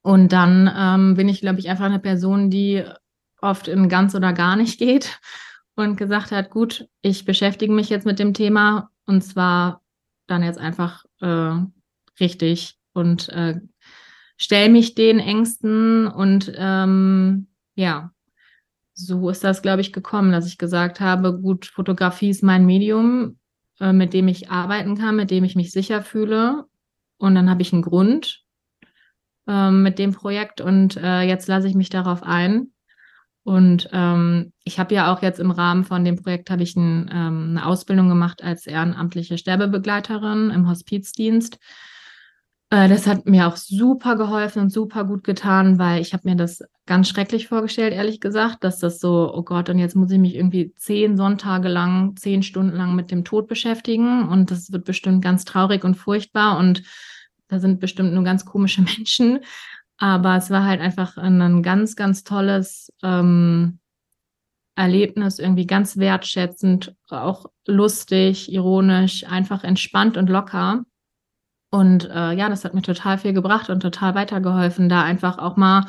Und 0.02 0.34
dann 0.34 0.72
ähm, 0.76 1.16
bin 1.16 1.30
ich, 1.30 1.42
glaube 1.42 1.60
ich, 1.60 1.70
einfach 1.70 1.86
eine 1.86 2.00
Person, 2.00 2.50
die 2.50 2.84
oft 3.42 3.68
in 3.68 3.90
ganz 3.90 4.14
oder 4.14 4.34
gar 4.34 4.56
nicht 4.56 4.78
geht 4.78 5.20
und 5.76 5.98
gesagt 5.98 6.32
hat, 6.32 6.50
gut, 6.50 6.88
ich 7.02 7.26
beschäftige 7.26 7.74
mich 7.74 7.90
jetzt 7.90 8.06
mit 8.06 8.20
dem 8.20 8.34
Thema 8.34 8.90
und 9.06 9.24
zwar 9.24 9.82
dann 10.28 10.44
jetzt 10.44 10.60
einfach 10.60 11.04
äh, 11.22 11.56
richtig 12.20 12.78
und 12.94 13.30
äh, 13.30 13.60
stelle 14.38 14.70
mich 14.70 14.96
den 14.96 15.20
Ängsten 15.20 16.08
und 16.08 16.52
ähm, 16.56 17.48
ja, 17.76 18.12
so 18.94 19.30
ist 19.30 19.44
das, 19.44 19.62
glaube 19.62 19.82
ich, 19.82 19.94
gekommen, 19.94 20.32
dass 20.32 20.48
ich 20.48 20.58
gesagt 20.58 21.00
habe, 21.00 21.40
gut, 21.40 21.66
Fotografie 21.66 22.30
ist 22.30 22.44
mein 22.44 22.66
Medium, 22.66 23.38
äh, 23.80 23.94
mit 23.94 24.14
dem 24.14 24.28
ich 24.28 24.52
arbeiten 24.52 24.98
kann, 24.98 25.16
mit 25.16 25.32
dem 25.32 25.44
ich 25.44 25.56
mich 25.56 25.72
sicher 25.72 26.02
fühle 26.02 26.66
und 27.18 27.36
dann 27.36 27.50
habe 27.50 27.62
ich 27.62 27.74
einen 27.74 27.82
Grund 27.82 28.44
äh, 29.48 29.72
mit 29.72 30.00
dem 30.00 30.14
Projekt 30.14 30.62
und 30.62 30.98
äh, 30.98 31.22
jetzt 31.22 31.48
lasse 31.48 31.68
ich 31.68 31.76
mich 31.76 31.90
darauf 31.90 32.24
ein 32.24 32.74
und 33.44 33.90
ähm, 33.92 34.54
ich 34.64 34.80
habe 34.80 34.96
ja 34.96 35.14
auch 35.14 35.22
jetzt 35.22 35.40
im 35.40 35.52
Rahmen 35.52 35.84
von 35.84 36.06
dem 36.06 36.16
Projekt 36.16 36.50
habe 36.50 36.64
ich 36.64 36.76
ein, 36.78 37.10
ähm, 37.14 37.48
eine 37.50 37.66
Ausbildung 37.66 38.08
gemacht 38.08 38.42
als 38.42 38.66
ehrenamtliche 38.66 39.38
Sterbebegleiterin 39.38 40.50
im 40.50 40.68
Hospizdienst. 40.70 41.60
Äh, 42.74 42.90
das 42.90 43.06
hat 43.06 43.28
mir 43.28 43.48
auch 43.48 43.56
super 43.56 44.16
geholfen 44.16 44.64
und 44.64 44.72
super 44.72 45.04
gut 45.06 45.24
getan, 45.24 45.78
weil 45.78 46.02
ich 46.02 46.14
habe 46.14 46.28
mir 46.28 46.36
das 46.36 46.64
ganz 46.88 47.08
schrecklich 47.08 47.48
vorgestellt, 47.48 47.94
ehrlich 47.94 48.20
gesagt, 48.20 48.64
dass 48.64 48.80
das 48.80 49.00
so, 49.00 49.32
oh 49.32 49.44
Gott, 49.44 49.70
und 49.70 49.78
jetzt 49.78 49.96
muss 49.96 50.10
ich 50.10 50.18
mich 50.18 50.34
irgendwie 50.34 50.74
zehn 50.76 51.16
Sonntage 51.16 51.68
lang, 51.68 52.16
zehn 52.18 52.42
Stunden 52.42 52.76
lang 52.76 52.96
mit 52.96 53.12
dem 53.12 53.24
Tod 53.26 53.48
beschäftigen 53.48 54.28
und 54.28 54.50
das 54.50 54.72
wird 54.72 54.86
bestimmt 54.86 55.24
ganz 55.24 55.46
traurig 55.46 55.84
und 55.84 55.94
furchtbar 55.96 56.58
und 56.58 56.82
da 57.48 57.60
sind 57.60 57.80
bestimmt 57.80 58.14
nur 58.14 58.24
ganz 58.24 58.44
komische 58.44 58.82
Menschen. 58.98 59.42
Aber 59.98 60.36
es 60.38 60.50
war 60.50 60.66
halt 60.66 60.82
einfach 60.82 61.18
ein 61.18 61.62
ganz, 61.62 61.96
ganz 61.96 62.24
tolles 62.24 62.92
ähm, 63.04 63.78
Erlebnis, 64.76 65.38
irgendwie 65.38 65.68
ganz 65.68 65.98
wertschätzend, 65.98 66.96
auch 67.10 67.46
lustig, 67.68 68.52
ironisch, 68.52 69.26
einfach 69.26 69.64
entspannt 69.64 70.18
und 70.18 70.28
locker. 70.32 70.84
Und 71.74 72.08
äh, 72.08 72.34
ja, 72.34 72.50
das 72.50 72.66
hat 72.66 72.76
mir 72.76 72.84
total 72.84 73.18
viel 73.18 73.34
gebracht 73.34 73.72
und 73.72 73.80
total 73.80 74.14
weitergeholfen, 74.14 74.90
da 74.90 75.02
einfach 75.02 75.40
auch 75.40 75.58
mal 75.58 75.88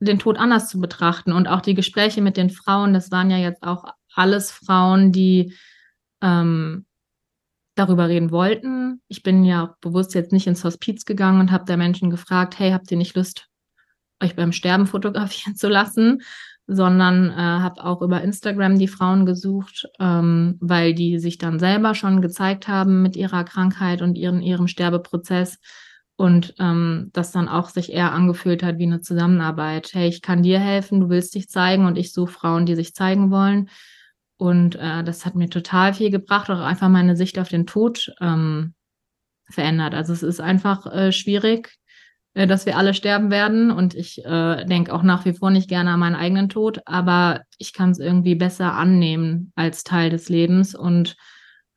den 0.00 0.18
Tod 0.18 0.36
anders 0.36 0.68
zu 0.68 0.80
betrachten. 0.80 1.30
Und 1.30 1.46
auch 1.46 1.60
die 1.60 1.74
Gespräche 1.74 2.20
mit 2.20 2.36
den 2.36 2.50
Frauen, 2.50 2.92
das 2.92 3.12
waren 3.12 3.30
ja 3.30 3.36
jetzt 3.36 3.62
auch 3.62 3.84
alles 4.16 4.50
Frauen, 4.50 5.12
die 5.12 5.54
ähm, 6.22 6.86
darüber 7.76 8.08
reden 8.08 8.32
wollten. 8.32 9.00
Ich 9.06 9.22
bin 9.22 9.44
ja 9.44 9.76
bewusst 9.80 10.12
jetzt 10.14 10.32
nicht 10.32 10.48
ins 10.48 10.64
Hospiz 10.64 11.04
gegangen 11.04 11.38
und 11.38 11.52
habe 11.52 11.66
da 11.66 11.76
Menschen 11.76 12.10
gefragt, 12.10 12.58
hey, 12.58 12.72
habt 12.72 12.90
ihr 12.90 12.98
nicht 12.98 13.14
Lust, 13.14 13.46
euch 14.20 14.34
beim 14.34 14.50
Sterben 14.50 14.88
fotografieren 14.88 15.54
zu 15.54 15.68
lassen? 15.68 16.22
Sondern 16.72 17.30
äh, 17.30 17.34
habe 17.34 17.84
auch 17.84 18.00
über 18.00 18.22
Instagram 18.22 18.78
die 18.78 18.86
Frauen 18.86 19.26
gesucht, 19.26 19.88
ähm, 19.98 20.56
weil 20.60 20.94
die 20.94 21.18
sich 21.18 21.36
dann 21.36 21.58
selber 21.58 21.96
schon 21.96 22.22
gezeigt 22.22 22.68
haben 22.68 23.02
mit 23.02 23.16
ihrer 23.16 23.42
Krankheit 23.42 24.02
und 24.02 24.16
ihren, 24.16 24.40
ihrem 24.40 24.68
Sterbeprozess 24.68 25.58
und 26.20 26.54
ähm, 26.58 27.08
das 27.12 27.32
dann 27.32 27.48
auch 27.48 27.70
sich 27.70 27.92
eher 27.92 28.12
angefühlt 28.12 28.62
hat 28.62 28.78
wie 28.78 28.84
eine 28.84 29.00
Zusammenarbeit. 29.00 29.90
Hey, 29.94 30.06
ich 30.06 30.20
kann 30.20 30.42
dir 30.42 30.60
helfen, 30.60 31.00
du 31.00 31.08
willst 31.08 31.34
dich 31.34 31.48
zeigen 31.48 31.86
und 31.86 31.96
ich 31.96 32.12
suche 32.12 32.30
Frauen, 32.30 32.66
die 32.66 32.76
sich 32.76 32.94
zeigen 32.94 33.30
wollen. 33.30 33.70
Und 34.36 34.76
äh, 34.76 35.02
das 35.02 35.26
hat 35.26 35.34
mir 35.34 35.48
total 35.48 35.94
viel 35.94 36.10
gebracht, 36.10 36.50
auch 36.50 36.60
einfach 36.60 36.88
meine 36.88 37.16
Sicht 37.16 37.38
auf 37.38 37.48
den 37.48 37.66
Tod 37.66 38.12
ähm, 38.20 38.74
verändert. 39.48 39.94
Also 39.94 40.12
es 40.12 40.22
ist 40.22 40.40
einfach 40.40 40.86
äh, 40.86 41.10
schwierig, 41.10 41.79
dass 42.34 42.66
wir 42.66 42.76
alle 42.76 42.94
sterben 42.94 43.30
werden. 43.30 43.70
Und 43.70 43.94
ich 43.94 44.24
äh, 44.24 44.64
denke 44.64 44.94
auch 44.94 45.02
nach 45.02 45.24
wie 45.24 45.32
vor 45.32 45.50
nicht 45.50 45.68
gerne 45.68 45.90
an 45.90 46.00
meinen 46.00 46.16
eigenen 46.16 46.48
Tod, 46.48 46.80
aber 46.86 47.42
ich 47.58 47.72
kann 47.72 47.90
es 47.90 47.98
irgendwie 47.98 48.34
besser 48.34 48.74
annehmen 48.74 49.52
als 49.56 49.84
Teil 49.84 50.10
des 50.10 50.28
Lebens 50.28 50.74
und 50.74 51.16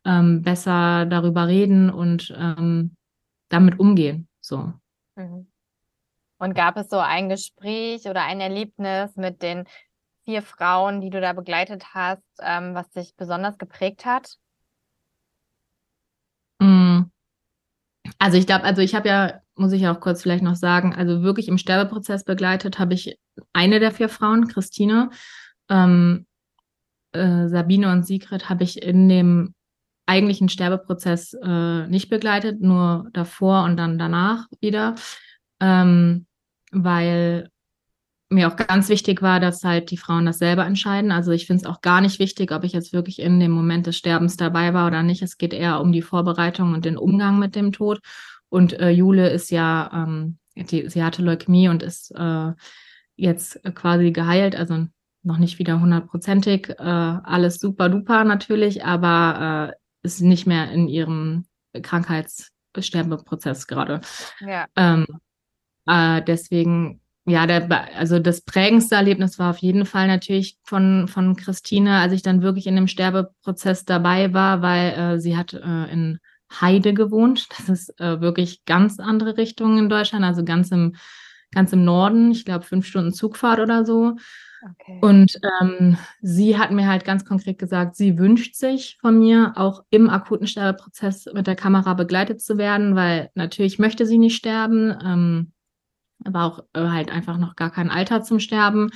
ähm, 0.04 0.42
besser 0.42 1.06
darüber 1.06 1.48
reden 1.48 1.90
und 1.90 2.34
ähm, 2.36 2.96
damit 3.48 3.78
umgehen. 3.78 4.28
So. 4.40 4.72
Mhm. 5.16 5.50
Und 6.38 6.54
gab 6.54 6.76
es 6.76 6.88
so 6.88 6.98
ein 6.98 7.28
Gespräch 7.28 8.06
oder 8.06 8.22
ein 8.22 8.40
Erlebnis 8.40 9.16
mit 9.16 9.42
den 9.42 9.64
vier 10.24 10.42
Frauen, 10.42 11.00
die 11.00 11.10
du 11.10 11.20
da 11.20 11.32
begleitet 11.32 11.94
hast, 11.94 12.22
ähm, 12.40 12.74
was 12.74 12.90
dich 12.90 13.14
besonders 13.16 13.58
geprägt 13.58 14.04
hat? 14.04 14.36
Also 18.24 18.38
ich 18.38 18.46
glaube, 18.46 18.64
also 18.64 18.80
ich 18.80 18.94
habe 18.94 19.06
ja, 19.06 19.40
muss 19.54 19.72
ich 19.72 19.86
auch 19.86 20.00
kurz 20.00 20.22
vielleicht 20.22 20.42
noch 20.42 20.54
sagen, 20.54 20.94
also 20.94 21.22
wirklich 21.22 21.46
im 21.46 21.58
Sterbeprozess 21.58 22.24
begleitet 22.24 22.78
habe 22.78 22.94
ich 22.94 23.18
eine 23.52 23.80
der 23.80 23.90
vier 23.90 24.08
Frauen, 24.08 24.48
Christine. 24.48 25.10
Ähm, 25.68 26.24
äh, 27.12 27.48
Sabine 27.48 27.92
und 27.92 28.06
Sigrid 28.06 28.48
habe 28.48 28.64
ich 28.64 28.82
in 28.82 29.10
dem 29.10 29.54
eigentlichen 30.06 30.48
Sterbeprozess 30.48 31.34
äh, 31.34 31.86
nicht 31.88 32.08
begleitet, 32.08 32.62
nur 32.62 33.10
davor 33.12 33.64
und 33.64 33.76
dann 33.76 33.98
danach 33.98 34.46
wieder, 34.58 34.94
ähm, 35.60 36.24
weil 36.72 37.50
mir 38.34 38.48
auch 38.48 38.56
ganz 38.56 38.88
wichtig 38.88 39.22
war, 39.22 39.40
dass 39.40 39.64
halt 39.64 39.90
die 39.90 39.96
Frauen 39.96 40.26
das 40.26 40.38
selber 40.38 40.66
entscheiden. 40.66 41.12
Also 41.12 41.30
ich 41.30 41.46
finde 41.46 41.62
es 41.62 41.66
auch 41.68 41.80
gar 41.80 42.00
nicht 42.00 42.18
wichtig, 42.18 42.52
ob 42.52 42.64
ich 42.64 42.72
jetzt 42.72 42.92
wirklich 42.92 43.20
in 43.20 43.40
dem 43.40 43.52
Moment 43.52 43.86
des 43.86 43.96
Sterbens 43.96 44.36
dabei 44.36 44.74
war 44.74 44.86
oder 44.86 45.02
nicht. 45.02 45.22
Es 45.22 45.38
geht 45.38 45.54
eher 45.54 45.80
um 45.80 45.92
die 45.92 46.02
Vorbereitung 46.02 46.74
und 46.74 46.84
den 46.84 46.96
Umgang 46.96 47.38
mit 47.38 47.54
dem 47.54 47.72
Tod. 47.72 48.00
Und 48.48 48.72
äh, 48.74 48.90
Jule 48.90 49.30
ist 49.30 49.50
ja, 49.50 49.90
ähm, 49.92 50.38
die, 50.56 50.88
sie 50.88 51.02
hatte 51.02 51.22
Leukämie 51.22 51.68
und 51.68 51.82
ist 51.82 52.12
äh, 52.16 52.52
jetzt 53.16 53.60
quasi 53.74 54.10
geheilt, 54.10 54.56
also 54.56 54.86
noch 55.22 55.38
nicht 55.38 55.58
wieder 55.58 55.80
hundertprozentig, 55.80 56.68
äh, 56.68 56.82
alles 56.82 57.58
super 57.58 57.88
duper 57.88 58.24
natürlich, 58.24 58.84
aber 58.84 59.72
äh, 59.72 60.06
ist 60.06 60.20
nicht 60.20 60.46
mehr 60.46 60.70
in 60.70 60.86
ihrem 60.86 61.46
Krankheitssterbeprozess 61.80 63.66
gerade. 63.66 64.00
Ja. 64.40 64.66
Ähm, 64.76 65.06
äh, 65.86 66.22
deswegen 66.22 67.00
ja, 67.26 67.46
der, 67.46 67.96
also 67.96 68.18
das 68.18 68.42
prägendste 68.42 68.96
Erlebnis 68.96 69.38
war 69.38 69.50
auf 69.50 69.58
jeden 69.58 69.86
Fall 69.86 70.06
natürlich 70.08 70.58
von, 70.62 71.08
von 71.08 71.36
Christine, 71.36 71.98
als 71.98 72.12
ich 72.12 72.22
dann 72.22 72.42
wirklich 72.42 72.66
in 72.66 72.76
dem 72.76 72.86
Sterbeprozess 72.86 73.84
dabei 73.84 74.34
war, 74.34 74.60
weil 74.60 74.92
äh, 74.92 75.18
sie 75.18 75.36
hat 75.36 75.54
äh, 75.54 75.92
in 75.92 76.18
Heide 76.60 76.92
gewohnt. 76.92 77.48
Das 77.56 77.68
ist 77.68 78.00
äh, 78.00 78.20
wirklich 78.20 78.64
ganz 78.66 79.00
andere 79.00 79.38
Richtung 79.38 79.78
in 79.78 79.88
Deutschland, 79.88 80.24
also 80.24 80.44
ganz 80.44 80.70
im, 80.70 80.96
ganz 81.52 81.72
im 81.72 81.84
Norden. 81.84 82.30
Ich 82.30 82.44
glaube, 82.44 82.64
fünf 82.64 82.86
Stunden 82.86 83.14
Zugfahrt 83.14 83.58
oder 83.58 83.86
so. 83.86 84.16
Okay. 84.62 84.98
Und 85.00 85.38
ähm, 85.60 85.96
sie 86.20 86.58
hat 86.58 86.70
mir 86.70 86.88
halt 86.88 87.04
ganz 87.04 87.24
konkret 87.24 87.58
gesagt, 87.58 87.96
sie 87.96 88.18
wünscht 88.18 88.54
sich 88.54 88.98
von 89.00 89.18
mir 89.18 89.52
auch 89.56 89.82
im 89.90 90.08
akuten 90.08 90.46
Sterbeprozess 90.46 91.26
mit 91.32 91.46
der 91.46 91.56
Kamera 91.56 91.94
begleitet 91.94 92.40
zu 92.40 92.56
werden, 92.58 92.96
weil 92.96 93.30
natürlich 93.34 93.78
möchte 93.78 94.06
sie 94.06 94.18
nicht 94.18 94.36
sterben. 94.36 94.96
Ähm, 95.04 95.52
aber 96.24 96.44
auch 96.44 96.58
äh, 96.74 96.88
halt 96.88 97.10
einfach 97.10 97.38
noch 97.38 97.56
gar 97.56 97.70
kein 97.70 97.90
Alter 97.90 98.22
zum 98.22 98.40
Sterben. 98.40 98.90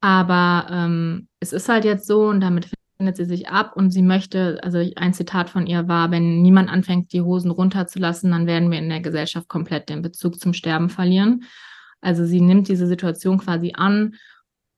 Aber 0.00 0.66
ähm, 0.70 1.28
es 1.40 1.52
ist 1.52 1.68
halt 1.68 1.84
jetzt 1.84 2.06
so 2.06 2.28
und 2.28 2.40
damit 2.40 2.68
findet 2.96 3.16
sie 3.16 3.24
sich 3.24 3.48
ab 3.48 3.76
und 3.76 3.90
sie 3.90 4.02
möchte, 4.02 4.58
also 4.62 4.78
ein 4.96 5.14
Zitat 5.14 5.50
von 5.50 5.66
ihr 5.66 5.88
war, 5.88 6.10
wenn 6.10 6.42
niemand 6.42 6.68
anfängt, 6.68 7.12
die 7.12 7.22
Hosen 7.22 7.50
runterzulassen, 7.50 8.30
dann 8.30 8.46
werden 8.46 8.70
wir 8.70 8.78
in 8.78 8.88
der 8.88 9.00
Gesellschaft 9.00 9.48
komplett 9.48 9.88
den 9.88 10.02
Bezug 10.02 10.40
zum 10.40 10.52
Sterben 10.52 10.88
verlieren. 10.88 11.44
Also 12.00 12.24
sie 12.24 12.40
nimmt 12.40 12.68
diese 12.68 12.86
Situation 12.86 13.38
quasi 13.38 13.72
an, 13.76 14.16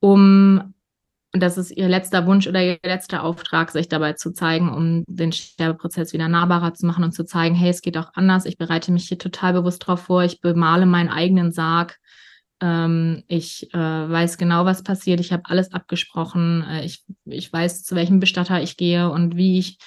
um 0.01 0.75
und 1.33 1.41
das 1.41 1.59
ist 1.59 1.71
ihr 1.71 1.89
letzter 1.89 2.27
Wunsch 2.27 2.49
oder 2.49 2.63
ihr 2.63 2.79
letzter 2.85 3.23
Auftrag, 3.23 3.71
sich 3.71 3.89
dabei 3.89 4.15
zu 4.15 4.33
zeigen, 4.33 4.69
um 4.69 5.05
den 5.07 5.31
Sterbeprozess 5.31 6.13
wieder 6.13 6.29
nahbarer 6.29 6.75
zu 6.75 6.87
machen 6.87 7.05
und 7.05 7.13
zu 7.13 7.25
zeigen, 7.25 7.55
hey, 7.55 7.71
es 7.71 7.83
geht 7.83 7.97
auch 7.97 8.11
anders. 8.15 8.47
Ich 8.47 8.59
bereite 8.59 8.91
mich 8.91 9.07
hier 9.07 9.19
total 9.19 9.53
bewusst 9.53 9.87
drauf 9.87 10.01
vor. 10.01 10.25
Ich 10.25 10.41
bemale 10.41 10.87
meinen 10.87 11.09
eigenen 11.09 11.53
Sarg. 11.53 11.99
Ähm, 12.61 13.23
ich 13.29 13.73
äh, 13.73 13.79
weiß 13.79 14.39
genau, 14.39 14.65
was 14.65 14.83
passiert. 14.83 15.21
Ich 15.21 15.33
habe 15.33 15.45
alles 15.47 15.73
abgesprochen. 15.73 16.65
Äh, 16.69 16.85
ich, 16.85 17.05
ich 17.25 17.53
weiß, 17.53 17.85
zu 17.85 17.95
welchem 17.95 18.19
Bestatter 18.19 18.61
ich 18.61 18.77
gehe 18.77 19.09
und 19.09 19.37
wie 19.37 19.59
ich 19.61 19.79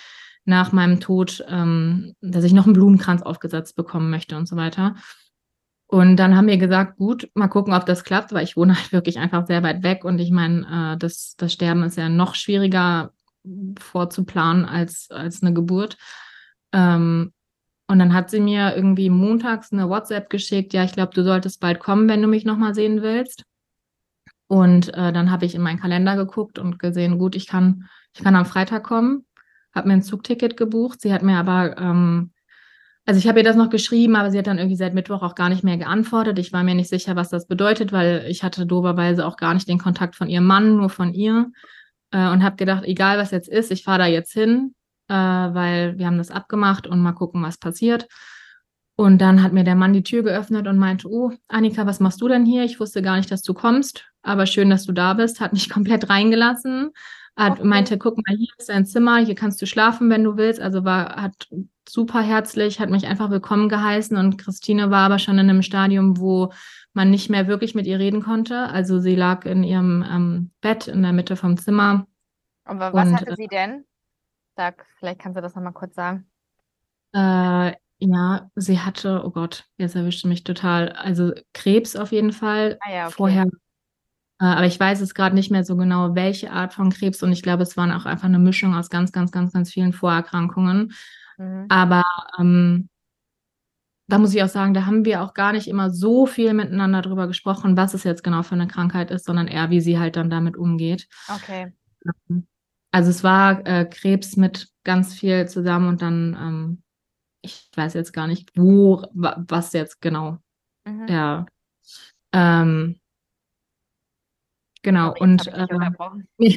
nach 0.46 0.72
meinem 0.72 1.02
Tod, 1.02 1.44
ähm, 1.50 2.16
dass 2.22 2.46
ich 2.46 2.54
noch 2.54 2.66
einen 2.66 2.74
Blumenkranz 2.74 3.22
aufgesetzt 3.22 3.76
bekommen 3.76 4.10
möchte 4.10 4.38
und 4.38 4.48
so 4.48 4.56
weiter. 4.56 4.96
Und 5.94 6.18
dann 6.18 6.36
haben 6.36 6.48
wir 6.48 6.58
gesagt, 6.58 6.98
gut, 6.98 7.30
mal 7.36 7.50
gucken, 7.50 7.72
ob 7.72 7.86
das 7.86 8.04
klappt, 8.04 8.34
weil 8.34 8.44
ich 8.44 8.58
wohne 8.58 8.76
halt 8.76 8.92
wirklich 8.92 9.20
einfach 9.20 9.46
sehr 9.46 9.62
weit 9.62 9.84
weg 9.84 10.06
und 10.06 10.18
ich 10.18 10.32
meine, 10.32 10.96
äh, 10.96 10.98
das, 10.98 11.36
das 11.38 11.54
Sterben 11.54 11.84
ist 11.84 11.98
ja 11.98 12.10
noch 12.10 12.34
schwieriger 12.34 13.14
vorzuplanen 13.80 14.66
als, 14.66 15.12
als 15.12 15.44
eine 15.44 15.54
Geburt. 15.54 16.00
Ähm, 16.72 17.32
und 17.88 18.00
dann 18.00 18.12
hat 18.12 18.32
sie 18.32 18.40
mir 18.40 18.76
irgendwie 18.76 19.12
montags 19.12 19.72
eine 19.72 19.88
WhatsApp 19.88 20.32
geschickt, 20.32 20.74
ja, 20.74 20.84
ich 20.84 20.94
glaube, 20.94 21.14
du 21.14 21.24
solltest 21.24 21.60
bald 21.60 21.80
kommen, 21.80 22.10
wenn 22.10 22.24
du 22.24 22.28
mich 22.28 22.44
nochmal 22.44 22.74
sehen 22.74 23.04
willst. 23.04 23.44
Und 24.48 24.92
äh, 24.96 25.14
dann 25.14 25.30
habe 25.30 25.46
ich 25.46 25.54
in 25.54 25.62
meinen 25.62 25.80
Kalender 25.80 26.16
geguckt 26.16 26.58
und 26.58 26.80
gesehen, 26.80 27.20
gut, 27.20 27.36
ich 27.36 27.46
kann, 27.46 27.88
ich 28.16 28.24
kann 28.24 28.36
am 28.36 28.48
Freitag 28.48 28.84
kommen, 28.84 29.28
habe 29.76 29.90
mir 29.90 29.94
ein 29.94 30.02
Zugticket 30.02 30.58
gebucht. 30.58 31.02
Sie 31.02 31.14
hat 31.14 31.22
mir 31.22 31.38
aber 31.38 31.78
ähm, 31.78 32.33
also 33.06 33.18
ich 33.18 33.28
habe 33.28 33.40
ihr 33.40 33.44
das 33.44 33.58
noch 33.58 33.70
geschrieben, 33.70 34.16
aber 34.16 34.32
sie 34.32 34.38
hat 34.38 34.48
dann 34.48 34.58
irgendwie 34.58 34.78
seit 34.78 34.94
Mittwoch 34.94 35.22
auch 35.24 35.36
gar 35.36 35.50
nicht 35.50 35.64
mehr 35.64 35.78
geantwortet. 35.78 36.40
Ich 36.40 36.54
war 36.54 36.64
mir 36.64 36.76
nicht 36.76 36.90
sicher, 36.90 37.16
was 37.16 37.30
das 37.30 37.48
bedeutet, 37.48 37.92
weil 37.92 38.26
ich 38.30 38.44
hatte 38.44 38.66
doberweise 38.66 39.26
auch 39.26 39.36
gar 39.36 39.54
nicht 39.54 39.68
den 39.68 39.78
Kontakt 39.80 40.16
von 40.16 40.30
ihrem 40.30 40.46
Mann, 40.46 40.78
nur 40.78 40.90
von 40.90 41.14
ihr. 41.14 41.52
Äh, 42.12 42.30
und 42.30 42.44
habe 42.44 42.56
gedacht, 42.56 42.84
egal 42.86 43.18
was 43.18 43.32
jetzt 43.32 43.50
ist, 43.50 43.72
ich 43.72 43.84
fahre 43.84 44.00
da 44.00 44.06
jetzt 44.06 44.32
hin, 44.32 44.74
äh, 45.10 45.14
weil 45.14 45.98
wir 45.98 46.06
haben 46.06 46.18
das 46.18 46.32
abgemacht 46.32 46.88
und 46.88 47.02
mal 47.02 47.12
gucken, 47.12 47.44
was 47.44 47.58
passiert. 47.58 48.08
Und 48.96 49.20
dann 49.20 49.44
hat 49.44 49.52
mir 49.52 49.64
der 49.64 49.76
Mann 49.76 49.92
die 49.92 50.04
Tür 50.04 50.24
geöffnet 50.24 50.68
und 50.68 50.78
meinte, 50.78 51.10
oh, 51.10 51.32
Annika, 51.48 51.86
was 51.86 52.00
machst 52.00 52.22
du 52.22 52.28
denn 52.28 52.46
hier? 52.46 52.64
Ich 52.64 52.80
wusste 52.80 53.02
gar 53.02 53.18
nicht, 53.18 53.32
dass 53.32 53.42
du 53.42 53.54
kommst, 53.54 54.06
aber 54.22 54.46
schön, 54.46 54.70
dass 54.70 54.86
du 54.86 54.94
da 54.94 55.14
bist. 55.16 55.42
Hat 55.42 55.52
mich 55.52 55.70
komplett 55.72 56.10
reingelassen. 56.10 56.92
Hat, 57.36 57.54
okay. 57.54 57.64
meinte, 57.64 57.98
guck 57.98 58.18
mal, 58.18 58.38
hier 58.38 58.50
ist 58.58 58.70
dein 58.70 58.86
Zimmer, 58.86 59.18
hier 59.18 59.34
kannst 59.34 59.62
du 59.62 59.66
schlafen, 59.66 60.10
wenn 60.10 60.24
du 60.24 60.38
willst. 60.38 60.62
Also 60.62 60.86
war, 60.86 61.16
hat 61.22 61.48
super 61.90 62.22
herzlich, 62.22 62.80
hat 62.80 62.90
mich 62.90 63.08
einfach 63.08 63.32
willkommen 63.32 63.70
geheißen 63.70 64.16
und 64.18 64.38
Christine 64.38 64.92
war 64.92 65.06
aber 65.06 65.20
schon 65.20 65.40
in 65.40 65.50
einem 65.50 65.64
Stadium, 65.64 66.20
wo 66.20 66.52
man 66.94 67.10
nicht 67.10 67.30
mehr 67.30 67.48
wirklich 67.48 67.74
mit 67.74 67.88
ihr 67.88 68.00
reden 68.00 68.22
konnte. 68.22 68.70
Also 68.70 69.00
sie 69.00 69.16
lag 69.16 69.46
in 69.46 69.64
ihrem 69.64 70.06
ähm, 70.08 70.52
Bett 70.62 70.88
in 70.88 71.02
der 71.02 71.12
Mitte 71.12 71.36
vom 71.36 71.58
Zimmer. 71.58 72.06
Aber 72.66 72.94
was 72.94 73.10
und, 73.10 73.16
hatte 73.16 73.36
sie 73.36 73.48
denn? 73.48 73.84
Sag, 74.56 74.86
vielleicht 75.00 75.20
kannst 75.20 75.38
du 75.38 75.42
das 75.42 75.56
nochmal 75.56 75.74
kurz 75.74 75.96
sagen. 75.96 76.28
Äh, 77.14 77.74
ja, 78.00 78.50
sie 78.56 78.80
hatte, 78.80 79.24
oh 79.26 79.32
Gott, 79.32 79.66
jetzt 79.78 79.96
erwischte 79.96 80.28
mich 80.28 80.44
total. 80.44 80.90
Also 80.90 81.32
Krebs 81.54 81.96
auf 81.96 82.12
jeden 82.12 82.32
Fall. 82.32 82.78
Ah, 82.82 82.92
ja, 82.92 83.06
okay. 83.06 83.14
Vorher 83.16 83.46
aber 84.40 84.66
ich 84.66 84.80
weiß 84.80 85.02
es 85.02 85.14
gerade 85.14 85.36
nicht 85.36 85.52
mehr 85.52 85.64
so 85.64 85.78
genau, 85.78 86.16
welche 86.16 86.52
Art 86.52 86.74
von 86.74 86.90
Krebs. 86.90 87.24
Und 87.24 87.32
ich 87.32 87.42
glaube, 87.42 87.64
es 87.64 87.78
waren 87.78 87.92
auch 87.92 88.06
einfach 88.06 88.28
eine 88.28 88.40
Mischung 88.40 88.76
aus 88.76 88.90
ganz, 88.90 89.12
ganz, 89.12 89.32
ganz, 89.32 89.54
ganz 89.54 89.72
vielen 89.72 89.94
Vorerkrankungen. 89.94 90.94
Mhm. 91.38 91.66
Aber 91.70 92.04
ähm, 92.40 92.90
da 94.08 94.20
muss 94.20 94.34
ich 94.34 94.44
auch 94.44 94.50
sagen, 94.50 94.74
da 94.74 94.86
haben 94.86 95.06
wir 95.06 95.22
auch 95.22 95.34
gar 95.34 95.54
nicht 95.54 95.68
immer 95.68 95.90
so 95.90 96.26
viel 96.26 96.54
miteinander 96.54 97.02
drüber 97.02 97.28
gesprochen, 97.28 97.78
was 97.78 97.94
es 97.94 98.04
jetzt 98.04 98.24
genau 98.24 98.44
für 98.44 98.56
eine 98.56 98.68
Krankheit 98.68 99.12
ist, 99.12 99.26
sondern 99.26 99.48
eher, 99.48 99.70
wie 99.70 99.82
sie 99.82 99.98
halt 99.98 100.16
dann 100.16 100.30
damit 100.30 100.58
umgeht. 100.58 101.08
Okay. 101.30 101.74
Ähm, 102.30 102.48
also 102.92 103.10
es 103.10 103.24
war 103.24 103.66
äh, 103.66 103.86
Krebs 103.86 104.36
mit 104.36 104.70
ganz 104.84 105.14
viel 105.14 105.48
zusammen 105.48 105.88
und 105.88 106.02
dann, 106.02 106.38
ähm, 106.40 106.84
ich 107.42 107.70
weiß 107.76 107.94
jetzt 107.94 108.14
gar 108.14 108.28
nicht, 108.28 108.52
wo, 108.56 109.04
was 109.14 109.74
jetzt 109.74 110.02
genau 110.02 110.38
mhm. 110.86 111.08
der, 111.08 111.46
ähm, 112.34 113.00
genau, 114.84 115.14
und 115.20 115.48
äh, 115.48 115.68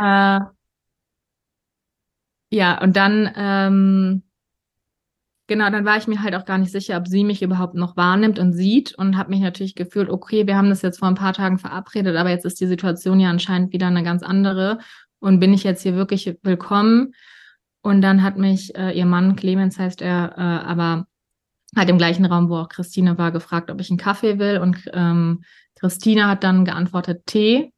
äh, 0.00 0.40
ja, 2.50 2.80
und 2.82 2.96
dann, 2.96 3.32
ähm, 3.34 4.22
genau, 5.46 5.70
dann 5.70 5.84
war 5.84 5.96
ich 5.96 6.06
mir 6.06 6.22
halt 6.22 6.34
auch 6.34 6.44
gar 6.44 6.58
nicht 6.58 6.70
sicher, 6.70 6.98
ob 6.98 7.08
sie 7.08 7.24
mich 7.24 7.42
überhaupt 7.42 7.74
noch 7.74 7.96
wahrnimmt 7.96 8.38
und 8.38 8.52
sieht 8.52 8.94
und 8.94 9.16
habe 9.16 9.30
mich 9.30 9.40
natürlich 9.40 9.74
gefühlt, 9.74 10.10
okay, 10.10 10.46
wir 10.46 10.56
haben 10.56 10.68
das 10.68 10.82
jetzt 10.82 10.98
vor 10.98 11.08
ein 11.08 11.14
paar 11.14 11.32
Tagen 11.32 11.58
verabredet, 11.58 12.16
aber 12.16 12.30
jetzt 12.30 12.44
ist 12.44 12.60
die 12.60 12.66
Situation 12.66 13.18
ja 13.18 13.30
anscheinend 13.30 13.72
wieder 13.72 13.86
eine 13.86 14.02
ganz 14.02 14.22
andere 14.22 14.78
und 15.20 15.40
bin 15.40 15.54
ich 15.54 15.64
jetzt 15.64 15.82
hier 15.82 15.94
wirklich 15.94 16.38
willkommen? 16.42 17.14
Und 17.80 18.00
dann 18.02 18.22
hat 18.22 18.38
mich 18.38 18.74
äh, 18.76 18.92
ihr 18.92 19.06
Mann, 19.06 19.36
Clemens 19.36 19.78
heißt 19.78 20.00
er, 20.00 20.34
äh, 20.38 20.40
aber 20.40 21.06
halt 21.76 21.90
im 21.90 21.98
gleichen 21.98 22.24
Raum, 22.24 22.48
wo 22.48 22.56
auch 22.56 22.68
Christine 22.68 23.18
war, 23.18 23.32
gefragt, 23.32 23.70
ob 23.70 23.80
ich 23.80 23.90
einen 23.90 23.98
Kaffee 23.98 24.38
will. 24.38 24.58
Und 24.58 24.78
ähm, 24.92 25.42
Christine 25.84 26.28
hat 26.28 26.44
dann 26.44 26.64
geantwortet 26.64 27.26
Tee. 27.26 27.70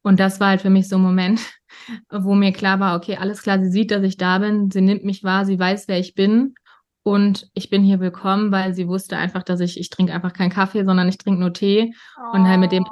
Und 0.00 0.18
das 0.18 0.40
war 0.40 0.48
halt 0.48 0.62
für 0.62 0.70
mich 0.70 0.88
so 0.88 0.96
ein 0.96 1.02
Moment, 1.02 1.40
wo 2.10 2.34
mir 2.34 2.52
klar 2.52 2.80
war, 2.80 2.96
okay, 2.96 3.18
alles 3.18 3.42
klar, 3.42 3.58
sie 3.62 3.70
sieht, 3.70 3.90
dass 3.90 4.02
ich 4.02 4.16
da 4.16 4.38
bin, 4.38 4.70
sie 4.70 4.80
nimmt 4.80 5.04
mich 5.04 5.22
wahr, 5.24 5.44
sie 5.44 5.58
weiß, 5.58 5.86
wer 5.88 5.98
ich 5.98 6.14
bin 6.14 6.54
und 7.02 7.50
ich 7.52 7.68
bin 7.68 7.82
hier 7.82 8.00
willkommen, 8.00 8.50
weil 8.50 8.74
sie 8.74 8.88
wusste 8.88 9.18
einfach, 9.18 9.42
dass 9.42 9.60
ich, 9.60 9.78
ich 9.78 9.90
trinke 9.90 10.14
einfach 10.14 10.32
keinen 10.32 10.48
Kaffee, 10.48 10.86
sondern 10.86 11.06
ich 11.06 11.18
trinke 11.18 11.38
nur 11.38 11.52
Tee. 11.52 11.92
Oh. 12.16 12.34
Und 12.34 12.48
halt 12.48 12.60
mit 12.60 12.72
dem 12.72 12.86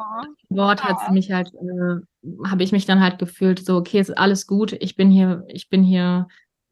Wort 0.50 0.84
hat 0.84 0.98
sie 1.06 1.14
mich 1.14 1.32
halt, 1.32 1.48
äh, 1.54 2.46
habe 2.46 2.62
ich 2.62 2.72
mich 2.72 2.84
dann 2.84 3.00
halt 3.00 3.18
gefühlt, 3.18 3.64
so, 3.64 3.78
okay, 3.78 4.00
ist 4.00 4.18
alles 4.18 4.46
gut, 4.46 4.74
ich 4.74 4.96
bin 4.96 5.10
hier, 5.10 5.44
ich 5.48 5.70
bin 5.70 5.82
hier 5.82 6.28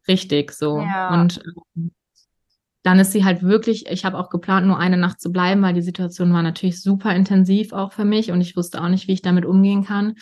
richtig, 0.06 0.52
so. 0.52 0.82
Ja. 0.82 1.14
Und 1.14 1.38
äh, 1.38 1.88
dann 2.82 2.98
ist 2.98 3.12
sie 3.12 3.24
halt 3.24 3.42
wirklich, 3.42 3.86
ich 3.86 4.04
habe 4.04 4.18
auch 4.18 4.30
geplant, 4.30 4.66
nur 4.66 4.78
eine 4.78 4.96
Nacht 4.96 5.20
zu 5.20 5.30
bleiben, 5.30 5.62
weil 5.62 5.74
die 5.74 5.82
Situation 5.82 6.32
war 6.32 6.42
natürlich 6.42 6.80
super 6.80 7.14
intensiv 7.14 7.72
auch 7.72 7.92
für 7.92 8.04
mich 8.04 8.30
und 8.30 8.40
ich 8.40 8.56
wusste 8.56 8.82
auch 8.82 8.88
nicht, 8.88 9.06
wie 9.06 9.12
ich 9.12 9.22
damit 9.22 9.44
umgehen 9.44 9.84
kann. 9.84 10.14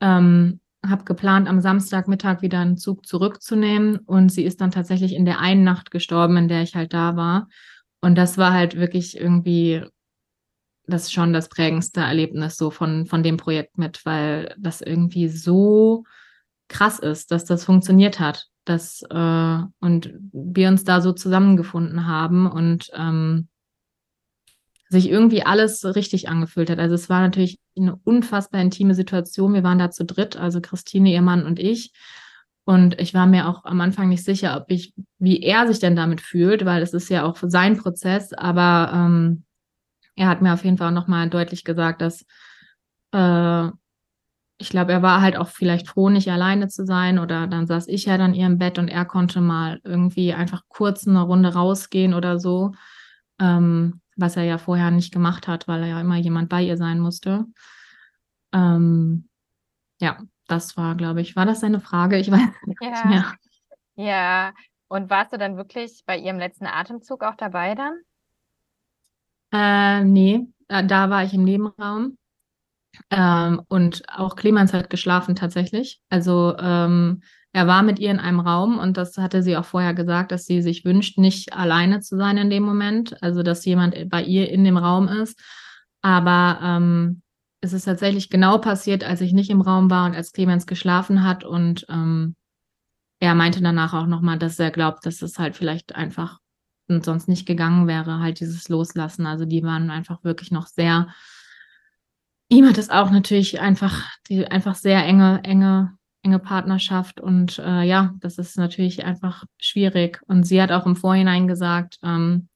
Ähm, 0.00 0.60
habe 0.86 1.04
geplant, 1.04 1.46
am 1.46 1.60
Samstagmittag 1.60 2.40
wieder 2.40 2.58
einen 2.60 2.78
Zug 2.78 3.06
zurückzunehmen 3.06 3.98
und 3.98 4.30
sie 4.30 4.44
ist 4.44 4.62
dann 4.62 4.70
tatsächlich 4.70 5.14
in 5.14 5.26
der 5.26 5.40
einen 5.40 5.62
Nacht 5.62 5.90
gestorben, 5.90 6.38
in 6.38 6.48
der 6.48 6.62
ich 6.62 6.74
halt 6.74 6.94
da 6.94 7.16
war. 7.16 7.48
Und 8.00 8.16
das 8.16 8.38
war 8.38 8.54
halt 8.54 8.76
wirklich 8.76 9.18
irgendwie 9.18 9.84
das 10.86 11.12
schon 11.12 11.34
das 11.34 11.48
prägendste 11.48 12.00
Erlebnis 12.00 12.56
so 12.56 12.70
von, 12.70 13.06
von 13.06 13.22
dem 13.22 13.36
Projekt 13.36 13.76
mit, 13.76 14.04
weil 14.06 14.54
das 14.58 14.80
irgendwie 14.80 15.28
so 15.28 16.04
krass 16.68 16.98
ist, 16.98 17.30
dass 17.30 17.44
das 17.44 17.64
funktioniert 17.64 18.18
hat. 18.18 18.49
Dass 18.64 19.02
äh, 19.02 19.58
und 19.80 20.14
wir 20.32 20.68
uns 20.68 20.84
da 20.84 21.00
so 21.00 21.12
zusammengefunden 21.12 22.06
haben 22.06 22.50
und 22.50 22.90
ähm, 22.94 23.48
sich 24.88 25.08
irgendwie 25.08 25.44
alles 25.44 25.84
richtig 25.84 26.28
angefühlt 26.28 26.68
hat. 26.68 26.80
Also 26.80 26.96
es 26.96 27.08
war 27.08 27.20
natürlich 27.20 27.60
eine 27.76 27.96
unfassbar 27.96 28.60
intime 28.60 28.94
Situation. 28.94 29.54
Wir 29.54 29.62
waren 29.62 29.78
da 29.78 29.90
zu 29.90 30.04
dritt, 30.04 30.36
also 30.36 30.60
Christine, 30.60 31.12
ihr 31.12 31.22
Mann 31.22 31.46
und 31.46 31.60
ich. 31.60 31.92
Und 32.64 33.00
ich 33.00 33.14
war 33.14 33.26
mir 33.26 33.48
auch 33.48 33.64
am 33.64 33.80
Anfang 33.80 34.08
nicht 34.08 34.24
sicher, 34.24 34.56
ob 34.56 34.70
ich, 34.70 34.92
wie 35.18 35.42
er 35.42 35.66
sich 35.66 35.78
denn 35.78 35.96
damit 35.96 36.20
fühlt, 36.20 36.64
weil 36.64 36.82
es 36.82 36.92
ist 36.92 37.08
ja 37.08 37.24
auch 37.24 37.38
sein 37.40 37.76
Prozess. 37.76 38.32
Aber 38.32 38.90
ähm, 38.92 39.44
er 40.16 40.28
hat 40.28 40.42
mir 40.42 40.52
auf 40.52 40.64
jeden 40.64 40.76
Fall 40.76 40.92
nochmal 40.92 41.30
deutlich 41.30 41.64
gesagt, 41.64 42.02
dass 42.02 42.26
äh, 43.12 43.70
ich 44.60 44.68
glaube, 44.68 44.92
er 44.92 45.00
war 45.00 45.22
halt 45.22 45.36
auch 45.36 45.48
vielleicht 45.48 45.88
froh, 45.88 46.10
nicht 46.10 46.30
alleine 46.30 46.68
zu 46.68 46.84
sein. 46.84 47.18
Oder 47.18 47.46
dann 47.46 47.66
saß 47.66 47.88
ich 47.88 48.04
ja 48.04 48.18
dann 48.18 48.34
im 48.34 48.58
Bett 48.58 48.78
und 48.78 48.88
er 48.88 49.06
konnte 49.06 49.40
mal 49.40 49.80
irgendwie 49.84 50.34
einfach 50.34 50.62
kurz 50.68 51.08
eine 51.08 51.22
Runde 51.22 51.54
rausgehen 51.54 52.12
oder 52.12 52.38
so. 52.38 52.72
Ähm, 53.38 54.02
was 54.16 54.36
er 54.36 54.44
ja 54.44 54.58
vorher 54.58 54.90
nicht 54.90 55.14
gemacht 55.14 55.48
hat, 55.48 55.66
weil 55.66 55.80
er 55.82 55.88
ja 55.88 56.00
immer 56.00 56.16
jemand 56.16 56.50
bei 56.50 56.62
ihr 56.62 56.76
sein 56.76 57.00
musste. 57.00 57.46
Ähm, 58.52 59.28
ja, 59.98 60.18
das 60.46 60.76
war, 60.76 60.94
glaube 60.94 61.22
ich, 61.22 61.36
war 61.36 61.46
das 61.46 61.60
seine 61.60 61.80
Frage? 61.80 62.18
Ich 62.18 62.30
weiß 62.30 62.40
nicht 62.66 62.82
ja. 62.82 63.04
mehr. 63.06 63.34
Ja, 63.96 64.52
und 64.88 65.08
warst 65.08 65.32
du 65.32 65.38
dann 65.38 65.56
wirklich 65.56 66.02
bei 66.04 66.18
ihrem 66.18 66.38
letzten 66.38 66.66
Atemzug 66.66 67.22
auch 67.22 67.36
dabei 67.36 67.74
dann? 67.74 68.00
Äh, 69.52 70.04
nee, 70.04 70.46
da, 70.68 70.82
da 70.82 71.08
war 71.08 71.24
ich 71.24 71.32
im 71.32 71.44
Nebenraum. 71.44 72.18
Ähm, 73.10 73.62
und 73.68 74.02
auch 74.08 74.36
Clemens 74.36 74.72
hat 74.72 74.90
geschlafen 74.90 75.36
tatsächlich. 75.36 76.00
Also 76.08 76.56
ähm, 76.58 77.22
er 77.52 77.66
war 77.66 77.82
mit 77.82 77.98
ihr 77.98 78.10
in 78.10 78.20
einem 78.20 78.40
Raum 78.40 78.78
und 78.78 78.96
das 78.96 79.16
hatte 79.18 79.42
sie 79.42 79.56
auch 79.56 79.64
vorher 79.64 79.94
gesagt, 79.94 80.30
dass 80.32 80.44
sie 80.44 80.62
sich 80.62 80.84
wünscht, 80.84 81.18
nicht 81.18 81.52
alleine 81.52 82.00
zu 82.00 82.16
sein 82.16 82.36
in 82.36 82.50
dem 82.50 82.62
Moment, 82.62 83.20
also 83.22 83.42
dass 83.42 83.64
jemand 83.64 84.08
bei 84.08 84.22
ihr 84.22 84.50
in 84.50 84.64
dem 84.64 84.76
Raum 84.76 85.08
ist. 85.08 85.40
Aber 86.02 86.60
ähm, 86.62 87.22
es 87.60 87.72
ist 87.72 87.84
tatsächlich 87.84 88.30
genau 88.30 88.58
passiert, 88.58 89.04
als 89.04 89.20
ich 89.20 89.32
nicht 89.32 89.50
im 89.50 89.60
Raum 89.60 89.90
war 89.90 90.06
und 90.06 90.14
als 90.14 90.32
Clemens 90.32 90.66
geschlafen 90.66 91.24
hat 91.24 91.44
und 91.44 91.84
ähm, 91.88 92.36
er 93.18 93.34
meinte 93.34 93.60
danach 93.60 93.92
auch 93.92 94.06
nochmal, 94.06 94.38
dass 94.38 94.58
er 94.58 94.70
glaubt, 94.70 95.04
dass 95.04 95.20
es 95.20 95.38
halt 95.38 95.56
vielleicht 95.56 95.94
einfach 95.94 96.38
sonst 96.88 97.28
nicht 97.28 97.46
gegangen 97.46 97.86
wäre, 97.86 98.18
halt 98.18 98.40
dieses 98.40 98.68
Loslassen. 98.68 99.26
Also 99.26 99.44
die 99.44 99.62
waren 99.62 99.90
einfach 99.90 100.24
wirklich 100.24 100.50
noch 100.50 100.66
sehr 100.66 101.08
ihm 102.50 102.68
hat 102.68 102.76
es 102.76 102.90
auch 102.90 103.10
natürlich 103.10 103.60
einfach, 103.60 104.06
die 104.28 104.46
einfach 104.46 104.74
sehr 104.74 105.04
enge, 105.04 105.40
enge, 105.44 105.96
enge 106.22 106.38
Partnerschaft 106.38 107.20
und 107.20 107.58
äh, 107.58 107.82
ja, 107.82 108.14
das 108.20 108.36
ist 108.36 108.58
natürlich 108.58 109.04
einfach 109.04 109.44
schwierig. 109.58 110.20
Und 110.26 110.44
sie 110.44 110.60
hat 110.60 110.70
auch 110.70 110.84
im 110.84 110.96
Vorhinein 110.96 111.48
gesagt, 111.48 111.98
ähm, 112.02 112.48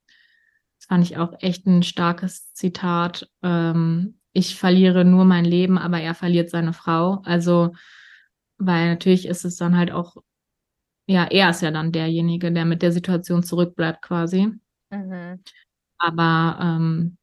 das 0.78 0.86
fand 0.86 1.04
ich 1.04 1.16
auch 1.16 1.32
echt 1.40 1.66
ein 1.66 1.82
starkes 1.82 2.52
Zitat, 2.52 3.28
ähm, 3.42 4.18
ich 4.36 4.56
verliere 4.56 5.04
nur 5.04 5.24
mein 5.24 5.44
Leben, 5.44 5.78
aber 5.78 6.00
er 6.00 6.14
verliert 6.14 6.50
seine 6.50 6.72
Frau. 6.72 7.22
Also, 7.24 7.72
weil 8.58 8.88
natürlich 8.88 9.26
ist 9.26 9.44
es 9.44 9.56
dann 9.56 9.76
halt 9.76 9.92
auch, 9.92 10.16
ja, 11.06 11.24
er 11.24 11.50
ist 11.50 11.62
ja 11.62 11.70
dann 11.70 11.92
derjenige, 11.92 12.50
der 12.50 12.64
mit 12.64 12.82
der 12.82 12.90
Situation 12.90 13.44
zurückbleibt 13.44 14.02
quasi. 14.02 14.50
Mhm. 14.90 15.40
Aber 15.98 16.58
ähm, 16.60 17.16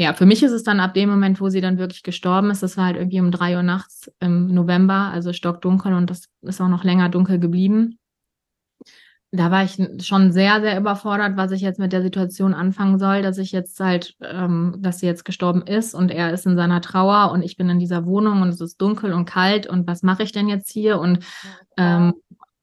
ja, 0.00 0.14
für 0.14 0.24
mich 0.24 0.42
ist 0.42 0.52
es 0.52 0.62
dann 0.62 0.80
ab 0.80 0.94
dem 0.94 1.10
Moment, 1.10 1.42
wo 1.42 1.50
sie 1.50 1.60
dann 1.60 1.76
wirklich 1.76 2.02
gestorben 2.02 2.50
ist, 2.50 2.62
das 2.62 2.78
war 2.78 2.86
halt 2.86 2.96
irgendwie 2.96 3.20
um 3.20 3.30
drei 3.30 3.54
Uhr 3.54 3.62
nachts 3.62 4.10
im 4.18 4.46
November, 4.46 5.10
also 5.12 5.34
stockdunkel 5.34 5.92
und 5.92 6.08
das 6.08 6.30
ist 6.40 6.58
auch 6.62 6.68
noch 6.68 6.84
länger 6.84 7.10
dunkel 7.10 7.38
geblieben. 7.38 7.98
Da 9.30 9.50
war 9.50 9.62
ich 9.62 9.76
schon 10.02 10.32
sehr, 10.32 10.62
sehr 10.62 10.78
überfordert, 10.78 11.36
was 11.36 11.52
ich 11.52 11.60
jetzt 11.60 11.78
mit 11.78 11.92
der 11.92 12.00
Situation 12.00 12.54
anfangen 12.54 12.98
soll, 12.98 13.20
dass 13.20 13.36
ich 13.36 13.52
jetzt 13.52 13.78
halt, 13.78 14.16
ähm, 14.22 14.76
dass 14.78 15.00
sie 15.00 15.06
jetzt 15.06 15.26
gestorben 15.26 15.60
ist 15.60 15.94
und 15.94 16.10
er 16.10 16.32
ist 16.32 16.46
in 16.46 16.56
seiner 16.56 16.80
Trauer 16.80 17.30
und 17.30 17.42
ich 17.42 17.58
bin 17.58 17.68
in 17.68 17.78
dieser 17.78 18.06
Wohnung 18.06 18.40
und 18.40 18.48
es 18.48 18.62
ist 18.62 18.80
dunkel 18.80 19.12
und 19.12 19.26
kalt 19.26 19.66
und 19.66 19.86
was 19.86 20.02
mache 20.02 20.22
ich 20.22 20.32
denn 20.32 20.48
jetzt 20.48 20.70
hier? 20.72 20.98
Und 20.98 21.18
ähm, 21.76 22.14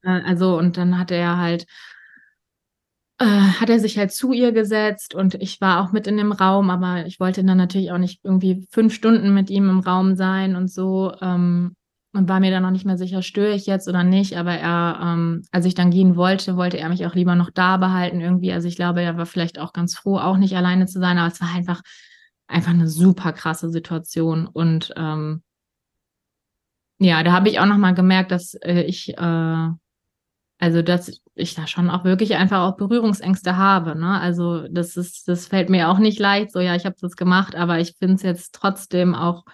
äh, 0.02 0.22
also, 0.26 0.58
und 0.58 0.76
dann 0.76 0.98
hat 0.98 1.12
er 1.12 1.38
halt 1.38 1.68
äh, 3.20 3.26
hat 3.26 3.70
er 3.70 3.80
sich 3.80 3.98
halt 3.98 4.12
zu 4.12 4.32
ihr 4.32 4.52
gesetzt 4.52 5.16
und 5.16 5.36
ich 5.36 5.60
war 5.62 5.84
auch 5.84 5.92
mit 5.92 6.08
in 6.08 6.18
dem 6.18 6.32
Raum, 6.32 6.70
aber 6.70 7.06
ich 7.06 7.20
wollte 7.20 7.44
dann 7.44 7.58
natürlich 7.58 7.92
auch 7.92 7.98
nicht 7.98 8.20
irgendwie 8.24 8.68
fünf 8.70 8.94
Stunden 8.94 9.34
mit 9.34 9.50
ihm 9.50 9.70
im 9.70 9.80
Raum 9.80 10.16
sein 10.16 10.56
und 10.56 10.70
so 10.70 11.14
ähm, 11.22 11.76
und 12.14 12.30
war 12.30 12.40
mir 12.40 12.52
dann 12.52 12.64
noch 12.64 12.72
nicht 12.72 12.86
mehr 12.86 12.98
sicher, 12.98 13.22
störe 13.22 13.54
ich 13.54 13.66
jetzt 13.66 13.88
oder 13.88 14.04
nicht. 14.04 14.38
Aber 14.38 14.54
er, 14.54 15.00
ähm, 15.04 15.44
als 15.52 15.66
ich 15.66 15.76
dann 15.76 15.92
gehen 15.92 16.16
wollte, 16.16 16.58
wollte 16.58 16.78
er 16.78 16.90
mich 16.90 17.06
auch 17.06 17.16
lieber 17.16 17.36
noch 17.36 17.52
da 17.52 17.78
behalten 17.78 18.22
irgendwie. 18.22 18.54
Also 18.54 18.68
ich 18.68 18.76
glaube, 18.76 19.02
er 19.02 19.18
war 19.18 19.26
vielleicht 19.26 19.60
auch 19.60 19.74
ganz 19.74 19.96
froh, 19.96 20.18
auch 20.18 20.38
nicht 20.38 20.56
alleine 20.56 20.86
zu 20.86 21.00
sein, 21.00 21.18
aber 21.18 21.32
es 21.32 21.42
war 21.42 21.54
einfach 21.54 21.82
einfach 22.48 22.72
eine 22.72 22.88
super 22.88 23.34
krasse 23.34 23.70
Situation 23.70 24.48
und 24.48 24.94
ähm, 24.96 25.44
ja, 27.00 27.24
da 27.24 27.32
habe 27.32 27.50
ich 27.50 27.60
auch 27.60 27.66
noch 27.66 27.78
mal 27.78 27.94
gemerkt, 27.94 28.32
dass 28.32 28.56
äh, 28.56 28.82
ich 28.82 29.10
äh, 29.18 29.70
also, 30.60 30.82
dass 30.82 31.22
ich 31.36 31.54
da 31.54 31.68
schon 31.68 31.90
auch 31.90 32.04
wirklich 32.04 32.36
einfach 32.36 32.62
auch 32.62 32.78
Berührungsängste 32.78 33.58
habe. 33.58 33.96
Ne? 33.96 34.20
Also, 34.20 34.68
das 34.68 34.98
ist, 34.98 35.28
das 35.28 35.46
fällt 35.48 35.70
mir 35.70 35.90
auch 35.90 36.00
nicht 36.00 36.20
leicht. 36.20 36.52
So, 36.52 36.60
ja, 36.60 36.76
ich 36.76 36.86
habe 36.86 36.96
das 37.00 37.16
gemacht, 37.16 37.56
aber 37.56 37.80
ich 37.80 37.96
finde 38.00 38.16
es 38.16 38.24
jetzt 38.24 38.56
trotzdem 38.56 39.14
auch, 39.14 39.46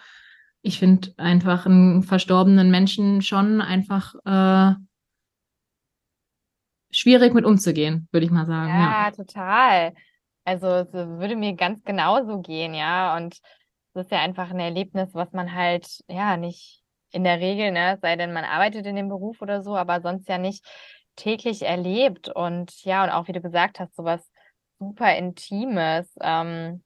ich 0.61 0.79
finde 0.79 1.13
einfach 1.17 1.65
einen 1.65 2.03
verstorbenen 2.03 2.71
Menschen 2.71 3.21
schon 3.21 3.59
einfach 3.59 4.15
äh, 4.23 4.75
schwierig 6.89 7.33
mit 7.33 7.43
umzugehen, 7.43 8.07
würde 8.13 8.25
ich 8.25 8.31
mal 8.31 8.45
sagen. 8.45 8.69
Ja, 8.69 9.05
ja, 9.05 9.11
total. 9.11 9.93
Also, 10.45 10.67
es 10.67 10.93
würde 10.93 11.35
mir 11.35 11.53
ganz 11.53 11.83
genauso 11.83 12.39
gehen, 12.39 12.73
ja. 12.73 13.17
Und 13.17 13.39
es 13.93 14.05
ist 14.05 14.11
ja 14.11 14.21
einfach 14.21 14.51
ein 14.51 14.59
Erlebnis, 14.59 15.09
was 15.13 15.33
man 15.33 15.53
halt, 15.53 15.85
ja, 16.07 16.37
nicht 16.37 16.82
in 17.13 17.23
der 17.23 17.39
Regel, 17.39 17.71
ne, 17.71 17.97
sei 18.01 18.15
denn 18.15 18.33
man 18.33 18.43
arbeitet 18.43 18.85
in 18.85 18.95
dem 18.95 19.07
Beruf 19.07 19.41
oder 19.41 19.61
so, 19.63 19.77
aber 19.77 20.01
sonst 20.01 20.27
ja 20.27 20.37
nicht 20.37 20.65
täglich 21.15 21.61
erlebt. 21.61 22.27
Und 22.29 22.83
ja, 22.83 23.03
und 23.03 23.11
auch 23.11 23.27
wie 23.27 23.33
du 23.33 23.41
gesagt 23.41 23.79
hast, 23.79 23.95
sowas 23.95 24.31
super 24.79 25.15
Intimes. 25.15 26.13
Ähm, 26.21 26.83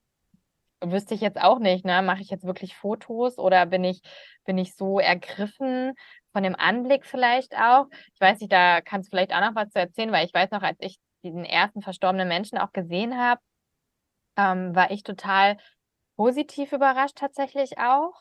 wüsste 0.81 1.15
ich 1.15 1.21
jetzt 1.21 1.41
auch 1.41 1.59
nicht, 1.59 1.85
ne? 1.85 2.01
Mache 2.01 2.21
ich 2.21 2.29
jetzt 2.29 2.45
wirklich 2.45 2.75
Fotos 2.75 3.37
oder 3.37 3.65
bin 3.65 3.83
ich, 3.83 4.01
bin 4.45 4.57
ich 4.57 4.75
so 4.75 4.99
ergriffen 4.99 5.93
von 6.33 6.43
dem 6.43 6.55
Anblick 6.55 7.05
vielleicht 7.05 7.55
auch? 7.57 7.87
Ich 8.13 8.21
weiß 8.21 8.39
nicht, 8.39 8.51
da 8.51 8.81
kannst 8.81 9.07
du 9.07 9.11
vielleicht 9.11 9.33
auch 9.33 9.41
noch 9.41 9.55
was 9.55 9.69
zu 9.69 9.79
erzählen, 9.79 10.11
weil 10.11 10.25
ich 10.25 10.33
weiß 10.33 10.51
noch, 10.51 10.61
als 10.61 10.77
ich 10.81 10.99
diesen 11.23 11.45
ersten 11.45 11.81
verstorbenen 11.81 12.27
Menschen 12.27 12.57
auch 12.57 12.73
gesehen 12.73 13.17
habe, 13.17 13.41
ähm, 14.35 14.75
war 14.75 14.91
ich 14.91 15.03
total 15.03 15.57
positiv 16.15 16.73
überrascht 16.73 17.17
tatsächlich 17.17 17.79
auch. 17.79 18.13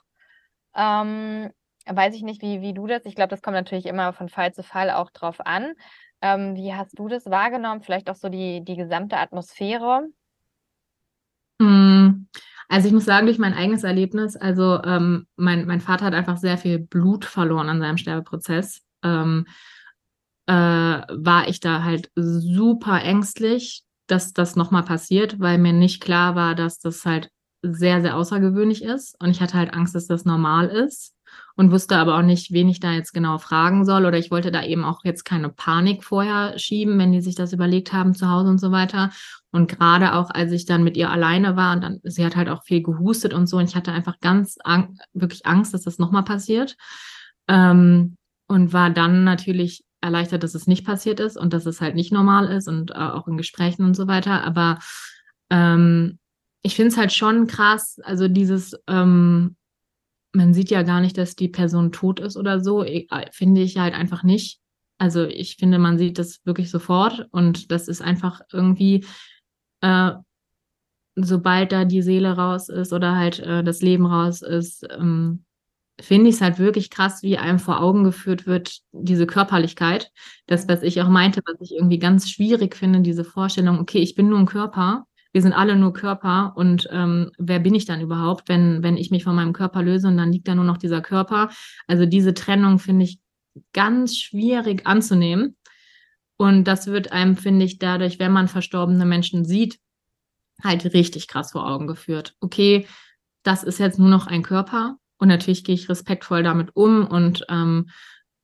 Ähm, 0.75 1.53
weiß 1.87 2.15
ich 2.15 2.23
nicht, 2.23 2.43
wie, 2.43 2.61
wie 2.61 2.75
du 2.75 2.87
das, 2.87 3.05
ich 3.05 3.15
glaube, 3.15 3.31
das 3.31 3.43
kommt 3.43 3.55
natürlich 3.55 3.87
immer 3.87 4.13
von 4.13 4.29
Fall 4.29 4.53
zu 4.53 4.63
Fall 4.63 4.91
auch 4.91 5.11
drauf 5.11 5.45
an. 5.45 5.75
Ähm, 6.21 6.57
wie 6.57 6.75
hast 6.75 6.99
du 6.99 7.09
das 7.09 7.27
wahrgenommen? 7.27 7.83
Vielleicht 7.83 8.11
auch 8.11 8.17
so 8.17 8.29
die, 8.29 8.65
die 8.65 8.77
gesamte 8.77 9.19
Atmosphäre? 9.19 10.09
Hm, 11.61 12.29
also 12.69 12.89
ich 12.89 12.95
muss 12.95 13.05
sagen, 13.05 13.27
durch 13.27 13.39
mein 13.39 13.55
eigenes 13.55 13.85
Erlebnis, 13.85 14.37
also 14.37 14.83
ähm, 14.83 15.27
mein, 15.37 15.67
mein 15.67 15.81
Vater 15.81 16.07
hat 16.07 16.15
einfach 16.15 16.37
sehr 16.37 16.59
viel 16.59 16.79
Blut 16.79 17.25
verloren 17.25 17.69
an 17.69 17.81
seinem 17.81 17.99
Sterbeprozess. 17.99 18.83
Ähm, 19.03 19.47
äh, 20.47 20.53
war 20.53 21.49
ich 21.49 21.61
da 21.61 21.83
halt 21.83 22.11
super 22.15 23.03
ängstlich, 23.03 23.85
dass 24.07 24.33
das 24.33 24.57
nochmal 24.57 24.85
passiert, 24.85 25.41
weil 25.41 25.59
mir 25.59 25.73
nicht 25.73 26.03
klar 26.03 26.35
war, 26.35 26.55
dass 26.55 26.79
das 26.79 27.05
halt 27.05 27.31
sehr, 27.63 28.01
sehr 28.01 28.17
außergewöhnlich 28.17 28.83
ist. 28.83 29.21
Und 29.21 29.31
ich 29.31 29.41
hatte 29.41 29.59
halt 29.59 29.75
Angst, 29.75 29.95
dass 29.95 30.07
das 30.07 30.25
normal 30.25 30.69
ist 30.69 31.16
und 31.57 31.71
wusste 31.71 31.97
aber 31.97 32.17
auch 32.17 32.23
nicht, 32.23 32.53
wen 32.53 32.69
ich 32.69 32.81
da 32.81 32.93
jetzt 32.93 33.13
genau 33.13 33.39
fragen 33.39 33.85
soll. 33.85 34.05
Oder 34.05 34.19
ich 34.19 34.31
wollte 34.31 34.51
da 34.51 34.63
eben 34.63 34.85
auch 34.85 35.01
jetzt 35.05 35.25
keine 35.25 35.49
Panik 35.49 36.05
vorher 36.05 36.59
schieben, 36.59 36.99
wenn 36.99 37.13
die 37.13 37.21
sich 37.21 37.35
das 37.35 37.53
überlegt 37.53 37.93
haben 37.93 38.15
zu 38.15 38.31
Hause 38.31 38.51
und 38.51 38.59
so 38.59 38.73
weiter. 38.73 39.11
Und 39.51 39.69
gerade 39.69 40.15
auch, 40.15 40.31
als 40.31 40.53
ich 40.53 40.67
dann 40.67 40.85
mit 40.85 40.97
ihr 40.97 41.11
alleine 41.11 41.57
war 41.57 41.75
und 41.75 41.83
dann, 41.83 42.01
sie 42.03 42.25
hat 42.25 42.37
halt 42.37 42.49
auch 42.49 42.63
viel 42.63 42.83
gehustet 42.83 43.33
und 43.33 43.47
so. 43.47 43.57
Und 43.57 43.69
ich 43.69 43.77
hatte 43.77 43.93
einfach 43.93 44.21
ganz 44.21 44.59
ang 44.65 44.99
wirklich 45.15 45.47
Angst, 45.47 45.73
dass 45.73 45.83
das 45.83 45.99
nochmal 45.99 46.25
passiert. 46.25 46.77
Ähm, 47.49 48.17
und 48.49 48.73
war 48.73 48.91
dann 48.91 49.25
natürlich 49.25 49.85
erleichtert, 50.01 50.43
dass 50.43 50.55
es 50.55 50.67
nicht 50.67 50.87
passiert 50.87 51.21
ist 51.21 51.37
und 51.37 51.53
dass 51.53 51.67
es 51.67 51.81
halt 51.81 51.95
nicht 51.95 52.13
normal 52.13 52.49
ist 52.49 52.69
und 52.69 52.91
äh, 52.91 52.95
auch 52.95 53.27
in 53.27 53.37
Gesprächen 53.37 53.85
und 53.85 53.95
so 53.95 54.07
weiter. 54.07 54.45
Aber 54.45 54.79
ähm, 55.51 56.19
ich 56.63 56.77
finde 56.77 56.89
es 56.89 56.97
halt 56.97 57.13
schon 57.13 57.47
krass, 57.47 57.99
also 58.03 58.29
dieses, 58.29 58.77
ähm, 58.89 59.57
man 60.37 60.55
sieht 60.55 60.71
ja 60.71 60.83
gar 60.83 61.01
nicht, 61.01 61.19
dass 61.19 61.35
die 61.35 61.49
Person 61.49 61.93
tot 61.93 62.21
ist 62.21 62.37
oder 62.37 62.61
so, 62.61 62.85
äh, 62.85 63.07
finde 63.33 63.63
ich 63.63 63.79
halt 63.79 63.95
einfach 63.95 64.23
nicht. 64.23 64.61
Also 64.99 65.25
ich 65.25 65.57
finde, 65.57 65.79
man 65.79 65.99
sieht 65.99 66.19
das 66.19 66.41
wirklich 66.45 66.71
sofort 66.71 67.27
und 67.33 67.71
das 67.71 67.89
ist 67.89 68.03
einfach 68.03 68.41
irgendwie, 68.53 69.05
äh, 69.81 70.13
sobald 71.17 71.73
da 71.73 71.85
die 71.85 72.03
Seele 72.03 72.37
raus 72.37 72.69
ist 72.69 72.93
oder 72.93 73.17
halt 73.17 73.41
äh, 73.41 73.65
das 73.65 73.83
Leben 73.83 74.07
raus 74.07 74.43
ist, 74.43 74.87
ähm, 74.91 75.45
finde 76.01 76.29
ich 76.29 76.37
es 76.37 76.41
halt 76.43 76.59
wirklich 76.59 76.91
krass, 76.91 77.23
wie 77.23 77.39
einem 77.39 77.59
vor 77.59 77.81
Augen 77.81 78.05
geführt 78.05 78.47
wird, 78.47 78.81
diese 78.93 79.27
Körperlichkeit. 79.27 80.11
Das, 80.47 80.69
was 80.69 80.83
ich 80.83 81.01
auch 81.01 81.09
meinte, 81.09 81.41
was 81.47 81.57
ich 81.61 81.75
irgendwie 81.75 81.99
ganz 81.99 82.29
schwierig 82.29 82.77
finde, 82.77 83.01
diese 83.01 83.25
Vorstellung, 83.25 83.79
okay, 83.79 83.99
ich 83.99 84.15
bin 84.15 84.29
nur 84.29 84.39
ein 84.39 84.47
Körper, 84.47 85.07
wir 85.37 85.43
sind 85.43 85.53
alle 85.53 85.77
nur 85.77 85.93
Körper 85.93 86.55
und 86.57 86.89
ähm, 86.91 87.31
wer 87.37 87.59
bin 87.59 87.75
ich 87.75 87.85
dann 87.85 88.01
überhaupt, 88.01 88.49
wenn, 88.49 88.83
wenn 88.83 88.97
ich 88.97 89.11
mich 89.11 89.23
von 89.23 89.37
meinem 89.37 89.53
Körper 89.53 89.83
löse 89.83 90.09
und 90.09 90.17
dann 90.17 90.33
liegt 90.33 90.49
da 90.49 90.55
nur 90.55 90.65
noch 90.65 90.79
dieser 90.79 91.03
Körper. 91.03 91.51
Also 91.87 92.07
diese 92.07 92.33
Trennung 92.33 92.79
finde 92.79 93.05
ich 93.05 93.21
ganz 93.75 94.17
schwierig 94.17 94.87
anzunehmen. 94.87 95.55
Und 96.39 96.65
das 96.65 96.87
wird 96.87 97.13
einem, 97.13 97.37
finde 97.37 97.67
ich, 97.67 97.79
dadurch, 97.79 98.19
wenn 98.19 98.33
man 98.33 98.49
verstorbene 98.49 99.05
Menschen 99.05 99.45
sieht, 99.45 99.79
halt 100.65 100.95
richtig 100.95 101.29
krass 101.29 101.53
vor 101.53 101.69
Augen 101.69 101.87
geführt. 101.87 102.35
Okay, 102.41 102.87
das 103.43 103.63
ist 103.63 103.79
jetzt 103.79 103.99
nur 103.99 104.09
noch 104.09 104.27
ein 104.27 104.43
Körper 104.43 104.97
und 105.19 105.29
natürlich 105.29 105.65
gehe 105.65 105.75
ich 105.75 105.91
respektvoll 105.91 106.45
damit 106.45 106.71
um 106.73 107.07
und 107.07 107.45
ähm, 107.51 107.91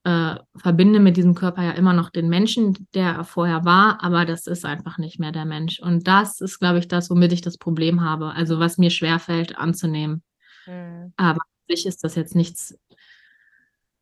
äh, 0.04 0.36
verbinde 0.56 0.98
mit 0.98 1.16
diesem 1.16 1.34
Körper 1.34 1.62
ja 1.62 1.72
immer 1.72 1.92
noch 1.92 2.10
den 2.10 2.28
Menschen, 2.28 2.88
der 2.94 3.12
er 3.12 3.24
vorher 3.24 3.64
war, 3.64 4.02
aber 4.02 4.24
das 4.24 4.46
ist 4.46 4.64
einfach 4.64 4.98
nicht 4.98 5.20
mehr 5.20 5.32
der 5.32 5.44
Mensch. 5.44 5.80
Und 5.80 6.08
das 6.08 6.40
ist, 6.40 6.58
glaube 6.58 6.80
ich, 6.80 6.88
das, 6.88 7.08
womit 7.10 7.32
ich 7.32 7.40
das 7.40 7.58
Problem 7.58 8.00
habe. 8.00 8.32
Also 8.32 8.58
was 8.58 8.78
mir 8.78 8.90
schwerfällt 8.90 9.56
anzunehmen. 9.56 10.22
Mhm. 10.66 11.12
Aber 11.16 11.40
an 11.40 11.74
sich 11.74 11.86
ist 11.86 12.02
das 12.02 12.16
jetzt 12.16 12.34
nichts. 12.34 12.76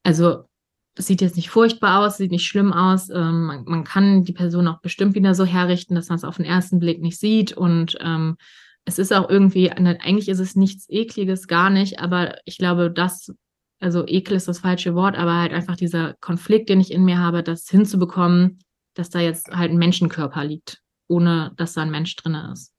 Also 0.03 0.45
es 0.95 1.07
sieht 1.07 1.21
jetzt 1.21 1.37
nicht 1.37 1.51
furchtbar 1.51 2.01
aus, 2.01 2.17
sieht 2.17 2.31
nicht 2.31 2.47
schlimm 2.47 2.73
aus. 2.73 3.11
Ähm, 3.11 3.45
man, 3.45 3.65
man, 3.65 3.85
kann 3.85 4.25
die 4.25 4.33
Person 4.33 4.69
auch 4.69 4.81
bestimmt 4.81 5.15
wieder 5.15 5.35
so 5.35 5.45
herrichten, 5.45 5.95
dass 5.95 6.09
man 6.09 6.17
es 6.17 6.25
auf 6.25 6.37
den 6.37 6.47
ersten 6.47 6.79
Blick 6.79 7.01
nicht 7.01 7.19
sieht. 7.19 7.53
Und 7.53 7.99
ähm, 8.01 8.37
es 8.85 8.99
ist 8.99 9.13
auch 9.13 9.29
irgendwie, 9.29 9.71
eigentlich 9.71 10.29
ist 10.29 10.41
es 10.41 10.57
nichts 10.57 10.87
Ekliges, 10.89 11.47
gar 11.47 11.71
nicht, 11.71 12.01
aber 12.01 12.39
ich 12.45 12.59
glaube, 12.59 12.91
das, 12.91 13.33
also 13.81 14.07
Ekel 14.07 14.37
ist 14.37 14.47
das 14.47 14.61
falsche 14.61 14.95
Wort, 14.95 15.17
aber 15.17 15.41
halt 15.41 15.53
einfach 15.53 15.77
dieser 15.77 16.15
Konflikt, 16.21 16.69
den 16.69 16.81
ich 16.81 16.93
in 16.93 17.05
mir 17.05 17.19
habe, 17.19 17.43
das 17.43 17.69
hinzubekommen, 17.69 18.59
dass 18.95 19.11
da 19.11 19.21
jetzt 19.21 19.51
halt 19.51 19.71
ein 19.71 19.79
Menschenkörper 19.79 20.45
liegt, 20.45 20.83
ohne 21.09 21.53
dass 21.57 21.73
da 21.73 21.83
ein 21.83 21.91
Mensch 21.91 22.15
drin 22.17 22.35
ist. 22.35 22.75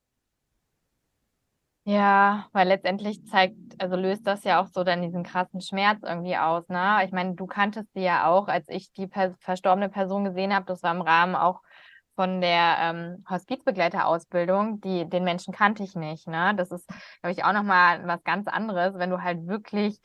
Ja, 1.84 2.48
weil 2.52 2.68
letztendlich 2.68 3.26
zeigt, 3.26 3.58
also 3.80 3.96
löst 3.96 4.28
das 4.28 4.44
ja 4.44 4.62
auch 4.62 4.68
so 4.68 4.84
dann 4.84 5.02
diesen 5.02 5.24
krassen 5.24 5.62
Schmerz 5.62 6.04
irgendwie 6.04 6.38
aus, 6.38 6.70
ne? 6.70 7.00
Ich 7.06 7.12
meine, 7.12 7.34
du 7.34 7.48
kanntest 7.48 7.92
sie 7.94 8.04
ja 8.04 8.28
auch, 8.28 8.48
als 8.48 8.70
ich 8.70 8.92
die 8.92 9.08
per 9.08 9.34
verstorbene 9.40 9.90
Person 9.90 10.24
gesehen 10.24 10.54
habe, 10.54 10.68
das 10.68 10.84
war 10.84 10.94
im 10.94 11.02
Rahmen 11.02 11.34
auch 11.34 11.62
von 12.16 12.40
der 12.40 12.78
ähm, 12.82 13.26
Hospizbegleiterausbildung, 13.28 14.80
die, 14.82 15.10
den 15.10 15.24
Menschen 15.24 15.54
kannte 15.56 15.82
ich 15.82 15.96
nicht. 15.96 16.28
Ne? 16.28 16.54
Das 16.56 16.72
ist, 16.72 16.88
glaube 17.22 17.32
ich, 17.32 17.44
auch 17.44 17.54
nochmal 17.54 18.06
was 18.06 18.24
ganz 18.24 18.48
anderes, 18.48 18.94
wenn 18.96 19.10
du 19.10 19.24
halt 19.24 19.48
wirklich 19.48 20.00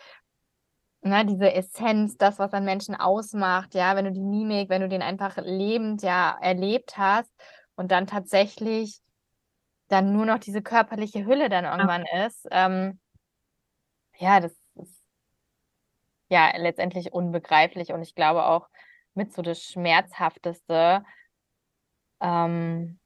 ne, 1.06 1.24
diese 1.24 1.52
Essenz, 1.52 2.16
das, 2.16 2.38
was 2.38 2.52
an 2.52 2.64
Menschen 2.64 2.94
ausmacht, 2.94 3.74
ja, 3.74 3.96
wenn 3.96 4.06
du 4.06 4.12
die 4.12 4.20
Mimik, 4.20 4.68
wenn 4.68 4.82
du 4.82 4.88
den 4.88 5.02
einfach 5.02 5.36
lebend 5.38 6.02
ja 6.02 6.36
erlebt 6.40 6.98
hast 6.98 7.30
und 7.76 7.90
dann 7.90 8.06
tatsächlich 8.06 9.00
dann 9.88 10.12
nur 10.12 10.26
noch 10.26 10.38
diese 10.38 10.62
körperliche 10.62 11.26
Hülle 11.26 11.48
dann 11.48 11.64
irgendwann 11.64 12.04
ja. 12.12 12.26
ist, 12.26 12.46
ähm, 12.50 12.98
ja, 14.18 14.40
das 14.40 14.52
ist 14.74 15.02
ja 16.28 16.56
letztendlich 16.56 17.12
unbegreiflich 17.12 17.92
und 17.92 18.02
ich 18.02 18.14
glaube 18.14 18.46
auch 18.46 18.68
mit 19.14 19.32
so 19.32 19.42
das 19.42 19.62
Schmerzhafteste, 19.62 21.04
ähm, 22.20 22.98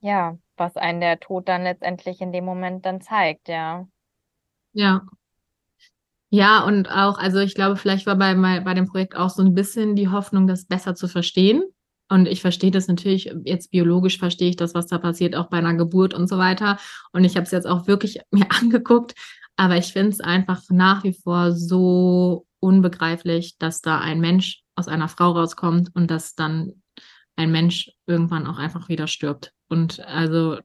ja, 0.00 0.38
was 0.56 0.76
einen 0.76 1.00
der 1.00 1.18
Tod 1.20 1.48
dann 1.48 1.62
letztendlich 1.62 2.20
in 2.20 2.32
dem 2.32 2.44
Moment 2.44 2.86
dann 2.86 3.00
zeigt, 3.00 3.48
ja. 3.48 3.86
Ja. 4.72 5.02
Ja, 6.36 6.64
und 6.64 6.90
auch, 6.90 7.16
also 7.16 7.38
ich 7.38 7.54
glaube, 7.54 7.76
vielleicht 7.76 8.04
war 8.04 8.14
bei, 8.16 8.34
bei 8.60 8.74
dem 8.74 8.86
Projekt 8.86 9.16
auch 9.16 9.30
so 9.30 9.42
ein 9.42 9.54
bisschen 9.54 9.96
die 9.96 10.10
Hoffnung, 10.10 10.46
das 10.46 10.66
besser 10.66 10.94
zu 10.94 11.08
verstehen. 11.08 11.62
Und 12.10 12.28
ich 12.28 12.42
verstehe 12.42 12.70
das 12.70 12.88
natürlich, 12.88 13.32
jetzt 13.44 13.70
biologisch 13.70 14.18
verstehe 14.18 14.50
ich 14.50 14.56
das, 14.56 14.74
was 14.74 14.86
da 14.86 14.98
passiert, 14.98 15.34
auch 15.34 15.46
bei 15.48 15.56
einer 15.56 15.72
Geburt 15.72 16.12
und 16.12 16.28
so 16.28 16.36
weiter. 16.36 16.76
Und 17.12 17.24
ich 17.24 17.36
habe 17.36 17.44
es 17.44 17.52
jetzt 17.52 17.66
auch 17.66 17.86
wirklich 17.86 18.18
mir 18.32 18.48
angeguckt. 18.50 19.14
Aber 19.56 19.78
ich 19.78 19.94
finde 19.94 20.10
es 20.10 20.20
einfach 20.20 20.60
nach 20.68 21.04
wie 21.04 21.14
vor 21.14 21.52
so 21.52 22.46
unbegreiflich, 22.60 23.56
dass 23.56 23.80
da 23.80 24.00
ein 24.00 24.20
Mensch 24.20 24.60
aus 24.74 24.88
einer 24.88 25.08
Frau 25.08 25.30
rauskommt 25.30 25.88
und 25.94 26.10
dass 26.10 26.34
dann 26.34 26.82
ein 27.36 27.50
Mensch 27.50 27.92
irgendwann 28.06 28.46
auch 28.46 28.58
einfach 28.58 28.90
wieder 28.90 29.06
stirbt. 29.06 29.54
Und 29.70 30.00
also 30.00 30.58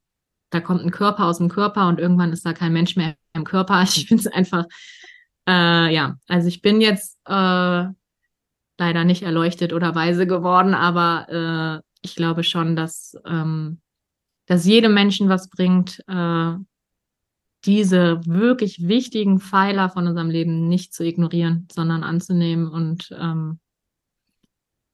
da 0.49 0.59
kommt 0.59 0.82
ein 0.82 0.91
Körper 0.91 1.28
aus 1.28 1.38
dem 1.38 1.47
Körper 1.47 1.88
und 1.88 1.97
irgendwann 1.97 2.34
ist 2.34 2.45
da 2.45 2.51
kein 2.51 2.74
Mensch 2.74 2.97
mehr 2.97 3.15
im 3.32 3.45
Körper. 3.45 3.82
Ich 3.95 4.07
finde 4.07 4.24
es 4.24 4.28
einfach, 4.28 4.65
äh, 5.47 5.93
ja, 5.93 6.17
also 6.27 6.47
ich 6.47 6.61
bin 6.61 6.81
jetzt 6.81 7.17
äh, 7.25 7.85
leider 8.77 9.03
nicht 9.03 9.23
erleuchtet 9.23 9.73
oder 9.73 9.95
weise 9.95 10.25
geworden, 10.27 10.73
aber 10.73 11.81
äh, 11.81 11.87
ich 12.01 12.15
glaube 12.15 12.43
schon, 12.43 12.75
dass, 12.75 13.15
ähm, 13.25 13.79
dass 14.47 14.65
jedem 14.65 14.93
Menschen 14.93 15.29
was 15.29 15.49
bringt, 15.49 16.03
äh, 16.07 16.53
diese 17.65 18.25
wirklich 18.25 18.87
wichtigen 18.87 19.39
Pfeiler 19.39 19.89
von 19.89 20.07
unserem 20.07 20.31
Leben 20.31 20.67
nicht 20.67 20.93
zu 20.93 21.05
ignorieren, 21.05 21.67
sondern 21.71 22.03
anzunehmen 22.03 22.67
und 22.67 23.15
ähm, 23.19 23.59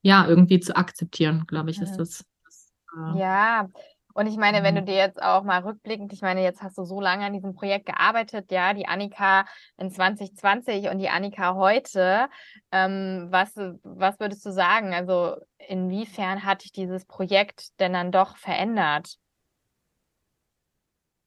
ja, 0.01 0.27
irgendwie 0.27 0.59
zu 0.59 0.75
akzeptieren, 0.75 1.45
glaube 1.47 1.71
ich, 1.71 1.81
ist 1.81 1.95
das. 1.95 2.25
das 2.43 2.73
äh, 3.15 3.19
ja, 3.19 3.69
und 4.17 4.25
ich 4.25 4.35
meine, 4.35 4.63
wenn 4.63 4.73
du 4.73 4.81
mhm. 4.81 4.87
dir 4.87 4.95
jetzt 4.95 5.21
auch 5.21 5.43
mal 5.43 5.61
rückblickend, 5.61 6.11
ich 6.11 6.23
meine, 6.23 6.41
jetzt 6.41 6.63
hast 6.63 6.75
du 6.79 6.85
so 6.85 6.99
lange 6.99 7.23
an 7.23 7.33
diesem 7.33 7.53
Projekt 7.53 7.85
gearbeitet, 7.85 8.51
ja, 8.51 8.73
die 8.73 8.87
Annika 8.87 9.45
in 9.77 9.91
2020 9.91 10.89
und 10.89 10.97
die 10.97 11.09
Annika 11.09 11.53
heute, 11.53 12.27
ähm, 12.71 13.27
was, 13.29 13.55
was 13.83 14.19
würdest 14.19 14.43
du 14.43 14.51
sagen? 14.51 14.95
Also 14.95 15.35
inwiefern 15.69 16.43
hat 16.43 16.63
dich 16.63 16.71
dieses 16.71 17.05
Projekt 17.05 17.79
denn 17.79 17.93
dann 17.93 18.11
doch 18.11 18.37
verändert? 18.37 19.17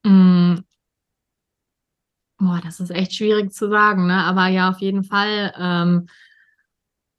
Mm. 0.05 0.57
Boah, 2.39 2.61
das 2.65 2.81
ist 2.81 2.91
echt 2.91 3.15
schwierig 3.15 3.53
zu 3.53 3.71
sagen, 3.71 4.09
ne? 4.09 4.25
Aber 4.25 4.49
ja, 4.49 4.69
auf 4.69 4.81
jeden 4.81 5.05
Fall. 5.05 5.55
Ähm, 5.57 6.09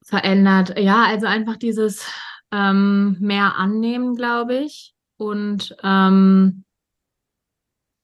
verändert? 0.03 0.77
Ja, 0.77 1.05
also 1.05 1.27
einfach 1.27 1.55
dieses 1.55 2.05
ähm, 2.51 3.15
mehr 3.21 3.55
annehmen, 3.55 4.15
glaube 4.15 4.55
ich. 4.55 4.93
Und 5.21 5.75
ähm, 5.83 6.63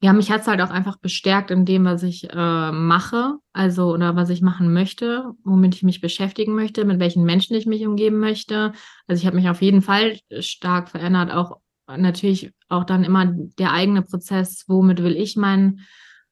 ja, 0.03 0.13
mich 0.13 0.29
hat 0.29 0.41
es 0.41 0.47
halt 0.47 0.61
auch 0.61 0.69
einfach 0.69 0.97
bestärkt 0.97 1.49
in 1.49 1.65
dem, 1.65 1.83
was 1.83 2.03
ich 2.03 2.29
äh, 2.29 2.71
mache, 2.71 3.39
also 3.53 3.91
oder 3.91 4.15
was 4.15 4.29
ich 4.29 4.43
machen 4.43 4.71
möchte, 4.71 5.31
womit 5.43 5.73
ich 5.73 5.81
mich 5.81 5.99
beschäftigen 5.99 6.53
möchte, 6.53 6.85
mit 6.85 6.99
welchen 6.99 7.23
Menschen 7.23 7.55
ich 7.55 7.65
mich 7.65 7.87
umgeben 7.87 8.19
möchte. 8.19 8.71
Also 9.07 9.19
ich 9.19 9.25
habe 9.25 9.35
mich 9.35 9.49
auf 9.49 9.63
jeden 9.63 9.81
Fall 9.81 10.19
stark 10.41 10.89
verändert, 10.89 11.31
auch 11.31 11.59
natürlich 11.87 12.53
auch 12.69 12.83
dann 12.83 13.03
immer 13.03 13.25
der 13.25 13.73
eigene 13.73 14.03
Prozess, 14.03 14.65
womit 14.67 15.01
will 15.01 15.15
ich 15.15 15.35
mein, 15.35 15.79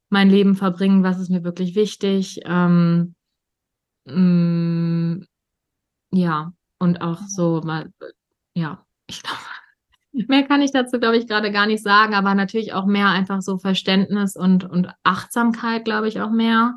mein 0.10 0.30
Leben 0.30 0.54
verbringen, 0.54 1.02
was 1.02 1.20
ist 1.20 1.32
mir 1.32 1.44
wirklich 1.44 1.74
wichtig. 1.74 2.42
Ähm, 2.46 3.16
mh, 4.06 4.14
mm, 4.14 5.26
ja, 6.12 6.54
und 6.78 7.02
auch 7.02 7.22
so 7.26 7.62
mal, 7.64 7.92
ja, 8.54 8.86
ich 9.08 9.24
glaube, 9.24 9.40
mehr 10.28 10.44
kann 10.44 10.62
ich 10.62 10.72
dazu, 10.72 11.00
glaube 11.00 11.18
ich, 11.18 11.28
gerade 11.28 11.52
gar 11.52 11.68
nicht 11.68 11.84
sagen, 11.84 12.14
aber 12.14 12.34
natürlich 12.36 12.74
auch 12.74 12.86
mehr 12.86 13.10
einfach 13.10 13.42
so 13.42 13.58
Verständnis 13.58 14.36
und, 14.36 14.64
und 14.64 14.90
Achtsamkeit, 15.04 15.86
glaube 15.86 16.08
ich, 16.08 16.22
auch 16.22 16.32
mehr. 16.32 16.76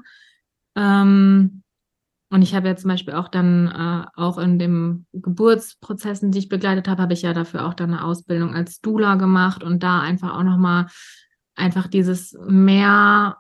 Ähm, 0.77 1.63
und 2.31 2.43
ich 2.43 2.55
habe 2.55 2.69
ja 2.69 2.77
zum 2.77 2.91
Beispiel 2.91 3.15
auch 3.15 3.29
dann 3.29 3.69
äh, 3.69 4.21
auch 4.21 4.37
in 4.37 4.59
den 4.59 5.07
Geburtsprozessen, 5.13 6.31
die 6.31 6.41
ich 6.41 6.49
begleitet 6.51 6.87
habe, 6.87 7.01
habe 7.01 7.15
ich 7.15 7.23
ja 7.23 7.33
dafür 7.33 7.67
auch 7.67 7.75
dann 7.75 7.95
eine 7.95 8.05
Ausbildung 8.05 8.55
als 8.55 8.81
Doula 8.81 9.15
gemacht 9.15 9.63
und 9.63 9.83
da 9.83 10.01
einfach 10.01 10.35
auch 10.37 10.43
nochmal 10.43 10.87
einfach 11.55 11.87
dieses 11.87 12.37
mehr 12.47 13.39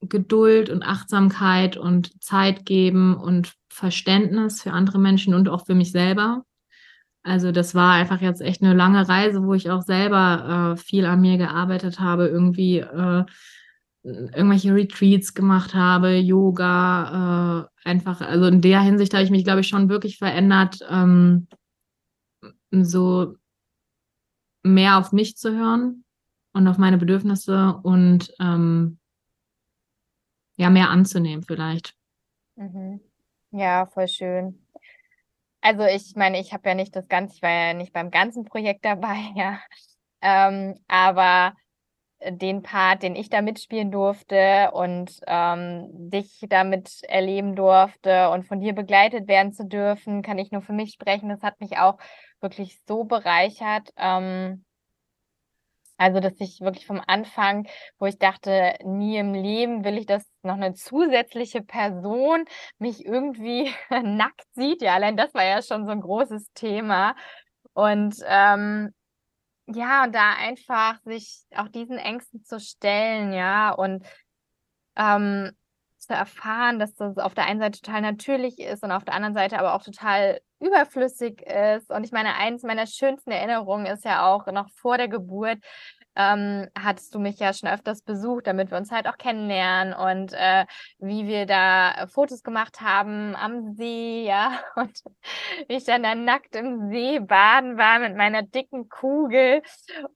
Geduld 0.00 0.70
und 0.70 0.82
Achtsamkeit 0.82 1.76
und 1.76 2.22
Zeit 2.22 2.66
geben 2.66 3.16
und 3.16 3.54
Verständnis 3.70 4.62
für 4.62 4.72
andere 4.72 4.98
Menschen 4.98 5.34
und 5.34 5.48
auch 5.48 5.64
für 5.64 5.74
mich 5.74 5.90
selber. 5.90 6.44
Also 7.28 7.52
das 7.52 7.74
war 7.74 7.92
einfach 7.92 8.22
jetzt 8.22 8.40
echt 8.40 8.62
eine 8.62 8.72
lange 8.72 9.06
Reise, 9.06 9.44
wo 9.44 9.52
ich 9.52 9.70
auch 9.70 9.82
selber 9.82 10.72
äh, 10.72 10.76
viel 10.78 11.04
an 11.04 11.20
mir 11.20 11.36
gearbeitet 11.36 12.00
habe, 12.00 12.26
irgendwie 12.26 12.78
äh, 12.78 13.24
irgendwelche 14.02 14.74
Retreats 14.74 15.34
gemacht 15.34 15.74
habe, 15.74 16.16
Yoga, 16.16 17.68
äh, 17.84 17.88
einfach, 17.88 18.22
also 18.22 18.46
in 18.46 18.62
der 18.62 18.80
Hinsicht 18.80 19.12
habe 19.12 19.24
ich 19.24 19.30
mich, 19.30 19.44
glaube 19.44 19.60
ich, 19.60 19.68
schon 19.68 19.90
wirklich 19.90 20.16
verändert, 20.16 20.78
ähm, 20.88 21.48
so 22.70 23.36
mehr 24.62 24.96
auf 24.96 25.12
mich 25.12 25.36
zu 25.36 25.54
hören 25.54 26.04
und 26.54 26.66
auf 26.66 26.78
meine 26.78 26.96
Bedürfnisse 26.96 27.78
und 27.82 28.32
ähm, 28.40 28.98
ja, 30.56 30.70
mehr 30.70 30.88
anzunehmen 30.88 31.42
vielleicht. 31.42 31.94
Mhm. 32.56 33.00
Ja, 33.50 33.84
voll 33.84 34.08
schön. 34.08 34.58
Also 35.68 35.84
ich 35.84 36.16
meine, 36.16 36.40
ich 36.40 36.54
habe 36.54 36.66
ja 36.66 36.74
nicht 36.74 36.96
das 36.96 37.08
Ganze, 37.08 37.36
ich 37.36 37.42
war 37.42 37.50
ja 37.50 37.74
nicht 37.74 37.92
beim 37.92 38.10
ganzen 38.10 38.44
Projekt 38.44 38.86
dabei, 38.86 39.16
ja. 39.36 39.60
Ähm, 40.22 40.76
aber 40.88 41.52
den 42.26 42.62
Part, 42.62 43.02
den 43.02 43.14
ich 43.14 43.28
da 43.28 43.42
mitspielen 43.42 43.90
durfte 43.90 44.70
und 44.72 45.20
ähm, 45.26 45.88
dich 46.10 46.40
damit 46.48 47.02
erleben 47.02 47.54
durfte 47.54 48.30
und 48.30 48.46
von 48.46 48.60
dir 48.60 48.72
begleitet 48.72 49.28
werden 49.28 49.52
zu 49.52 49.66
dürfen, 49.66 50.22
kann 50.22 50.38
ich 50.38 50.52
nur 50.52 50.62
für 50.62 50.72
mich 50.72 50.92
sprechen. 50.94 51.28
Das 51.28 51.42
hat 51.42 51.60
mich 51.60 51.76
auch 51.76 51.98
wirklich 52.40 52.80
so 52.88 53.04
bereichert. 53.04 53.90
Ähm, 53.98 54.64
also, 55.98 56.20
dass 56.20 56.34
ich 56.38 56.60
wirklich 56.60 56.86
vom 56.86 57.02
Anfang, 57.06 57.68
wo 57.98 58.06
ich 58.06 58.18
dachte, 58.18 58.74
nie 58.84 59.18
im 59.18 59.34
Leben 59.34 59.84
will 59.84 59.98
ich, 59.98 60.06
dass 60.06 60.24
noch 60.42 60.54
eine 60.54 60.74
zusätzliche 60.74 61.60
Person 61.62 62.44
mich 62.78 63.04
irgendwie 63.04 63.70
nackt 63.90 64.46
sieht. 64.54 64.80
Ja, 64.80 64.94
allein 64.94 65.16
das 65.16 65.34
war 65.34 65.44
ja 65.44 65.60
schon 65.60 65.84
so 65.86 65.92
ein 65.92 66.00
großes 66.00 66.52
Thema. 66.54 67.16
Und 67.72 68.16
ähm, 68.26 68.94
ja, 69.66 70.04
und 70.04 70.14
da 70.14 70.34
einfach 70.34 71.00
sich 71.04 71.42
auch 71.54 71.68
diesen 71.68 71.98
Ängsten 71.98 72.44
zu 72.44 72.60
stellen, 72.60 73.32
ja, 73.32 73.72
und 73.72 74.06
ähm, 74.96 75.52
zu 75.98 76.14
erfahren, 76.14 76.78
dass 76.78 76.94
das 76.94 77.18
auf 77.18 77.34
der 77.34 77.46
einen 77.46 77.60
Seite 77.60 77.80
total 77.80 78.02
natürlich 78.02 78.58
ist 78.60 78.82
und 78.82 78.92
auf 78.92 79.04
der 79.04 79.14
anderen 79.14 79.34
Seite 79.34 79.58
aber 79.58 79.74
auch 79.74 79.82
total 79.82 80.40
überflüssig 80.60 81.42
ist. 81.42 81.90
Und 81.90 82.04
ich 82.04 82.12
meine, 82.12 82.34
eins 82.36 82.62
meiner 82.62 82.86
schönsten 82.86 83.30
Erinnerungen 83.30 83.86
ist 83.86 84.04
ja 84.04 84.26
auch 84.26 84.46
noch 84.46 84.68
vor 84.70 84.96
der 84.98 85.08
Geburt, 85.08 85.58
ähm, 86.16 86.68
hattest 86.78 87.14
du 87.14 87.18
mich 87.18 87.38
ja 87.38 87.52
schon 87.52 87.68
öfters 87.68 88.02
besucht, 88.02 88.46
damit 88.46 88.70
wir 88.70 88.78
uns 88.78 88.90
halt 88.90 89.06
auch 89.06 89.16
kennenlernen 89.16 89.94
und 89.94 90.32
äh, 90.32 90.66
wie 90.98 91.26
wir 91.26 91.46
da 91.46 92.06
Fotos 92.08 92.42
gemacht 92.42 92.80
haben 92.80 93.36
am 93.36 93.74
See, 93.74 94.24
ja, 94.26 94.60
und 94.76 95.02
wie 95.68 95.74
ich 95.74 95.84
dann 95.84 96.02
da 96.02 96.14
nackt 96.14 96.56
im 96.56 96.90
See 96.90 97.20
baden 97.20 97.76
war 97.78 97.98
mit 97.98 98.16
meiner 98.16 98.42
dicken 98.42 98.88
Kugel 98.88 99.62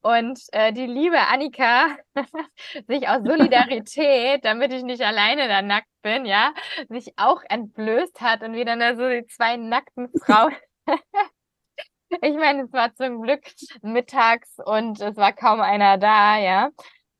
und 0.00 0.40
äh, 0.52 0.72
die 0.72 0.86
liebe 0.86 1.18
Annika 1.18 1.96
sich 2.88 3.08
aus 3.08 3.22
Solidarität, 3.24 4.44
damit 4.44 4.72
ich 4.72 4.82
nicht 4.82 5.02
alleine 5.02 5.48
da 5.48 5.62
nackt 5.62 5.88
bin, 6.02 6.26
ja, 6.26 6.52
sich 6.88 7.12
auch 7.16 7.42
entblößt 7.48 8.20
hat 8.20 8.42
und 8.42 8.54
wir 8.54 8.64
dann 8.64 8.80
da 8.80 8.96
so 8.96 9.08
die 9.08 9.26
zwei 9.26 9.56
nackten 9.56 10.08
Frauen 10.24 10.54
ich 12.20 12.36
meine, 12.36 12.64
es 12.64 12.72
war 12.72 12.94
zum 12.94 13.22
Glück 13.22 13.42
mittags 13.82 14.58
und 14.64 15.00
es 15.00 15.16
war 15.16 15.32
kaum 15.32 15.60
einer 15.60 15.98
da, 15.98 16.38
ja. 16.38 16.70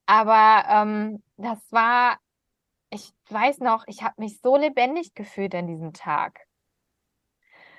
Aber 0.07 0.65
ähm, 0.69 1.23
das 1.37 1.59
war, 1.71 2.19
ich 2.91 3.13
weiß 3.29 3.61
noch, 3.61 3.85
ich 3.87 4.03
habe 4.03 4.15
mich 4.19 4.41
so 4.41 4.57
lebendig 4.57 5.15
gefühlt 5.15 5.55
an 5.55 5.67
diesem 5.67 5.93
Tag. 5.93 6.41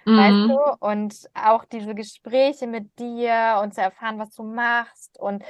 Mhm. 0.05 0.18
Weißt 0.18 0.49
du? 0.49 0.86
Und 0.86 1.30
auch 1.34 1.66
diese 1.66 1.95
Gespräche 1.95 2.68
mit 2.68 2.97
dir 2.99 3.59
und 3.61 3.74
zu 3.74 3.82
erfahren, 3.82 4.20
was 4.20 4.32
du 4.32 4.43
machst. 4.43 5.20
Und 5.20 5.43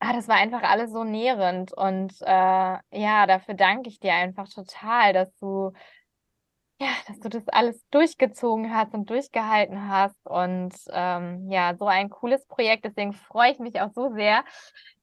ah, 0.00 0.12
das 0.12 0.28
war 0.28 0.36
einfach 0.36 0.62
alles 0.62 0.90
so 0.90 1.04
nährend. 1.04 1.72
Und 1.72 2.14
äh, 2.22 2.78
ja, 2.90 3.26
dafür 3.26 3.54
danke 3.54 3.88
ich 3.88 4.00
dir 4.00 4.14
einfach 4.14 4.48
total, 4.48 5.12
dass 5.12 5.34
du 5.36 5.72
ja, 6.78 6.88
dass 7.06 7.18
du 7.20 7.28
das 7.28 7.48
alles 7.48 7.82
durchgezogen 7.90 8.74
hast 8.74 8.92
und 8.94 9.08
durchgehalten 9.08 9.88
hast. 9.88 10.16
Und 10.24 10.74
ähm, 10.90 11.50
ja, 11.50 11.74
so 11.78 11.86
ein 11.86 12.10
cooles 12.10 12.46
Projekt. 12.46 12.84
Deswegen 12.84 13.12
freue 13.12 13.52
ich 13.52 13.58
mich 13.58 13.80
auch 13.80 13.92
so 13.94 14.12
sehr, 14.14 14.44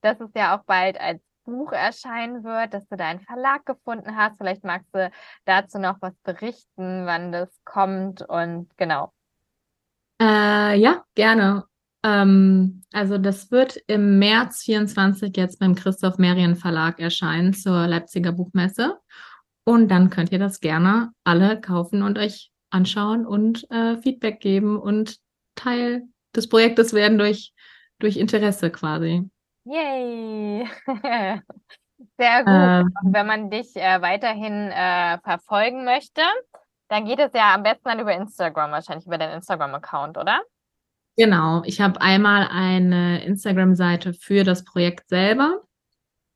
dass 0.02 0.20
es 0.20 0.30
ja 0.36 0.58
auch 0.58 0.64
bald 0.66 1.00
als 1.00 1.22
Buch 1.46 1.72
erscheinen 1.72 2.44
wird, 2.44 2.74
dass 2.74 2.88
du 2.88 2.96
da 2.96 3.06
einen 3.06 3.20
Verlag 3.20 3.66
gefunden 3.66 4.16
hast. 4.16 4.38
Vielleicht 4.38 4.64
magst 4.64 4.88
du 4.94 5.12
dazu 5.46 5.80
noch 5.80 5.98
was 6.02 6.14
berichten, 6.24 7.06
wann 7.06 7.32
das 7.32 7.50
kommt 7.66 8.22
und 8.22 8.70
genau. 8.78 9.12
Äh, 10.22 10.78
ja, 10.80 11.04
gerne. 11.16 11.66
Ähm, 12.04 12.84
also 12.94 13.18
das 13.18 13.52
wird 13.52 13.78
im 13.88 14.20
März 14.20 14.64
24 14.64 15.36
jetzt 15.36 15.60
beim 15.60 15.76
Christoph 15.76 16.18
Merien 16.18 16.56
Verlag 16.56 17.00
erscheinen 17.00 17.54
zur 17.54 17.88
Leipziger 17.88 18.32
Buchmesse. 18.32 19.00
Und 19.66 19.90
dann 19.90 20.10
könnt 20.10 20.32
ihr 20.32 20.40
das 20.40 20.60
gerne 20.60 21.12
alle 21.24 21.60
kaufen 21.62 22.04
und 22.04 22.18
euch 22.18 22.52
anschauen 22.70 23.26
und 23.26 23.70
äh, 23.72 23.98
Feedback 23.98 24.40
geben 24.40 24.78
und 24.78 25.18
Teil 25.56 26.04
des 26.36 26.50
Projektes 26.50 26.94
werden 26.94 27.18
durch, 27.18 27.54
durch 28.00 28.18
Interesse 28.18 28.72
quasi. 28.72 29.30
Yay! 29.66 30.68
Sehr 32.18 32.44
gut. 32.44 32.54
Ähm, 32.54 32.94
Wenn 33.04 33.28
man 33.28 33.50
dich 33.50 33.76
äh, 33.76 34.02
weiterhin 34.02 34.72
äh, 34.72 35.20
verfolgen 35.20 35.86
möchte, 35.86 36.22
dann 36.90 37.06
geht 37.06 37.20
es 37.20 37.32
ja 37.34 37.56
am 37.56 37.64
besten 37.64 37.86
dann 37.86 38.00
über 38.00 38.14
Instagram, 38.14 38.72
wahrscheinlich 38.72 39.08
über 39.08 39.18
deinen 39.18 39.36
Instagram-Account, 39.36 40.18
oder? 40.18 40.42
Genau. 41.16 41.64
Ich 41.66 41.80
habe 41.80 42.02
einmal 42.02 42.48
eine 42.52 43.24
Instagram-Seite 43.24 44.14
für 44.14 44.44
das 44.44 44.66
Projekt 44.66 45.10
selber. 45.10 45.62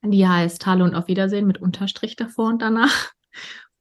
Die 0.03 0.27
heißt 0.27 0.65
Hallo 0.65 0.85
und 0.85 0.95
auf 0.95 1.07
Wiedersehen 1.07 1.47
mit 1.47 1.61
Unterstrich 1.61 2.15
davor 2.15 2.47
und 2.47 2.61
danach. 2.61 3.11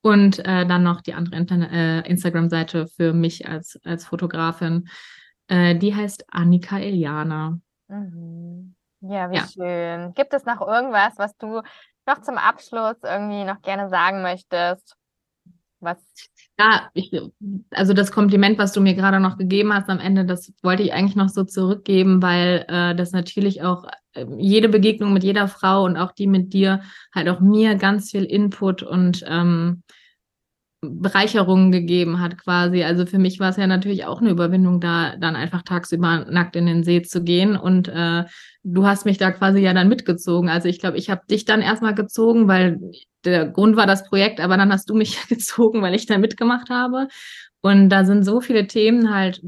Und 0.02 0.38
äh, 0.40 0.66
dann 0.66 0.82
noch 0.82 1.00
die 1.00 1.14
andere 1.14 1.36
äh, 1.36 2.08
Instagram-Seite 2.08 2.86
für 2.86 3.12
mich 3.12 3.48
als, 3.48 3.78
als 3.84 4.06
Fotografin. 4.06 4.88
Äh, 5.48 5.76
die 5.76 5.94
heißt 5.94 6.24
Annika 6.28 6.78
Eliana. 6.78 7.58
Mhm. 7.88 8.74
Ja, 9.00 9.30
wie 9.30 9.36
ja. 9.36 9.46
schön. 9.46 10.14
Gibt 10.14 10.32
es 10.32 10.44
noch 10.44 10.60
irgendwas, 10.60 11.14
was 11.16 11.36
du 11.36 11.62
noch 12.06 12.20
zum 12.22 12.38
Abschluss 12.38 12.96
irgendwie 13.02 13.44
noch 13.44 13.60
gerne 13.62 13.88
sagen 13.88 14.22
möchtest? 14.22 14.96
Was? 15.80 15.98
Ja, 16.58 16.88
ich, 16.94 17.12
also 17.70 17.92
das 17.92 18.10
Kompliment, 18.10 18.58
was 18.58 18.72
du 18.72 18.80
mir 18.80 18.94
gerade 18.94 19.20
noch 19.20 19.36
gegeben 19.36 19.74
hast 19.74 19.90
am 19.90 19.98
Ende, 19.98 20.24
das 20.24 20.52
wollte 20.62 20.82
ich 20.82 20.94
eigentlich 20.94 21.16
noch 21.16 21.28
so 21.28 21.44
zurückgeben, 21.44 22.22
weil 22.22 22.64
äh, 22.68 22.94
das 22.94 23.12
natürlich 23.12 23.62
auch 23.62 23.84
äh, 24.14 24.24
jede 24.38 24.70
Begegnung 24.70 25.12
mit 25.12 25.22
jeder 25.22 25.48
Frau 25.48 25.84
und 25.84 25.98
auch 25.98 26.12
die 26.12 26.26
mit 26.26 26.54
dir 26.54 26.80
halt 27.14 27.28
auch 27.28 27.40
mir 27.40 27.74
ganz 27.74 28.10
viel 28.10 28.24
Input 28.24 28.82
und 28.82 29.22
ähm, 29.28 29.82
Bereicherungen 30.80 31.72
gegeben 31.72 32.20
hat 32.20 32.38
quasi. 32.38 32.82
Also 32.84 33.06
für 33.06 33.18
mich 33.18 33.40
war 33.40 33.50
es 33.50 33.56
ja 33.56 33.66
natürlich 33.66 34.04
auch 34.04 34.20
eine 34.20 34.30
Überwindung, 34.30 34.80
da 34.80 35.16
dann 35.16 35.36
einfach 35.36 35.62
tagsüber 35.62 36.26
nackt 36.30 36.56
in 36.56 36.66
den 36.66 36.84
See 36.84 37.02
zu 37.02 37.22
gehen. 37.22 37.56
Und 37.56 37.88
äh, 37.88 38.24
du 38.62 38.86
hast 38.86 39.04
mich 39.04 39.18
da 39.18 39.30
quasi 39.30 39.60
ja 39.60 39.72
dann 39.74 39.88
mitgezogen. 39.88 40.48
Also 40.48 40.68
ich 40.68 40.78
glaube, 40.78 40.98
ich 40.98 41.10
habe 41.10 41.22
dich 41.28 41.44
dann 41.44 41.62
erstmal 41.62 41.94
gezogen, 41.94 42.46
weil 42.48 42.78
der 43.26 43.46
Grund 43.46 43.76
war 43.76 43.86
das 43.86 44.04
Projekt, 44.04 44.40
aber 44.40 44.56
dann 44.56 44.72
hast 44.72 44.88
du 44.88 44.94
mich 44.94 45.18
gezogen, 45.28 45.82
weil 45.82 45.94
ich 45.94 46.06
da 46.06 46.18
mitgemacht 46.18 46.70
habe. 46.70 47.08
Und 47.60 47.88
da 47.88 48.04
sind 48.04 48.22
so 48.22 48.40
viele 48.40 48.66
Themen 48.66 49.12
halt, 49.12 49.42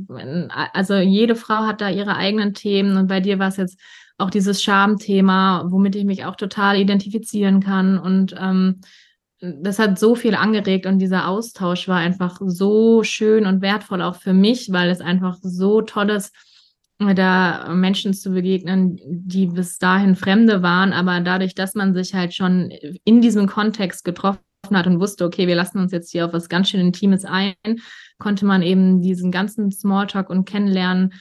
also 0.72 0.96
jede 0.96 1.36
Frau 1.36 1.66
hat 1.66 1.80
da 1.80 1.88
ihre 1.88 2.16
eigenen 2.16 2.52
Themen 2.52 2.96
und 2.96 3.06
bei 3.06 3.20
dir 3.20 3.38
war 3.38 3.48
es 3.48 3.58
jetzt 3.58 3.78
auch 4.16 4.30
dieses 4.30 4.62
Schamthema, 4.62 5.66
womit 5.68 5.94
ich 5.94 6.04
mich 6.04 6.24
auch 6.24 6.34
total 6.34 6.76
identifizieren 6.78 7.60
kann. 7.60 7.96
Und 7.98 8.34
ähm, 8.36 8.80
das 9.40 9.78
hat 9.78 10.00
so 10.00 10.16
viel 10.16 10.34
angeregt 10.34 10.86
und 10.86 10.98
dieser 10.98 11.28
Austausch 11.28 11.86
war 11.86 11.98
einfach 11.98 12.40
so 12.44 13.04
schön 13.04 13.46
und 13.46 13.62
wertvoll 13.62 14.02
auch 14.02 14.16
für 14.16 14.32
mich, 14.32 14.72
weil 14.72 14.90
es 14.90 15.00
einfach 15.00 15.36
so 15.40 15.82
toll 15.82 16.10
ist, 16.10 16.34
da 16.98 17.72
Menschen 17.74 18.12
zu 18.12 18.30
begegnen, 18.30 18.98
die 19.06 19.46
bis 19.46 19.78
dahin 19.78 20.16
Fremde 20.16 20.62
waren, 20.62 20.92
aber 20.92 21.20
dadurch, 21.20 21.54
dass 21.54 21.74
man 21.74 21.94
sich 21.94 22.14
halt 22.14 22.34
schon 22.34 22.70
in 23.04 23.20
diesem 23.20 23.46
Kontext 23.46 24.04
getroffen 24.04 24.40
hat 24.72 24.86
und 24.86 25.00
wusste, 25.00 25.24
okay, 25.24 25.46
wir 25.46 25.54
lassen 25.54 25.78
uns 25.78 25.92
jetzt 25.92 26.10
hier 26.10 26.26
auf 26.26 26.32
was 26.32 26.48
ganz 26.48 26.70
schön 26.70 26.80
Intimes 26.80 27.24
ein, 27.24 27.54
konnte 28.18 28.44
man 28.46 28.62
eben 28.62 29.00
diesen 29.00 29.30
ganzen 29.30 29.70
Smalltalk 29.70 30.28
und 30.28 30.44
Kennenlernen 30.44 31.14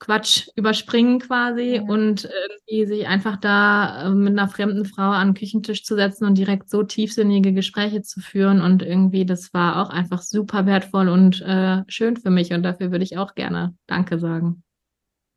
Quatsch 0.00 0.48
überspringen 0.56 1.18
quasi 1.18 1.76
ja. 1.76 1.82
und 1.82 2.24
irgendwie 2.24 2.86
sich 2.86 3.06
einfach 3.06 3.36
da 3.36 4.06
äh, 4.06 4.10
mit 4.10 4.32
einer 4.32 4.48
fremden 4.48 4.86
Frau 4.86 5.10
an 5.10 5.28
den 5.28 5.34
Küchentisch 5.34 5.84
zu 5.84 5.94
setzen 5.94 6.24
und 6.24 6.38
direkt 6.38 6.70
so 6.70 6.82
tiefsinnige 6.82 7.52
Gespräche 7.52 8.00
zu 8.00 8.20
führen. 8.20 8.62
Und 8.62 8.82
irgendwie, 8.82 9.26
das 9.26 9.52
war 9.52 9.82
auch 9.82 9.90
einfach 9.90 10.22
super 10.22 10.64
wertvoll 10.64 11.08
und 11.08 11.42
äh, 11.42 11.82
schön 11.86 12.16
für 12.16 12.30
mich. 12.30 12.52
Und 12.52 12.62
dafür 12.62 12.90
würde 12.90 13.04
ich 13.04 13.18
auch 13.18 13.34
gerne 13.34 13.74
Danke 13.86 14.18
sagen. 14.18 14.62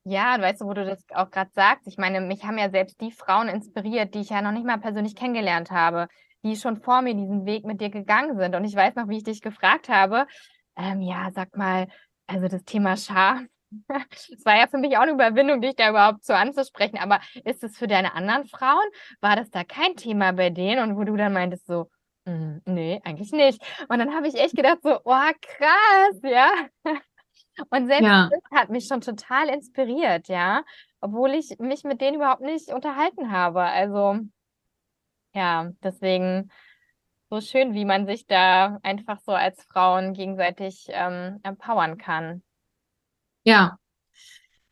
Ja, 0.06 0.40
weißt 0.40 0.62
du, 0.62 0.66
wo 0.66 0.74
du 0.74 0.86
das 0.86 1.04
auch 1.14 1.32
gerade 1.32 1.52
sagst, 1.54 1.88
ich 1.88 1.98
meine, 1.98 2.20
mich 2.20 2.44
haben 2.44 2.58
ja 2.58 2.70
selbst 2.70 3.00
die 3.00 3.12
Frauen 3.12 3.48
inspiriert, 3.48 4.14
die 4.14 4.20
ich 4.20 4.30
ja 4.30 4.42
noch 4.42 4.52
nicht 4.52 4.66
mal 4.66 4.78
persönlich 4.78 5.16
kennengelernt 5.16 5.72
habe, 5.72 6.08
die 6.44 6.58
schon 6.58 6.82
vor 6.82 7.02
mir 7.02 7.14
diesen 7.14 7.46
Weg 7.46 7.64
mit 7.66 7.80
dir 7.80 7.90
gegangen 7.90 8.38
sind. 8.38 8.54
Und 8.56 8.66
ich 8.66 8.76
weiß 8.76 8.96
noch, 8.96 9.08
wie 9.08 9.18
ich 9.18 9.24
dich 9.24 9.42
gefragt 9.42 9.88
habe, 9.88 10.28
ähm, 10.76 11.02
ja, 11.02 11.32
sag 11.34 11.56
mal, 11.56 11.88
also 12.28 12.50
das 12.50 12.66
Thema 12.66 12.98
Scham, 12.98 13.48
es 14.12 14.46
war 14.46 14.58
ja 14.58 14.68
für 14.68 14.78
mich 14.78 14.98
auch 14.98 15.02
eine 15.04 15.14
Überwindung, 15.14 15.62
dich 15.62 15.76
da 15.76 15.90
überhaupt 15.90 16.26
so 16.26 16.34
anzusprechen. 16.34 16.98
Aber 16.98 17.20
ist 17.46 17.64
es 17.64 17.78
für 17.78 17.88
deine 17.88 18.14
anderen 18.14 18.46
Frauen? 18.46 18.86
War 19.22 19.38
das 19.38 19.50
da 19.52 19.64
kein 19.64 19.96
Thema 19.96 20.34
bei 20.34 20.50
denen? 20.50 20.90
Und 20.90 20.98
wo 20.98 21.06
du 21.06 21.16
dann 21.16 21.32
meintest 21.34 21.66
so, 21.66 21.90
mm, 22.26 22.58
nee, 22.66 23.00
eigentlich 23.06 23.32
nicht. 23.32 23.62
Und 23.88 24.00
dann 24.00 24.14
habe 24.14 24.28
ich 24.28 24.36
echt 24.36 24.56
gedacht 24.56 24.80
so, 24.84 25.00
oh 25.06 25.32
krass, 25.42 26.20
ja. 26.24 26.52
Und 27.70 27.88
selbst 27.88 28.04
ja. 28.04 28.30
das 28.32 28.60
hat 28.60 28.70
mich 28.70 28.88
schon 28.88 29.02
total 29.02 29.50
inspiriert, 29.50 30.28
ja, 30.28 30.64
obwohl 31.02 31.32
ich 31.32 31.58
mich 31.60 31.84
mit 31.84 32.02
denen 32.02 32.16
überhaupt 32.16 32.42
nicht 32.42 32.70
unterhalten 32.70 33.32
habe. 33.32 33.62
Also 33.62 34.20
ja, 35.34 35.72
deswegen 35.84 36.50
so 37.30 37.42
schön, 37.42 37.74
wie 37.74 37.86
man 37.86 38.06
sich 38.06 38.28
da 38.28 38.80
einfach 38.84 39.20
so 39.20 39.32
als 39.32 39.64
Frauen 39.64 40.14
gegenseitig 40.14 40.88
ähm, 40.90 41.40
empowern 41.44 41.98
kann. 41.98 42.44
Ja. 43.44 43.78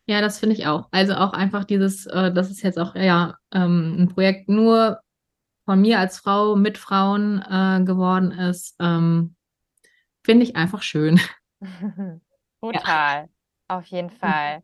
Ja, 0.06 0.20
das 0.20 0.40
finde 0.40 0.56
ich 0.56 0.66
auch. 0.66 0.88
Also 0.90 1.14
auch 1.14 1.32
einfach 1.32 1.64
dieses, 1.64 2.06
äh, 2.06 2.32
das 2.32 2.50
ist 2.50 2.62
jetzt 2.62 2.78
auch 2.78 2.94
ja 2.96 3.36
ähm, 3.52 3.96
ein 3.98 4.08
Projekt 4.08 4.48
nur 4.48 5.00
von 5.64 5.80
mir 5.80 6.00
als 6.00 6.18
Frau 6.18 6.56
mit 6.56 6.78
Frauen 6.78 7.40
äh, 7.40 7.84
geworden 7.84 8.32
ist, 8.32 8.74
ähm, 8.80 9.36
finde 10.24 10.44
ich 10.44 10.56
einfach 10.56 10.82
schön. 10.82 11.20
Total, 12.62 13.22
ja. 13.22 13.28
auf 13.76 13.86
jeden 13.86 14.10
Fall. 14.20 14.62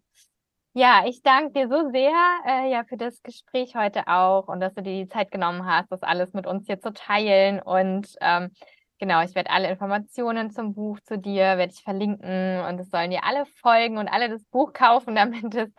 Ja, 0.74 1.02
ich 1.06 1.22
danke 1.22 1.52
dir 1.52 1.68
so 1.68 1.90
sehr 1.90 2.12
äh, 2.46 2.70
ja, 2.70 2.84
für 2.84 2.96
das 2.96 3.20
Gespräch 3.22 3.74
heute 3.74 4.06
auch 4.06 4.46
und 4.46 4.60
dass 4.60 4.74
du 4.74 4.82
dir 4.82 5.04
die 5.04 5.08
Zeit 5.08 5.32
genommen 5.32 5.66
hast, 5.66 5.90
das 5.90 6.02
alles 6.02 6.32
mit 6.34 6.46
uns 6.46 6.66
hier 6.66 6.78
zu 6.78 6.92
teilen. 6.92 7.60
Und 7.60 8.14
ähm, 8.20 8.52
genau, 8.98 9.22
ich 9.22 9.34
werde 9.34 9.50
alle 9.50 9.68
Informationen 9.70 10.50
zum 10.50 10.74
Buch 10.74 11.00
zu 11.00 11.18
dir, 11.18 11.58
werde 11.58 11.72
ich 11.72 11.82
verlinken 11.82 12.60
und 12.60 12.78
es 12.78 12.90
sollen 12.90 13.10
dir 13.10 13.24
alle 13.24 13.44
folgen 13.46 13.98
und 13.98 14.06
alle 14.06 14.28
das 14.28 14.44
Buch 14.44 14.72
kaufen, 14.74 15.16
damit 15.16 15.52
es 15.54 15.70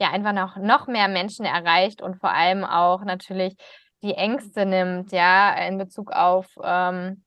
ja 0.00 0.10
einfach 0.10 0.32
noch, 0.32 0.56
noch 0.56 0.88
mehr 0.88 1.06
Menschen 1.06 1.44
erreicht 1.44 2.02
und 2.02 2.16
vor 2.16 2.32
allem 2.32 2.64
auch 2.64 3.04
natürlich 3.04 3.54
die 4.02 4.14
Ängste 4.14 4.66
nimmt, 4.66 5.12
ja, 5.12 5.54
in 5.68 5.78
Bezug 5.78 6.10
auf 6.10 6.46
ähm, 6.64 7.22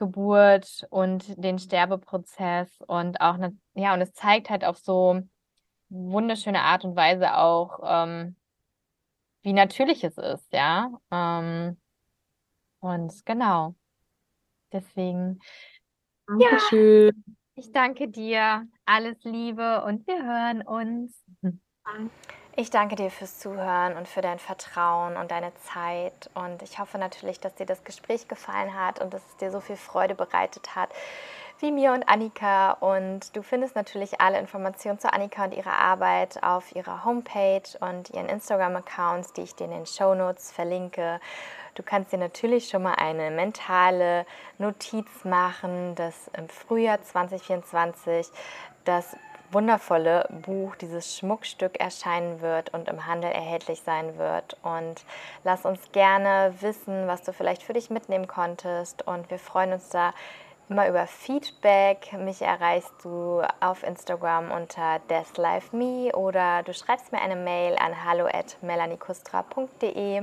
Geburt 0.00 0.86
und 0.90 1.24
den 1.36 1.58
Sterbeprozess 1.58 2.80
und 2.88 3.20
auch, 3.20 3.36
ne, 3.36 3.56
ja, 3.74 3.94
und 3.94 4.00
es 4.00 4.12
zeigt 4.14 4.50
halt 4.50 4.64
auf 4.64 4.78
so 4.78 5.20
wunderschöne 5.90 6.62
Art 6.62 6.84
und 6.84 6.96
Weise 6.96 7.36
auch, 7.36 7.80
ähm, 7.84 8.34
wie 9.42 9.52
natürlich 9.52 10.02
es 10.02 10.16
ist, 10.18 10.52
ja. 10.52 10.90
Ähm, 11.10 11.78
und 12.80 13.24
genau. 13.26 13.74
Deswegen. 14.72 15.38
Dankeschön. 16.26 17.24
Ja, 17.26 17.34
ich 17.56 17.72
danke 17.72 18.08
dir. 18.08 18.66
Alles 18.86 19.22
Liebe 19.24 19.84
und 19.84 20.06
wir 20.06 20.24
hören 20.24 20.62
uns. 20.62 21.22
Ich 22.60 22.68
danke 22.68 22.94
dir 22.94 23.10
fürs 23.10 23.38
Zuhören 23.38 23.96
und 23.96 24.06
für 24.06 24.20
dein 24.20 24.38
Vertrauen 24.38 25.16
und 25.16 25.30
deine 25.30 25.50
Zeit. 25.72 26.28
Und 26.34 26.60
ich 26.60 26.78
hoffe 26.78 26.98
natürlich, 26.98 27.40
dass 27.40 27.54
dir 27.54 27.64
das 27.64 27.84
Gespräch 27.84 28.28
gefallen 28.28 28.78
hat 28.78 29.00
und 29.00 29.14
dass 29.14 29.22
es 29.30 29.36
dir 29.38 29.50
so 29.50 29.60
viel 29.60 29.76
Freude 29.76 30.14
bereitet 30.14 30.76
hat 30.76 30.90
wie 31.60 31.72
mir 31.72 31.92
und 31.92 32.06
Annika. 32.06 32.72
Und 32.72 33.34
du 33.34 33.42
findest 33.42 33.76
natürlich 33.76 34.20
alle 34.20 34.38
Informationen 34.38 34.98
zu 34.98 35.10
Annika 35.10 35.44
und 35.44 35.54
ihrer 35.54 35.72
Arbeit 35.72 36.42
auf 36.42 36.76
ihrer 36.76 37.02
Homepage 37.02 37.62
und 37.80 38.10
ihren 38.10 38.28
Instagram-Accounts, 38.28 39.32
die 39.32 39.42
ich 39.42 39.54
dir 39.54 39.64
in 39.64 39.70
den 39.70 39.86
Show 39.86 40.14
Notes 40.14 40.52
verlinke. 40.52 41.18
Du 41.76 41.82
kannst 41.82 42.12
dir 42.12 42.18
natürlich 42.18 42.68
schon 42.68 42.82
mal 42.82 42.96
eine 42.96 43.30
mentale 43.30 44.26
Notiz 44.58 45.24
machen, 45.24 45.94
dass 45.94 46.28
im 46.36 46.50
Frühjahr 46.50 47.00
2024 47.00 48.28
das 48.84 49.16
wundervolle 49.52 50.28
Buch, 50.30 50.76
dieses 50.76 51.16
Schmuckstück 51.16 51.80
erscheinen 51.80 52.40
wird 52.40 52.72
und 52.72 52.88
im 52.88 53.06
Handel 53.06 53.30
erhältlich 53.30 53.82
sein 53.82 54.18
wird. 54.18 54.56
Und 54.62 55.04
lass 55.44 55.64
uns 55.64 55.80
gerne 55.92 56.54
wissen, 56.60 57.06
was 57.06 57.22
du 57.22 57.32
vielleicht 57.32 57.62
für 57.62 57.72
dich 57.72 57.90
mitnehmen 57.90 58.26
konntest. 58.26 59.06
Und 59.06 59.30
wir 59.30 59.38
freuen 59.38 59.72
uns 59.72 59.88
da 59.90 60.12
immer 60.68 60.88
über 60.88 61.06
Feedback. 61.06 62.12
Mich 62.12 62.42
erreichst 62.42 62.92
du 63.02 63.42
auf 63.60 63.82
Instagram 63.82 64.52
unter 64.52 65.00
deathlifeme 65.10 66.12
oder 66.12 66.62
du 66.62 66.72
schreibst 66.72 67.12
mir 67.12 67.20
eine 67.20 67.36
Mail 67.36 67.76
an 67.76 68.04
hallo 68.04 68.26
at 68.26 68.56
melaniekustra.de 68.62 70.22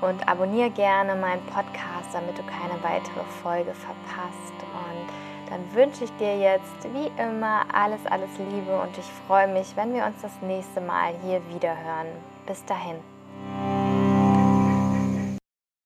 und 0.00 0.28
abonniere 0.28 0.70
gerne 0.70 1.14
meinen 1.14 1.44
Podcast, 1.46 2.12
damit 2.12 2.36
du 2.36 2.42
keine 2.42 2.82
weitere 2.82 3.24
Folge 3.42 3.74
verpasst. 3.74 4.54
Und 4.72 5.19
dann 5.50 5.74
wünsche 5.74 6.04
ich 6.04 6.16
dir 6.16 6.38
jetzt 6.38 6.84
wie 6.94 7.10
immer 7.20 7.62
alles, 7.72 8.00
alles 8.06 8.30
Liebe 8.38 8.80
und 8.80 8.96
ich 8.96 9.06
freue 9.26 9.48
mich, 9.48 9.76
wenn 9.76 9.92
wir 9.92 10.06
uns 10.06 10.22
das 10.22 10.32
nächste 10.40 10.80
Mal 10.80 11.12
hier 11.24 11.42
wieder 11.52 11.76
hören. 11.76 12.06
Bis 12.46 12.64
dahin. 12.64 12.96